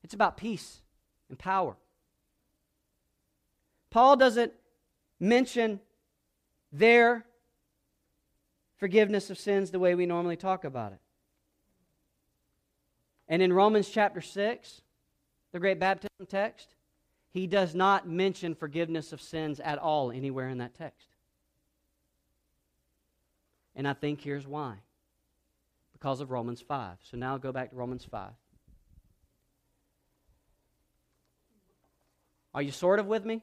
it's 0.03 0.15
about 0.15 0.37
peace 0.37 0.81
and 1.29 1.39
power. 1.39 1.77
Paul 3.91 4.17
doesn't 4.17 4.53
mention 5.21 5.81
their 6.73 7.25
forgiveness 8.77 9.31
of 9.31 9.39
sins 9.39 9.71
the 9.71 9.79
way 9.79 9.95
we 9.95 10.07
normally 10.07 10.37
talk 10.37 10.65
about 10.65 10.93
it. 10.93 10.99
And 13.29 13.43
in 13.43 13.53
Romans 13.53 13.89
chapter 13.89 14.21
6, 14.21 14.83
the 15.57 15.61
great 15.61 15.81
baptism 15.81 16.27
text, 16.29 16.75
he 17.31 17.47
does 17.47 17.75
not 17.75 18.07
mention 18.07 18.55
forgiveness 18.55 19.15
of 19.15 19.23
sins 19.23 19.59
at 19.59 19.79
all 19.79 20.13
anywhere 20.13 20.51
in 20.51 20.59
that 20.59 20.75
text. 20.75 21.09
And 23.75 23.89
I 23.89 23.95
think 23.95 24.21
here's 24.21 24.47
why 24.47 24.75
because 25.95 26.21
of 26.21 26.31
Romans 26.31 26.61
5. 26.61 26.99
So 27.05 27.17
now 27.17 27.33
I'll 27.33 27.39
go 27.39 27.53
back 27.53 27.71
to 27.71 27.77
Romans 27.77 28.05
5. 28.05 28.33
Are 32.53 32.61
you 32.61 32.71
sort 32.71 32.99
of 32.99 33.07
with 33.07 33.25
me? 33.25 33.43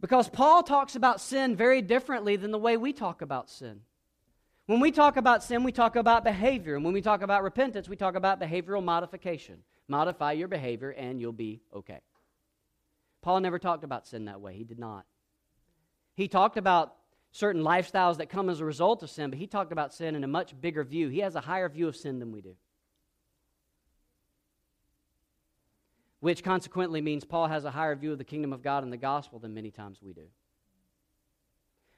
Because 0.00 0.30
Paul 0.30 0.62
talks 0.62 0.96
about 0.96 1.20
sin 1.20 1.54
very 1.54 1.82
differently 1.82 2.36
than 2.36 2.50
the 2.50 2.58
way 2.58 2.78
we 2.78 2.94
talk 2.94 3.20
about 3.20 3.50
sin. 3.50 3.82
When 4.66 4.80
we 4.80 4.92
talk 4.92 5.16
about 5.16 5.42
sin, 5.42 5.62
we 5.62 5.72
talk 5.72 5.94
about 5.96 6.24
behavior. 6.24 6.74
And 6.74 6.84
when 6.84 6.94
we 6.94 7.02
talk 7.02 7.22
about 7.22 7.42
repentance, 7.42 7.88
we 7.88 7.96
talk 7.96 8.14
about 8.14 8.40
behavioral 8.40 8.82
modification. 8.82 9.62
Modify 9.88 10.32
your 10.32 10.48
behavior 10.48 10.90
and 10.90 11.20
you'll 11.20 11.32
be 11.32 11.60
okay. 11.74 12.00
Paul 13.20 13.40
never 13.40 13.58
talked 13.58 13.84
about 13.84 14.06
sin 14.06 14.24
that 14.26 14.40
way. 14.40 14.54
He 14.54 14.64
did 14.64 14.78
not. 14.78 15.04
He 16.14 16.28
talked 16.28 16.56
about 16.56 16.94
certain 17.32 17.62
lifestyles 17.62 18.18
that 18.18 18.28
come 18.28 18.48
as 18.48 18.60
a 18.60 18.64
result 18.64 19.02
of 19.02 19.10
sin, 19.10 19.28
but 19.28 19.38
he 19.38 19.46
talked 19.46 19.72
about 19.72 19.92
sin 19.92 20.14
in 20.14 20.24
a 20.24 20.28
much 20.28 20.58
bigger 20.58 20.84
view. 20.84 21.08
He 21.08 21.18
has 21.18 21.34
a 21.34 21.40
higher 21.40 21.68
view 21.68 21.88
of 21.88 21.96
sin 21.96 22.18
than 22.18 22.32
we 22.32 22.40
do. 22.40 22.54
Which 26.20 26.42
consequently 26.42 27.02
means 27.02 27.24
Paul 27.24 27.48
has 27.48 27.66
a 27.66 27.70
higher 27.70 27.96
view 27.96 28.12
of 28.12 28.18
the 28.18 28.24
kingdom 28.24 28.52
of 28.52 28.62
God 28.62 28.82
and 28.82 28.92
the 28.92 28.96
gospel 28.96 29.38
than 29.38 29.52
many 29.52 29.70
times 29.70 29.98
we 30.00 30.14
do. 30.14 30.26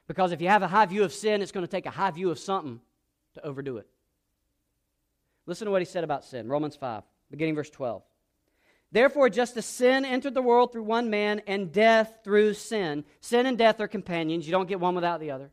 Because 0.07 0.31
if 0.31 0.41
you 0.41 0.47
have 0.47 0.63
a 0.63 0.67
high 0.67 0.85
view 0.85 1.03
of 1.03 1.13
sin, 1.13 1.41
it's 1.41 1.51
going 1.51 1.65
to 1.65 1.71
take 1.71 1.85
a 1.85 1.91
high 1.91 2.11
view 2.11 2.31
of 2.31 2.39
something 2.39 2.79
to 3.33 3.45
overdo 3.45 3.77
it. 3.77 3.87
Listen 5.45 5.65
to 5.65 5.71
what 5.71 5.81
he 5.81 5.85
said 5.85 6.03
about 6.03 6.25
sin 6.25 6.47
Romans 6.47 6.75
5, 6.75 7.03
beginning 7.29 7.55
verse 7.55 7.69
12. 7.69 8.03
Therefore, 8.91 9.29
just 9.29 9.57
as 9.57 9.65
sin 9.65 10.05
entered 10.05 10.33
the 10.33 10.41
world 10.41 10.71
through 10.71 10.83
one 10.83 11.09
man 11.09 11.41
and 11.45 11.73
death 11.73 12.19
through 12.23 12.53
sin, 12.53 13.03
sin 13.19 13.45
and 13.45 13.57
death 13.57 13.81
are 13.81 13.87
companions. 13.87 14.45
You 14.45 14.53
don't 14.53 14.69
get 14.69 14.79
one 14.79 14.95
without 14.95 15.19
the 15.19 15.31
other. 15.31 15.49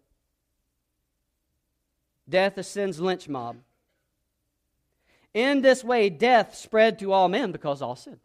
Death 2.28 2.56
is 2.58 2.68
sin's 2.68 3.00
lynch 3.00 3.28
mob. 3.28 3.56
In 5.34 5.62
this 5.62 5.82
way, 5.82 6.10
death 6.10 6.54
spread 6.54 7.00
to 7.00 7.12
all 7.12 7.28
men 7.28 7.50
because 7.50 7.82
all 7.82 7.96
sinned. 7.96 8.20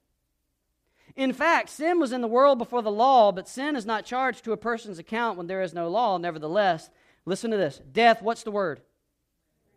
In 1.19 1.33
fact, 1.33 1.69
sin 1.69 1.99
was 1.99 2.13
in 2.13 2.21
the 2.21 2.27
world 2.27 2.57
before 2.57 2.81
the 2.81 2.89
law, 2.89 3.33
but 3.33 3.47
sin 3.47 3.75
is 3.75 3.85
not 3.85 4.05
charged 4.05 4.45
to 4.45 4.53
a 4.53 4.57
person's 4.57 4.99
account 4.99 5.37
when 5.37 5.47
there 5.47 5.61
is 5.61 5.73
no 5.73 5.89
law. 5.89 6.17
Nevertheless, 6.17 6.89
listen 7.25 7.51
to 7.51 7.57
this 7.57 7.81
death, 7.91 8.21
what's 8.21 8.43
the 8.43 8.51
word? 8.51 8.81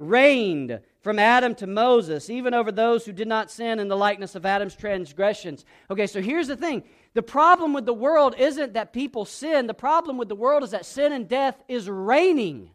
reigned 0.02 0.80
from 1.00 1.18
Adam 1.18 1.54
to 1.56 1.66
Moses, 1.66 2.28
even 2.28 2.54
over 2.54 2.72
those 2.72 3.04
who 3.04 3.12
did 3.12 3.28
not 3.28 3.50
sin 3.50 3.78
in 3.78 3.88
the 3.88 3.96
likeness 3.96 4.34
of 4.34 4.44
Adam's 4.44 4.74
transgressions. 4.74 5.64
Okay, 5.90 6.06
so 6.06 6.20
here's 6.20 6.48
the 6.48 6.56
thing 6.56 6.82
the 7.14 7.22
problem 7.22 7.72
with 7.72 7.86
the 7.86 7.94
world 7.94 8.34
isn't 8.38 8.74
that 8.74 8.92
people 8.92 9.24
sin, 9.24 9.66
the 9.66 9.74
problem 9.74 10.18
with 10.18 10.28
the 10.28 10.34
world 10.34 10.62
is 10.62 10.70
that 10.70 10.86
sin 10.86 11.12
and 11.12 11.28
death 11.28 11.62
is 11.68 11.88
reigning. 11.88 12.70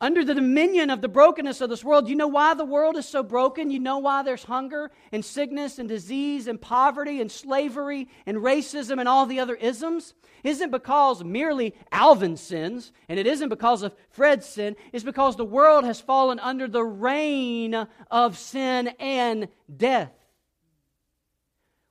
Under 0.00 0.24
the 0.24 0.34
dominion 0.34 0.90
of 0.90 1.00
the 1.00 1.08
brokenness 1.08 1.60
of 1.60 1.70
this 1.70 1.82
world. 1.82 2.08
You 2.08 2.14
know 2.14 2.28
why 2.28 2.54
the 2.54 2.64
world 2.64 2.96
is 2.96 3.06
so 3.08 3.22
broken? 3.22 3.70
You 3.70 3.80
know 3.80 3.98
why 3.98 4.22
there's 4.22 4.44
hunger 4.44 4.90
and 5.10 5.24
sickness 5.24 5.78
and 5.78 5.88
disease 5.88 6.46
and 6.46 6.60
poverty 6.60 7.20
and 7.20 7.30
slavery 7.30 8.08
and 8.24 8.38
racism 8.38 9.00
and 9.00 9.08
all 9.08 9.26
the 9.26 9.40
other 9.40 9.56
isms? 9.56 10.14
Isn't 10.44 10.70
because 10.70 11.24
merely 11.24 11.74
Alvin 11.90 12.36
sins, 12.36 12.92
and 13.08 13.18
it 13.18 13.26
isn't 13.26 13.48
because 13.48 13.82
of 13.82 13.94
Fred's 14.10 14.46
sin, 14.46 14.76
it's 14.92 15.04
because 15.04 15.34
the 15.36 15.44
world 15.44 15.84
has 15.84 16.00
fallen 16.00 16.38
under 16.38 16.68
the 16.68 16.84
reign 16.84 17.88
of 18.10 18.38
sin 18.38 18.88
and 19.00 19.48
death. 19.74 20.12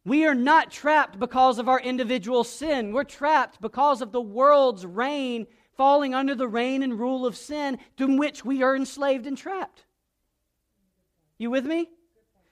We 0.05 0.25
are 0.25 0.35
not 0.35 0.71
trapped 0.71 1.19
because 1.19 1.59
of 1.59 1.67
our 1.67 1.81
individual 1.81 2.45
sin. 2.45 2.93
We're 2.93 3.03
trapped 3.03 3.59
because 3.59 4.01
of 4.01 4.13
the 4.13 4.21
world's 4.21 4.85
reign 4.85 5.47
falling 5.77 6.13
under 6.13 6.35
the 6.35 6.47
reign 6.47 6.83
and 6.83 6.99
rule 6.99 7.25
of 7.25 7.37
sin 7.37 7.77
to 7.97 8.17
which 8.17 8.43
we 8.43 8.63
are 8.63 8.75
enslaved 8.75 9.27
and 9.27 9.37
trapped. 9.37 9.85
You 11.37 11.51
with 11.51 11.65
me? 11.65 11.89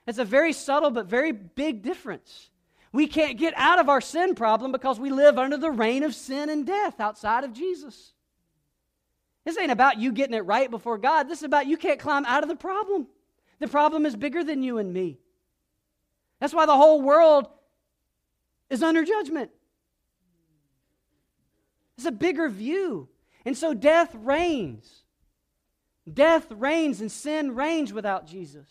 It's 0.07 0.19
a 0.19 0.25
very 0.25 0.53
subtle 0.53 0.91
but 0.91 1.07
very 1.07 1.31
big 1.31 1.81
difference. 1.81 2.51
We 2.91 3.07
can't 3.07 3.37
get 3.37 3.53
out 3.57 3.79
of 3.79 3.89
our 3.89 3.99
sin 3.99 4.35
problem 4.35 4.71
because 4.71 4.99
we 4.99 5.09
live 5.09 5.37
under 5.37 5.57
the 5.57 5.71
reign 5.71 6.03
of 6.03 6.15
sin 6.15 6.49
and 6.49 6.65
death 6.65 6.99
outside 6.99 7.43
of 7.43 7.51
Jesus. 7.51 8.13
This 9.43 9.57
ain't 9.57 9.71
about 9.71 9.99
you 9.99 10.11
getting 10.11 10.35
it 10.35 10.45
right 10.45 10.69
before 10.71 10.97
God. 10.97 11.23
This 11.23 11.39
is 11.39 11.43
about 11.43 11.67
you 11.67 11.77
can't 11.77 11.99
climb 11.99 12.25
out 12.25 12.43
of 12.43 12.49
the 12.49 12.55
problem. 12.55 13.07
The 13.59 13.67
problem 13.67 14.05
is 14.05 14.15
bigger 14.15 14.43
than 14.43 14.63
you 14.63 14.77
and 14.77 14.93
me. 14.93 15.19
That's 16.39 16.53
why 16.53 16.65
the 16.65 16.75
whole 16.75 17.01
world 17.01 17.47
is 18.69 18.83
under 18.83 19.03
judgment. 19.03 19.51
It's 21.97 22.05
a 22.05 22.11
bigger 22.11 22.49
view. 22.49 23.07
And 23.45 23.55
so 23.55 23.73
death 23.73 24.13
reigns. 24.15 25.03
Death 26.11 26.47
reigns 26.51 26.99
and 26.99 27.11
sin 27.11 27.55
reigns 27.55 27.93
without 27.93 28.27
Jesus. 28.27 28.67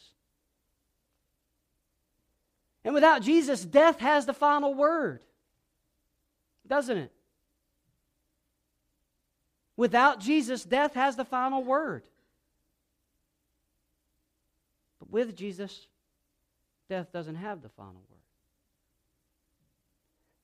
And 2.85 2.93
without 2.93 3.23
Jesus, 3.23 3.65
death 3.65 4.01
has 4.01 4.27
the 4.27 4.35
final 4.35 4.75
word, 4.75 5.21
doesn't 6.67 6.99
it? 6.99 7.13
Without 9.77 10.21
Jesus, 10.21 10.65
death 10.65 10.95
has 10.95 11.17
the 11.17 11.25
final 11.25 11.65
word. 11.65 12.05
But 14.99 15.11
with 15.11 15.35
Jesus, 15.35 15.87
death 16.89 17.11
doesn't 17.11 17.37
have 17.37 17.63
the 17.63 17.71
final 17.71 18.03
word. 18.11 18.21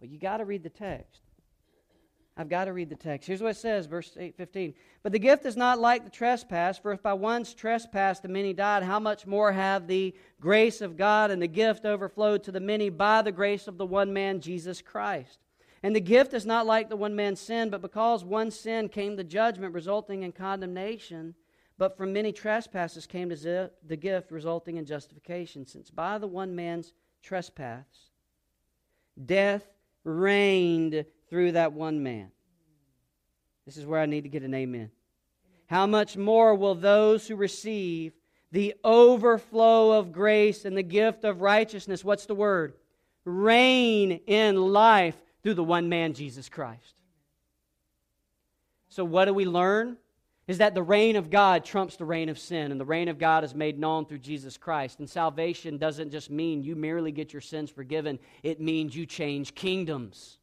But 0.01 0.09
you 0.09 0.19
got 0.19 0.39
to 0.39 0.45
read 0.45 0.63
the 0.63 0.71
text. 0.71 1.21
I've 2.41 2.49
got 2.49 2.65
to 2.65 2.73
read 2.73 2.89
the 2.89 2.97
text. 2.97 3.27
Here's 3.27 3.43
what 3.43 3.51
it 3.51 3.59
says, 3.59 3.85
verse 3.85 4.17
8, 4.19 4.35
15. 4.35 4.73
But 5.03 5.13
the 5.13 5.19
gift 5.19 5.45
is 5.45 5.59
not 5.59 5.79
like 5.79 6.05
the 6.05 6.11
trespass, 6.11 6.79
for 6.79 6.91
if 6.91 7.03
by 7.03 7.13
one's 7.13 7.53
trespass 7.53 8.19
the 8.19 8.29
many 8.29 8.55
died, 8.55 8.83
how 8.83 8.99
much 8.99 9.27
more 9.27 9.53
have 9.53 9.87
the 9.87 10.15
grace 10.41 10.81
of 10.81 10.97
God 10.97 11.31
and 11.31 11.43
the 11.43 11.47
gift 11.47 11.85
overflowed 11.85 12.43
to 12.45 12.51
the 12.51 12.59
many 12.59 12.89
by 12.89 13.21
the 13.21 13.31
grace 13.31 13.69
of 13.69 13.77
the 13.77 13.85
one 13.85 14.15
man, 14.15 14.41
Jesus 14.41 14.81
Christ? 14.81 15.39
And 15.83 15.95
the 15.95 16.01
gift 16.01 16.33
is 16.33 16.47
not 16.47 16.65
like 16.65 16.89
the 16.89 16.97
one 16.97 17.15
man's 17.15 17.41
sin, 17.41 17.69
but 17.69 17.83
because 17.83 18.25
one 18.25 18.51
sin 18.51 18.89
came 18.89 19.17
the 19.17 19.25
judgment, 19.25 19.75
resulting 19.75 20.23
in 20.23 20.33
condemnation, 20.33 21.35
but 21.77 21.95
from 21.95 22.11
many 22.11 22.33
trespasses 22.33 23.07
came 23.07 23.29
the 23.29 23.97
gift, 24.01 24.33
resulting 24.33 24.79
in 24.79 24.87
justification, 24.87 25.67
since 25.67 25.91
by 25.91 26.17
the 26.17 26.27
one 26.27 26.57
man's 26.57 26.95
trespass, 27.23 27.85
death 29.27 29.67
reigned 30.05 31.05
through 31.31 31.53
that 31.53 31.73
one 31.73 32.03
man. 32.03 32.31
This 33.65 33.77
is 33.77 33.87
where 33.87 34.01
I 34.01 34.07
need 34.07 34.23
to 34.23 34.29
get 34.29 34.43
an 34.43 34.55
amen. 34.55 34.91
How 35.67 35.87
much 35.87 36.17
more 36.17 36.55
will 36.55 36.75
those 36.75 37.29
who 37.29 37.37
receive 37.37 38.13
the 38.53 38.75
overflow 38.83 39.93
of 39.93 40.13
grace 40.13 40.65
and 40.65 40.77
the 40.77 40.83
gift 40.83 41.25
of 41.25 41.41
righteousness, 41.41 42.05
what's 42.05 42.27
the 42.27 42.35
word? 42.35 42.75
Reign 43.25 44.21
in 44.27 44.57
life 44.57 45.17
through 45.43 45.55
the 45.55 45.65
one 45.65 45.89
man, 45.89 46.15
Jesus 46.15 46.49
Christ. 46.49 46.95
So, 48.89 49.05
what 49.05 49.27
do 49.27 49.35
we 49.35 49.45
learn? 49.45 49.97
Is 50.49 50.59
that 50.59 50.75
the 50.75 50.83
reign 50.83 51.15
of 51.15 51.31
God 51.31 51.65
trumps 51.65 51.95
the 51.95 52.05
reign 52.05 52.29
of 52.29 52.37
sin, 52.37 52.73
and 52.73 52.81
the 52.81 52.85
reign 52.85 53.07
of 53.07 53.19
God 53.19 53.45
is 53.45 53.55
made 53.55 53.79
known 53.79 54.05
through 54.05 54.19
Jesus 54.19 54.57
Christ. 54.57 54.99
And 54.99 55.09
salvation 55.09 55.79
doesn't 55.79 56.11
just 56.11 56.29
mean 56.29 56.65
you 56.65 56.75
merely 56.75 57.13
get 57.13 57.33
your 57.33 57.43
sins 57.43 57.71
forgiven, 57.71 58.19
it 58.43 58.61
means 58.61 58.97
you 58.97 59.07
change 59.07 59.55
kingdoms. 59.55 60.40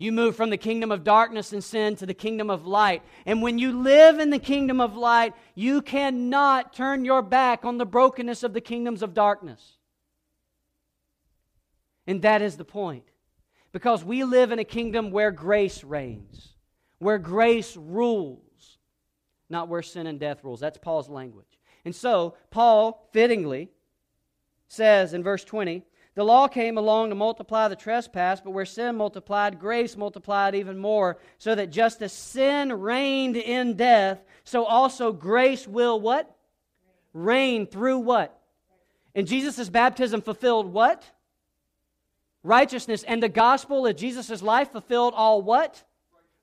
You 0.00 0.12
move 0.12 0.34
from 0.34 0.48
the 0.48 0.56
kingdom 0.56 0.90
of 0.90 1.04
darkness 1.04 1.52
and 1.52 1.62
sin 1.62 1.94
to 1.96 2.06
the 2.06 2.14
kingdom 2.14 2.48
of 2.48 2.66
light. 2.66 3.02
And 3.26 3.42
when 3.42 3.58
you 3.58 3.82
live 3.82 4.18
in 4.18 4.30
the 4.30 4.38
kingdom 4.38 4.80
of 4.80 4.96
light, 4.96 5.34
you 5.54 5.82
cannot 5.82 6.72
turn 6.72 7.04
your 7.04 7.20
back 7.20 7.66
on 7.66 7.76
the 7.76 7.84
brokenness 7.84 8.42
of 8.42 8.54
the 8.54 8.62
kingdoms 8.62 9.02
of 9.02 9.12
darkness. 9.12 9.76
And 12.06 12.22
that 12.22 12.40
is 12.40 12.56
the 12.56 12.64
point. 12.64 13.04
Because 13.72 14.02
we 14.02 14.24
live 14.24 14.52
in 14.52 14.58
a 14.58 14.64
kingdom 14.64 15.10
where 15.10 15.30
grace 15.30 15.84
reigns, 15.84 16.54
where 16.98 17.18
grace 17.18 17.76
rules, 17.76 18.78
not 19.50 19.68
where 19.68 19.82
sin 19.82 20.06
and 20.06 20.18
death 20.18 20.42
rules. 20.42 20.60
That's 20.60 20.78
Paul's 20.78 21.10
language. 21.10 21.60
And 21.84 21.94
so, 21.94 22.36
Paul 22.50 23.06
fittingly 23.12 23.68
says 24.66 25.12
in 25.12 25.22
verse 25.22 25.44
20, 25.44 25.82
the 26.14 26.24
law 26.24 26.48
came 26.48 26.76
along 26.76 27.10
to 27.10 27.14
multiply 27.14 27.68
the 27.68 27.76
trespass, 27.76 28.40
but 28.40 28.50
where 28.50 28.64
sin 28.64 28.96
multiplied, 28.96 29.60
grace 29.60 29.96
multiplied 29.96 30.54
even 30.54 30.76
more, 30.76 31.18
so 31.38 31.54
that 31.54 31.70
just 31.70 32.02
as 32.02 32.12
sin 32.12 32.72
reigned 32.72 33.36
in 33.36 33.76
death, 33.76 34.20
so 34.44 34.64
also 34.64 35.12
grace 35.12 35.68
will 35.68 36.00
what? 36.00 36.36
Reign 37.12 37.66
through 37.66 37.98
what? 37.98 38.40
And 39.14 39.26
Jesus' 39.26 39.68
baptism 39.68 40.20
fulfilled 40.20 40.72
what? 40.72 41.04
Righteousness. 42.42 43.02
And 43.04 43.22
the 43.22 43.28
gospel 43.28 43.86
of 43.86 43.96
Jesus' 43.96 44.42
life 44.42 44.72
fulfilled 44.72 45.14
all 45.16 45.42
what? 45.42 45.82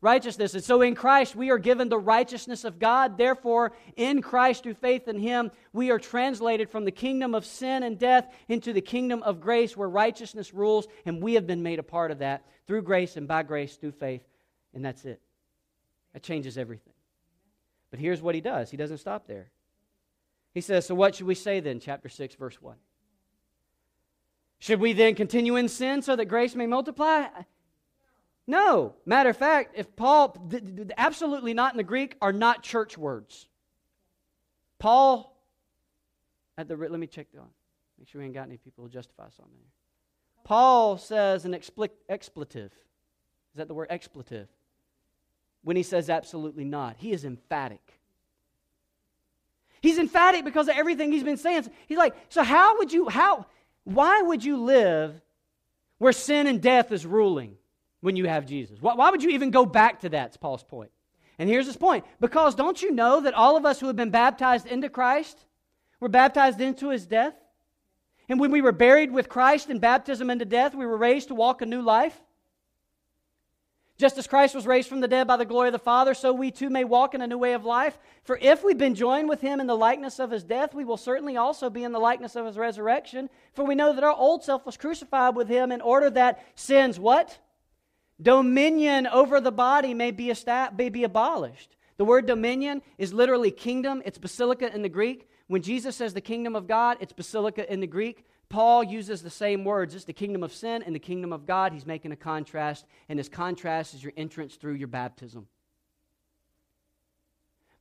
Righteousness. 0.02 0.54
And 0.54 0.64
so 0.64 0.82
in 0.82 0.96
Christ, 0.96 1.36
we 1.36 1.50
are 1.50 1.58
given 1.58 1.90
the 1.90 1.98
righteousness 1.98 2.64
of 2.64 2.80
God. 2.80 3.18
Therefore, 3.18 3.74
in 3.96 4.22
Christ, 4.22 4.64
through 4.64 4.76
faith 4.76 5.08
in 5.08 5.20
Him, 5.20 5.52
we 5.74 5.92
are 5.92 6.00
translated 6.00 6.70
from 6.70 6.86
the 6.86 6.92
kingdom 6.92 7.34
of 7.34 7.46
sin 7.46 7.84
and 7.84 7.98
death 7.98 8.32
into 8.48 8.74
the 8.74 8.82
kingdom 8.82 9.24
of 9.24 9.42
grace 9.42 9.76
where 9.76 9.90
righteousness 9.90 10.54
rules. 10.54 10.88
And 11.06 11.22
we 11.22 11.34
have 11.34 11.48
been 11.48 11.64
made 11.64 11.80
a 11.80 11.84
part 11.84 12.12
of 12.12 12.20
that 12.20 12.46
through 12.68 12.84
grace 12.84 13.18
and 13.18 13.28
by 13.28 13.44
grace 13.44 13.76
through 13.76 13.94
faith. 13.94 14.24
And 14.74 14.86
that's 14.86 15.06
it. 15.06 15.22
That 16.14 16.24
changes 16.24 16.58
everything. 16.58 16.94
But 17.90 18.00
here's 18.00 18.22
what 18.22 18.36
He 18.36 18.42
does 18.42 18.70
He 18.70 18.78
doesn't 18.78 19.00
stop 19.00 19.28
there. 19.28 19.50
He 20.54 20.62
says, 20.62 20.86
So 20.86 20.96
what 20.96 21.16
should 21.16 21.28
we 21.28 21.36
say 21.36 21.60
then? 21.60 21.80
Chapter 21.80 22.10
6, 22.10 22.36
verse 22.36 22.62
1. 22.62 22.76
Should 24.60 24.80
we 24.80 24.94
then 24.94 25.14
continue 25.14 25.56
in 25.56 25.70
sin 25.70 26.02
so 26.02 26.16
that 26.16 26.26
grace 26.26 26.56
may 26.56 26.66
multiply? 26.66 27.28
No. 28.48 28.96
Matter 29.06 29.30
of 29.30 29.38
fact, 29.38 29.76
if 29.76 29.94
Paul, 29.96 30.50
absolutely 30.98 31.54
not 31.54 31.74
in 31.74 31.78
the 31.78 31.84
Greek, 31.84 32.16
are 32.22 32.32
not 32.34 32.64
church 32.64 32.98
words. 32.98 33.48
Paul, 34.80 35.38
at 36.58 36.68
the, 36.68 36.76
let 36.78 36.92
me 36.92 37.08
check 37.08 37.28
on. 37.38 37.50
Make 38.00 38.08
sure 38.08 38.20
we 38.20 38.26
ain't 38.26 38.34
got 38.34 38.48
any 38.48 38.58
people 38.58 38.84
who 38.84 38.90
justify 38.90 39.28
something. 39.36 39.54
Paul 40.44 40.98
says 40.98 41.44
an 41.46 41.52
expl- 41.52 41.90
expletive. 42.08 42.72
Is 42.72 43.58
that 43.58 43.68
the 43.68 43.74
word 43.74 43.88
expletive? 43.90 44.48
When 45.64 45.76
he 45.76 45.84
says 45.84 46.10
absolutely 46.10 46.64
not, 46.64 46.96
he 46.98 47.12
is 47.12 47.26
emphatic. 47.26 48.00
He's 49.82 49.98
emphatic 49.98 50.46
because 50.46 50.70
of 50.70 50.78
everything 50.78 51.12
he's 51.12 51.24
been 51.24 51.38
saying. 51.38 51.66
He's 51.88 51.98
like, 51.98 52.16
so 52.30 52.44
how 52.44 52.78
would 52.78 52.94
you, 52.94 53.10
how, 53.10 53.46
why 53.84 54.22
would 54.22 54.44
you 54.44 54.64
live 54.64 55.20
where 55.98 56.14
sin 56.14 56.48
and 56.48 56.62
death 56.62 56.92
is 56.92 57.06
ruling? 57.06 57.58
When 58.08 58.16
you 58.16 58.24
have 58.24 58.46
Jesus. 58.46 58.82
Why, 58.82 58.96
why 58.96 59.12
would 59.12 59.22
you 59.22 59.32
even 59.32 59.52
go 59.52 59.66
back 59.66 60.00
to 60.00 60.08
that? 60.08 60.28
It's 60.28 60.38
Paul's 60.38 60.64
point. 60.64 60.92
And 61.38 61.50
here's 61.50 61.66
his 61.66 61.76
point 61.76 62.06
because 62.22 62.56
don't 62.56 62.82
you 62.82 62.94
know 62.94 63.20
that 63.20 63.34
all 63.34 63.58
of 63.58 63.66
us 63.66 63.82
who 63.82 63.88
have 63.88 63.98
been 63.98 64.12
baptized 64.12 64.66
into 64.66 64.88
Christ 64.88 65.38
were 66.00 66.08
baptized 66.08 66.62
into 66.62 66.90
his 66.90 67.06
death? 67.06 67.34
And 68.30 68.40
when 68.40 68.50
we 68.50 68.62
were 68.62 68.72
buried 68.72 69.12
with 69.12 69.28
Christ 69.28 69.70
in 69.70 69.80
baptism 69.80 70.30
into 70.30 70.46
death, 70.46 70.74
we 70.74 70.86
were 70.86 70.96
raised 70.96 71.28
to 71.28 71.36
walk 71.36 71.62
a 71.62 71.66
new 71.66 71.82
life. 71.82 72.18
Just 73.98 74.18
as 74.18 74.26
Christ 74.26 74.56
was 74.56 74.66
raised 74.66 74.88
from 74.88 75.02
the 75.02 75.08
dead 75.10 75.28
by 75.28 75.36
the 75.36 75.44
glory 75.44 75.68
of 75.68 75.74
the 75.74 75.80
Father, 75.80 76.14
so 76.14 76.32
we 76.32 76.50
too 76.50 76.70
may 76.70 76.86
walk 76.86 77.14
in 77.14 77.22
a 77.22 77.28
new 77.28 77.38
way 77.38 77.56
of 77.56 77.66
life. 77.66 78.00
For 78.24 78.38
if 78.42 78.64
we've 78.64 78.78
been 78.78 78.96
joined 78.96 79.28
with 79.28 79.42
him 79.42 79.60
in 79.60 79.68
the 79.68 79.76
likeness 79.76 80.18
of 80.18 80.32
his 80.32 80.46
death, 80.46 80.74
we 80.74 80.86
will 80.86 80.96
certainly 80.96 81.36
also 81.36 81.70
be 81.70 81.84
in 81.84 81.92
the 81.92 82.00
likeness 82.00 82.38
of 82.38 82.46
his 82.46 82.58
resurrection. 82.58 83.30
For 83.52 83.66
we 83.66 83.76
know 83.76 83.92
that 83.92 84.06
our 84.06 84.16
old 84.16 84.46
self 84.46 84.66
was 84.66 84.78
crucified 84.78 85.36
with 85.36 85.50
him 85.50 85.74
in 85.74 85.82
order 85.82 86.10
that 86.12 86.46
sin's 86.56 86.98
what? 86.98 87.38
Dominion 88.22 89.08
over 89.08 89.40
the 89.40 89.52
body 89.52 89.94
may 89.94 90.12
be, 90.12 90.34
may 90.78 90.90
be 90.90 91.04
abolished. 91.04 91.76
The 91.98 92.06
word 92.06 92.26
dominion 92.26 92.82
is 92.98 93.14
literally 93.14 93.52
kingdom, 93.52 94.02
it's 94.06 94.18
basileia 94.20 94.74
in 94.74 94.82
the 94.82 94.90
Greek. 94.90 95.30
When 95.48 95.62
Jesus 95.62 95.96
says 95.96 96.14
the 96.14 96.22
kingdom 96.22 96.56
of 96.56 96.68
God, 96.68 96.98
it's 97.00 97.14
basileia 97.14 97.66
in 97.68 97.80
the 97.80 97.88
Greek. 97.88 98.26
Paul 98.50 98.84
uses 98.84 99.22
the 99.22 99.30
same 99.30 99.66
words. 99.66 99.94
It's 99.94 100.06
the 100.06 100.14
kingdom 100.14 100.42
of 100.42 100.54
sin 100.54 100.82
and 100.84 100.96
the 100.96 101.00
kingdom 101.00 101.34
of 101.34 101.46
God. 101.46 101.74
He's 101.74 101.86
making 101.86 102.12
a 102.12 102.16
contrast, 102.16 102.86
and 103.10 103.20
his 103.20 103.30
contrast 103.30 103.94
is 103.94 104.04
your 104.04 104.14
entrance 104.16 104.56
through 104.56 104.76
your 104.76 104.88
baptism. 104.88 105.48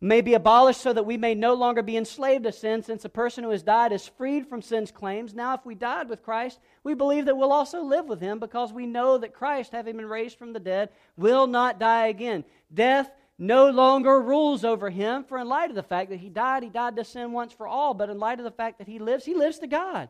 May 0.01 0.21
be 0.21 0.35
abolished 0.35 0.81
so 0.81 0.93
that 0.93 1.07
we 1.07 1.17
may 1.17 1.35
no 1.35 1.55
longer 1.55 1.83
be 1.83 1.97
enslaved 1.97 2.45
to 2.45 2.53
sin, 2.53 2.83
since 2.83 3.05
a 3.05 3.09
person 3.09 3.45
who 3.45 3.51
has 3.51 3.63
died 3.63 3.93
is 3.93 4.07
freed 4.07 4.47
from 4.47 4.61
sin's 4.61 4.91
claims. 4.91 5.35
Now, 5.35 5.55
if 5.55 5.65
we 5.65 5.75
died 5.75 6.09
with 6.09 6.23
Christ, 6.23 6.59
we 6.85 6.95
believe 6.95 7.25
that 7.25 7.37
we'll 7.37 7.53
also 7.53 7.83
live 7.83 8.07
with 8.07 8.21
him 8.21 8.39
because 8.39 8.73
we 8.73 8.87
know 8.87 9.17
that 9.19 9.33
Christ, 9.33 9.73
having 9.73 9.97
been 9.97 10.07
raised 10.07 10.39
from 10.39 10.53
the 10.53 10.61
dead, 10.61 10.91
will 11.17 11.47
not 11.47 11.81
die 11.81 12.09
again. 12.09 12.45
Death 12.73 13.11
no 13.39 13.71
longer 13.71 14.21
rules 14.21 14.65
over 14.65 14.91
him, 14.91 15.25
for 15.25 15.39
in 15.39 15.49
light 15.49 15.71
of 15.71 15.77
the 15.77 15.83
fact 15.83 16.11
that 16.11 16.21
he 16.21 16.29
died, 16.29 16.63
he 16.63 16.69
died 16.71 16.97
to 16.97 17.05
sin 17.05 17.33
once 17.33 17.53
for 17.53 17.67
all, 17.67 17.95
but 17.95 18.11
in 18.11 18.19
light 18.19 18.39
of 18.39 18.45
the 18.45 18.51
fact 18.51 18.79
that 18.79 18.89
he 18.89 18.99
lives, 18.99 19.25
he 19.25 19.35
lives 19.35 19.59
to 19.59 19.67
God. 19.67 20.09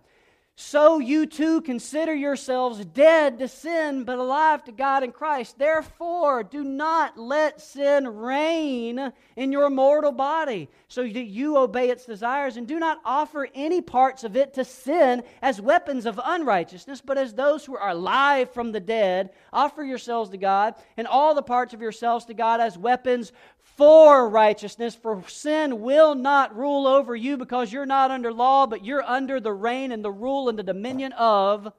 So 0.58 0.98
you 1.00 1.26
too 1.26 1.60
consider 1.60 2.14
yourselves 2.14 2.82
dead 2.82 3.38
to 3.40 3.46
sin, 3.46 4.04
but 4.04 4.18
alive 4.18 4.64
to 4.64 4.72
God 4.72 5.02
in 5.02 5.12
Christ. 5.12 5.58
Therefore, 5.58 6.42
do 6.42 6.64
not 6.64 7.18
let 7.18 7.60
sin 7.60 8.08
reign 8.08 9.12
in 9.36 9.52
your 9.52 9.68
mortal 9.68 10.12
body, 10.12 10.70
so 10.88 11.02
that 11.02 11.26
you 11.26 11.58
obey 11.58 11.90
its 11.90 12.06
desires, 12.06 12.56
and 12.56 12.66
do 12.66 12.78
not 12.78 13.02
offer 13.04 13.46
any 13.54 13.82
parts 13.82 14.24
of 14.24 14.34
it 14.34 14.54
to 14.54 14.64
sin 14.64 15.22
as 15.42 15.60
weapons 15.60 16.06
of 16.06 16.18
unrighteousness, 16.24 17.02
but 17.02 17.18
as 17.18 17.34
those 17.34 17.66
who 17.66 17.76
are 17.76 17.90
alive 17.90 18.50
from 18.50 18.72
the 18.72 18.80
dead. 18.80 19.28
Offer 19.52 19.84
yourselves 19.84 20.30
to 20.30 20.38
God, 20.38 20.74
and 20.96 21.06
all 21.06 21.34
the 21.34 21.42
parts 21.42 21.74
of 21.74 21.82
yourselves 21.82 22.24
to 22.24 22.34
God 22.34 22.62
as 22.62 22.78
weapons 22.78 23.30
for 23.76 24.28
righteousness, 24.28 24.94
for 24.94 25.22
sin 25.28 25.82
will 25.82 26.14
not 26.14 26.56
rule 26.56 26.86
over 26.86 27.14
you 27.14 27.36
because 27.36 27.72
you're 27.72 27.86
not 27.86 28.10
under 28.10 28.32
law, 28.32 28.66
but 28.66 28.84
you're 28.84 29.02
under 29.02 29.38
the 29.38 29.52
reign 29.52 29.92
and 29.92 30.04
the 30.04 30.10
rule 30.10 30.48
and 30.48 30.58
the 30.58 30.62
dominion 30.62 31.12
of 31.12 31.72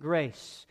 grace. 0.00 0.66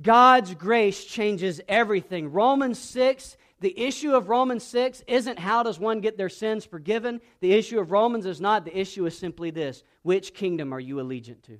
God's 0.00 0.54
grace 0.54 1.04
changes 1.04 1.60
everything. 1.68 2.32
Romans 2.32 2.78
6, 2.78 3.36
the 3.60 3.78
issue 3.78 4.14
of 4.14 4.30
Romans 4.30 4.64
6 4.64 5.04
isn't 5.06 5.38
how 5.38 5.62
does 5.62 5.78
one 5.78 6.00
get 6.00 6.16
their 6.16 6.30
sins 6.30 6.64
forgiven. 6.64 7.20
The 7.40 7.52
issue 7.52 7.78
of 7.78 7.90
Romans 7.90 8.24
is 8.24 8.40
not. 8.40 8.64
The 8.64 8.78
issue 8.78 9.04
is 9.04 9.16
simply 9.18 9.50
this 9.50 9.82
which 10.02 10.32
kingdom 10.32 10.72
are 10.72 10.80
you 10.80 10.96
allegiant 10.96 11.42
to? 11.42 11.58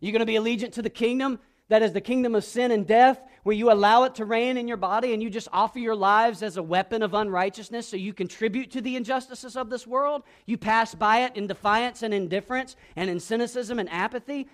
You're 0.00 0.12
going 0.12 0.20
to 0.20 0.26
be 0.26 0.34
allegiant 0.34 0.72
to 0.72 0.82
the 0.82 0.90
kingdom 0.90 1.38
that 1.68 1.82
is 1.82 1.92
the 1.92 2.00
kingdom 2.00 2.34
of 2.34 2.44
sin 2.44 2.70
and 2.70 2.86
death, 2.86 3.20
where 3.42 3.54
you 3.54 3.72
allow 3.72 4.04
it 4.04 4.14
to 4.16 4.24
reign 4.24 4.56
in 4.56 4.68
your 4.68 4.76
body 4.76 5.12
and 5.12 5.22
you 5.22 5.30
just 5.30 5.48
offer 5.52 5.78
your 5.78 5.94
lives 5.94 6.42
as 6.42 6.56
a 6.56 6.62
weapon 6.62 7.02
of 7.02 7.14
unrighteousness 7.14 7.88
so 7.88 7.96
you 7.96 8.12
contribute 8.12 8.70
to 8.72 8.80
the 8.80 8.96
injustices 8.96 9.56
of 9.56 9.70
this 9.70 9.86
world. 9.86 10.22
You 10.46 10.58
pass 10.58 10.94
by 10.94 11.20
it 11.20 11.36
in 11.36 11.46
defiance 11.46 12.02
and 12.02 12.12
indifference 12.14 12.76
and 12.94 13.10
in 13.10 13.20
cynicism 13.20 13.78
and 13.78 13.90
apathy. 13.90 14.48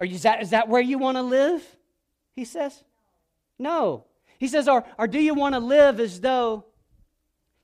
Is, 0.00 0.22
that, 0.22 0.42
is 0.42 0.50
that 0.50 0.68
where 0.68 0.82
you 0.82 0.98
want 0.98 1.16
to 1.16 1.22
live? 1.22 1.64
He 2.34 2.44
says. 2.44 2.84
No. 3.58 4.04
He 4.38 4.48
says, 4.48 4.68
or, 4.68 4.84
or 4.98 5.06
do 5.06 5.20
you 5.20 5.34
want 5.34 5.54
to 5.54 5.60
live 5.60 6.00
as 6.00 6.20
though 6.20 6.64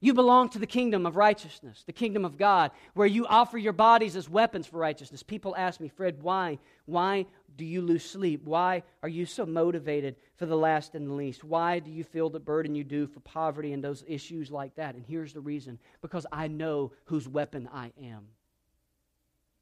you 0.00 0.14
belong 0.14 0.48
to 0.50 0.58
the 0.58 0.66
kingdom 0.66 1.06
of 1.06 1.16
righteousness, 1.16 1.82
the 1.84 1.92
kingdom 1.92 2.24
of 2.24 2.36
God, 2.36 2.70
where 2.94 3.06
you 3.06 3.26
offer 3.26 3.58
your 3.58 3.72
bodies 3.72 4.14
as 4.14 4.28
weapons 4.28 4.66
for 4.66 4.78
righteousness. 4.78 5.24
People 5.24 5.56
ask 5.56 5.80
me, 5.80 5.88
Fred, 5.88 6.22
why? 6.22 6.58
Why 6.86 7.26
do 7.56 7.64
you 7.64 7.82
lose 7.82 8.08
sleep? 8.08 8.44
Why 8.44 8.84
are 9.02 9.08
you 9.08 9.26
so 9.26 9.44
motivated 9.44 10.14
for 10.36 10.46
the 10.46 10.56
last 10.56 10.94
and 10.94 11.08
the 11.08 11.14
least? 11.14 11.42
Why 11.42 11.80
do 11.80 11.90
you 11.90 12.04
feel 12.04 12.30
the 12.30 12.38
burden 12.38 12.76
you 12.76 12.84
do 12.84 13.08
for 13.08 13.18
poverty 13.20 13.72
and 13.72 13.82
those 13.82 14.04
issues 14.06 14.52
like 14.52 14.76
that? 14.76 14.94
And 14.94 15.04
here's 15.04 15.32
the 15.32 15.40
reason 15.40 15.80
because 16.00 16.26
I 16.30 16.46
know 16.46 16.92
whose 17.06 17.28
weapon 17.28 17.68
I 17.72 17.90
am. 18.00 18.28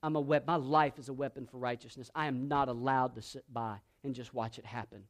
I'm 0.03 0.17
a 0.17 0.21
weapon. 0.21 0.47
My 0.47 0.57
life 0.57 0.99
is 0.99 1.09
a 1.09 1.15
weapon 1.15 1.47
for 1.47 1.57
righteousness. 1.57 2.11
I 2.15 2.27
am 2.27 2.47
not 2.47 2.69
allowed 2.69 3.15
to 3.15 3.23
sit 3.23 3.45
by 3.51 3.79
and 4.05 4.15
just 4.15 4.35
watch 4.35 4.59
it 4.59 4.67
happen. 4.67 5.05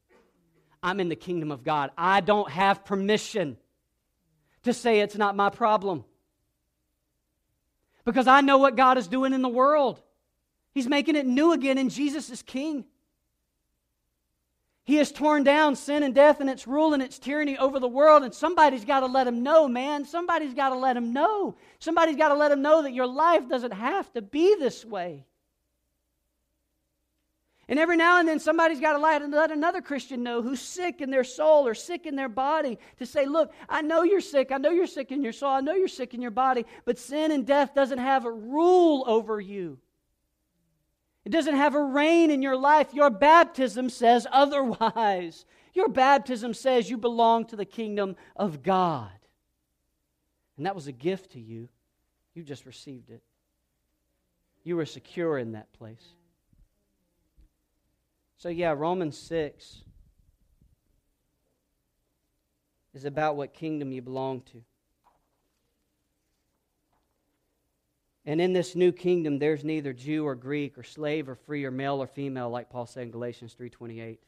I'm 0.82 1.00
in 1.00 1.08
the 1.08 1.16
kingdom 1.16 1.50
of 1.50 1.64
God. 1.64 1.90
I 1.98 2.20
don't 2.20 2.48
have 2.50 2.84
permission 2.84 3.56
to 4.66 4.74
say 4.74 5.00
it's 5.00 5.16
not 5.16 5.34
my 5.34 5.50
problem. 5.50 6.04
Because 8.04 8.28
I 8.28 8.40
know 8.40 8.58
what 8.58 8.76
God 8.76 8.98
is 8.98 9.08
doing 9.08 9.32
in 9.32 9.42
the 9.42 9.48
world. 9.48 10.00
He's 10.74 10.86
making 10.86 11.16
it 11.16 11.26
new 11.26 11.52
again, 11.52 11.78
and 11.78 11.90
Jesus 11.90 12.30
is 12.30 12.42
king. 12.42 12.84
He 14.84 14.96
has 14.96 15.10
torn 15.10 15.42
down 15.42 15.74
sin 15.74 16.04
and 16.04 16.14
death 16.14 16.40
and 16.40 16.48
its 16.48 16.68
rule 16.68 16.94
and 16.94 17.02
its 17.02 17.18
tyranny 17.18 17.58
over 17.58 17.80
the 17.80 17.88
world, 17.88 18.22
and 18.22 18.32
somebody's 18.32 18.84
got 18.84 19.00
to 19.00 19.06
let 19.06 19.26
him 19.26 19.42
know, 19.42 19.66
man. 19.66 20.04
Somebody's 20.04 20.54
got 20.54 20.68
to 20.68 20.76
let 20.76 20.96
him 20.96 21.12
know. 21.12 21.56
Somebody's 21.80 22.14
got 22.14 22.28
to 22.28 22.36
let 22.36 22.52
him 22.52 22.62
know 22.62 22.82
that 22.82 22.92
your 22.92 23.08
life 23.08 23.48
doesn't 23.48 23.72
have 23.72 24.12
to 24.12 24.22
be 24.22 24.54
this 24.54 24.84
way. 24.84 25.26
And 27.68 27.80
every 27.80 27.96
now 27.96 28.20
and 28.20 28.28
then, 28.28 28.38
somebody's 28.38 28.78
got 28.78 28.92
to 28.92 28.98
let 28.98 29.50
another 29.50 29.80
Christian 29.80 30.22
know 30.22 30.40
who's 30.40 30.60
sick 30.60 31.00
in 31.00 31.10
their 31.10 31.24
soul 31.24 31.66
or 31.66 31.74
sick 31.74 32.06
in 32.06 32.14
their 32.14 32.28
body 32.28 32.78
to 32.98 33.06
say, 33.06 33.26
Look, 33.26 33.52
I 33.68 33.82
know 33.82 34.04
you're 34.04 34.20
sick. 34.20 34.52
I 34.52 34.58
know 34.58 34.70
you're 34.70 34.86
sick 34.86 35.10
in 35.10 35.20
your 35.20 35.32
soul. 35.32 35.50
I 35.50 35.60
know 35.60 35.74
you're 35.74 35.88
sick 35.88 36.14
in 36.14 36.22
your 36.22 36.30
body, 36.30 36.64
but 36.84 36.96
sin 36.96 37.32
and 37.32 37.44
death 37.44 37.74
doesn't 37.74 37.98
have 37.98 38.24
a 38.24 38.30
rule 38.30 39.02
over 39.08 39.40
you. 39.40 39.78
It 41.24 41.30
doesn't 41.30 41.56
have 41.56 41.74
a 41.74 41.82
reign 41.82 42.30
in 42.30 42.40
your 42.40 42.56
life. 42.56 42.94
Your 42.94 43.10
baptism 43.10 43.90
says 43.90 44.28
otherwise. 44.30 45.44
Your 45.74 45.88
baptism 45.88 46.54
says 46.54 46.88
you 46.88 46.96
belong 46.96 47.46
to 47.46 47.56
the 47.56 47.64
kingdom 47.64 48.14
of 48.36 48.62
God. 48.62 49.10
And 50.56 50.66
that 50.66 50.76
was 50.76 50.86
a 50.86 50.92
gift 50.92 51.32
to 51.32 51.40
you. 51.40 51.68
You 52.34 52.44
just 52.44 52.64
received 52.64 53.10
it. 53.10 53.22
You 54.62 54.76
were 54.76 54.86
secure 54.86 55.36
in 55.36 55.52
that 55.52 55.72
place. 55.72 56.15
So, 58.38 58.50
yeah, 58.50 58.72
Romans 58.72 59.16
6 59.18 59.82
is 62.92 63.04
about 63.04 63.36
what 63.36 63.54
kingdom 63.54 63.92
you 63.92 64.02
belong 64.02 64.42
to. 64.52 64.62
And 68.26 68.40
in 68.40 68.52
this 68.52 68.74
new 68.74 68.92
kingdom, 68.92 69.38
there's 69.38 69.64
neither 69.64 69.92
Jew 69.92 70.26
or 70.26 70.34
Greek 70.34 70.76
or 70.76 70.82
slave 70.82 71.28
or 71.28 71.36
free 71.36 71.64
or 71.64 71.70
male 71.70 72.02
or 72.02 72.06
female, 72.06 72.50
like 72.50 72.68
Paul 72.68 72.86
said 72.86 73.04
in 73.04 73.10
Galatians 73.10 73.56
3.28. 73.58 74.18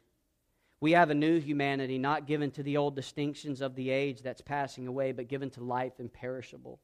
We 0.80 0.92
have 0.92 1.10
a 1.10 1.14
new 1.14 1.40
humanity, 1.40 1.98
not 1.98 2.26
given 2.26 2.52
to 2.52 2.62
the 2.62 2.76
old 2.76 2.94
distinctions 2.94 3.60
of 3.60 3.74
the 3.74 3.90
age 3.90 4.22
that's 4.22 4.40
passing 4.40 4.86
away, 4.86 5.10
but 5.10 5.28
given 5.28 5.50
to 5.50 5.64
life 5.64 5.94
imperishable, 5.98 6.78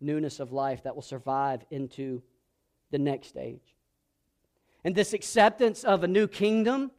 newness 0.00 0.40
of 0.40 0.52
life 0.52 0.82
that 0.84 0.94
will 0.94 1.02
survive 1.02 1.62
into 1.70 2.22
the 2.90 2.98
next 2.98 3.36
age. 3.36 3.76
And 4.84 4.94
this 4.94 5.12
acceptance 5.12 5.82
of 5.82 6.04
a 6.04 6.08
new 6.08 6.28
kingdom, 6.28 6.90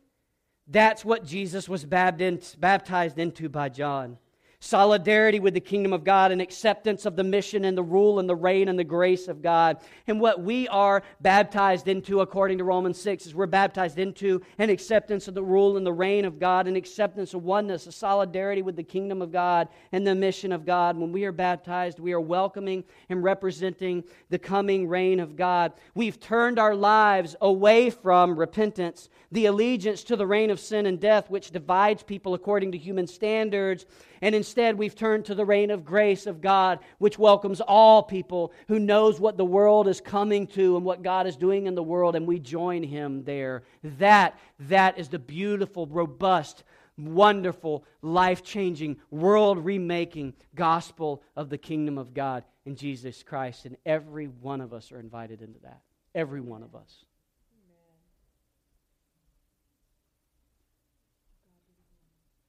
that's 0.67 1.05
what 1.05 1.25
Jesus 1.25 1.69
was 1.69 1.85
baptized 1.85 3.19
into 3.19 3.49
by 3.49 3.69
John 3.69 4.17
solidarity 4.65 5.39
with 5.39 5.53
the 5.53 5.59
kingdom 5.59 5.93
of 5.93 6.03
God 6.03 6.31
and 6.31 6.41
acceptance 6.41 7.05
of 7.05 7.15
the 7.15 7.23
mission 7.23 7.65
and 7.65 7.77
the 7.77 7.83
rule 7.83 8.19
and 8.19 8.27
the 8.27 8.35
reign 8.35 8.67
and 8.67 8.79
the 8.79 8.83
grace 8.83 9.27
of 9.27 9.41
God. 9.41 9.77
And 10.07 10.19
what 10.19 10.41
we 10.41 10.67
are 10.69 11.03
baptized 11.21 11.87
into, 11.87 12.21
according 12.21 12.57
to 12.57 12.63
Romans 12.63 12.99
6, 12.99 13.27
is 13.27 13.35
we're 13.35 13.45
baptized 13.45 13.99
into 13.99 14.41
an 14.57 14.71
acceptance 14.71 15.27
of 15.27 15.35
the 15.35 15.43
rule 15.43 15.77
and 15.77 15.85
the 15.85 15.93
reign 15.93 16.25
of 16.25 16.39
God, 16.39 16.67
an 16.67 16.75
acceptance 16.75 17.35
of 17.35 17.43
oneness, 17.43 17.85
a 17.85 17.91
solidarity 17.91 18.63
with 18.63 18.75
the 18.75 18.83
kingdom 18.83 19.21
of 19.21 19.31
God 19.31 19.67
and 19.91 20.05
the 20.05 20.15
mission 20.15 20.51
of 20.51 20.65
God. 20.65 20.97
When 20.97 21.11
we 21.11 21.25
are 21.25 21.31
baptized, 21.31 21.99
we 21.99 22.13
are 22.13 22.21
welcoming 22.21 22.83
and 23.09 23.23
representing 23.23 24.03
the 24.29 24.39
coming 24.39 24.87
reign 24.87 25.19
of 25.19 25.35
God. 25.35 25.73
We've 25.93 26.19
turned 26.19 26.57
our 26.57 26.75
lives 26.75 27.35
away 27.39 27.91
from 27.91 28.37
repentance, 28.37 29.09
the 29.31 29.45
allegiance 29.45 30.03
to 30.05 30.15
the 30.15 30.25
reign 30.25 30.49
of 30.49 30.59
sin 30.59 30.87
and 30.87 30.99
death, 30.99 31.29
which 31.29 31.51
divides 31.51 32.01
people 32.01 32.33
according 32.33 32.71
to 32.71 32.77
human 32.79 33.05
standards 33.05 33.85
and 34.21 34.33
instead, 34.55 34.77
we've 34.77 34.95
turned 34.95 35.25
to 35.25 35.35
the 35.35 35.43
reign 35.43 35.69
of 35.69 35.83
grace 35.83 36.25
of 36.25 36.39
God, 36.39 36.79
which 36.97 37.19
welcomes 37.19 37.59
all 37.59 38.01
people, 38.01 38.53
who 38.69 38.79
knows 38.79 39.19
what 39.19 39.35
the 39.35 39.43
world 39.43 39.85
is 39.85 39.99
coming 39.99 40.47
to 40.47 40.77
and 40.77 40.85
what 40.85 41.03
God 41.03 41.27
is 41.27 41.35
doing 41.35 41.67
in 41.67 41.75
the 41.75 41.83
world, 41.83 42.15
and 42.15 42.25
we 42.25 42.39
join 42.39 42.81
him 42.81 43.25
there. 43.25 43.63
That, 43.83 44.39
that 44.61 44.97
is 44.97 45.09
the 45.09 45.19
beautiful, 45.19 45.87
robust, 45.87 46.63
wonderful, 46.97 47.83
life 48.01 48.43
changing, 48.43 48.95
world 49.11 49.65
remaking 49.65 50.33
gospel 50.55 51.21
of 51.35 51.49
the 51.49 51.57
kingdom 51.57 51.97
of 51.97 52.13
God 52.13 52.45
in 52.65 52.77
Jesus 52.77 53.23
Christ. 53.23 53.65
And 53.65 53.75
every 53.85 54.27
one 54.27 54.61
of 54.61 54.71
us 54.71 54.93
are 54.93 54.99
invited 55.01 55.41
into 55.41 55.59
that. 55.63 55.81
Every 56.13 56.39
one 56.39 56.63
of 56.63 56.75
us. 56.75 57.03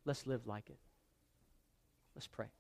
Let's 0.05 0.25
live 0.25 0.47
like 0.47 0.71
it. 0.71 0.79
Let's 2.17 2.27
pray. 2.27 2.56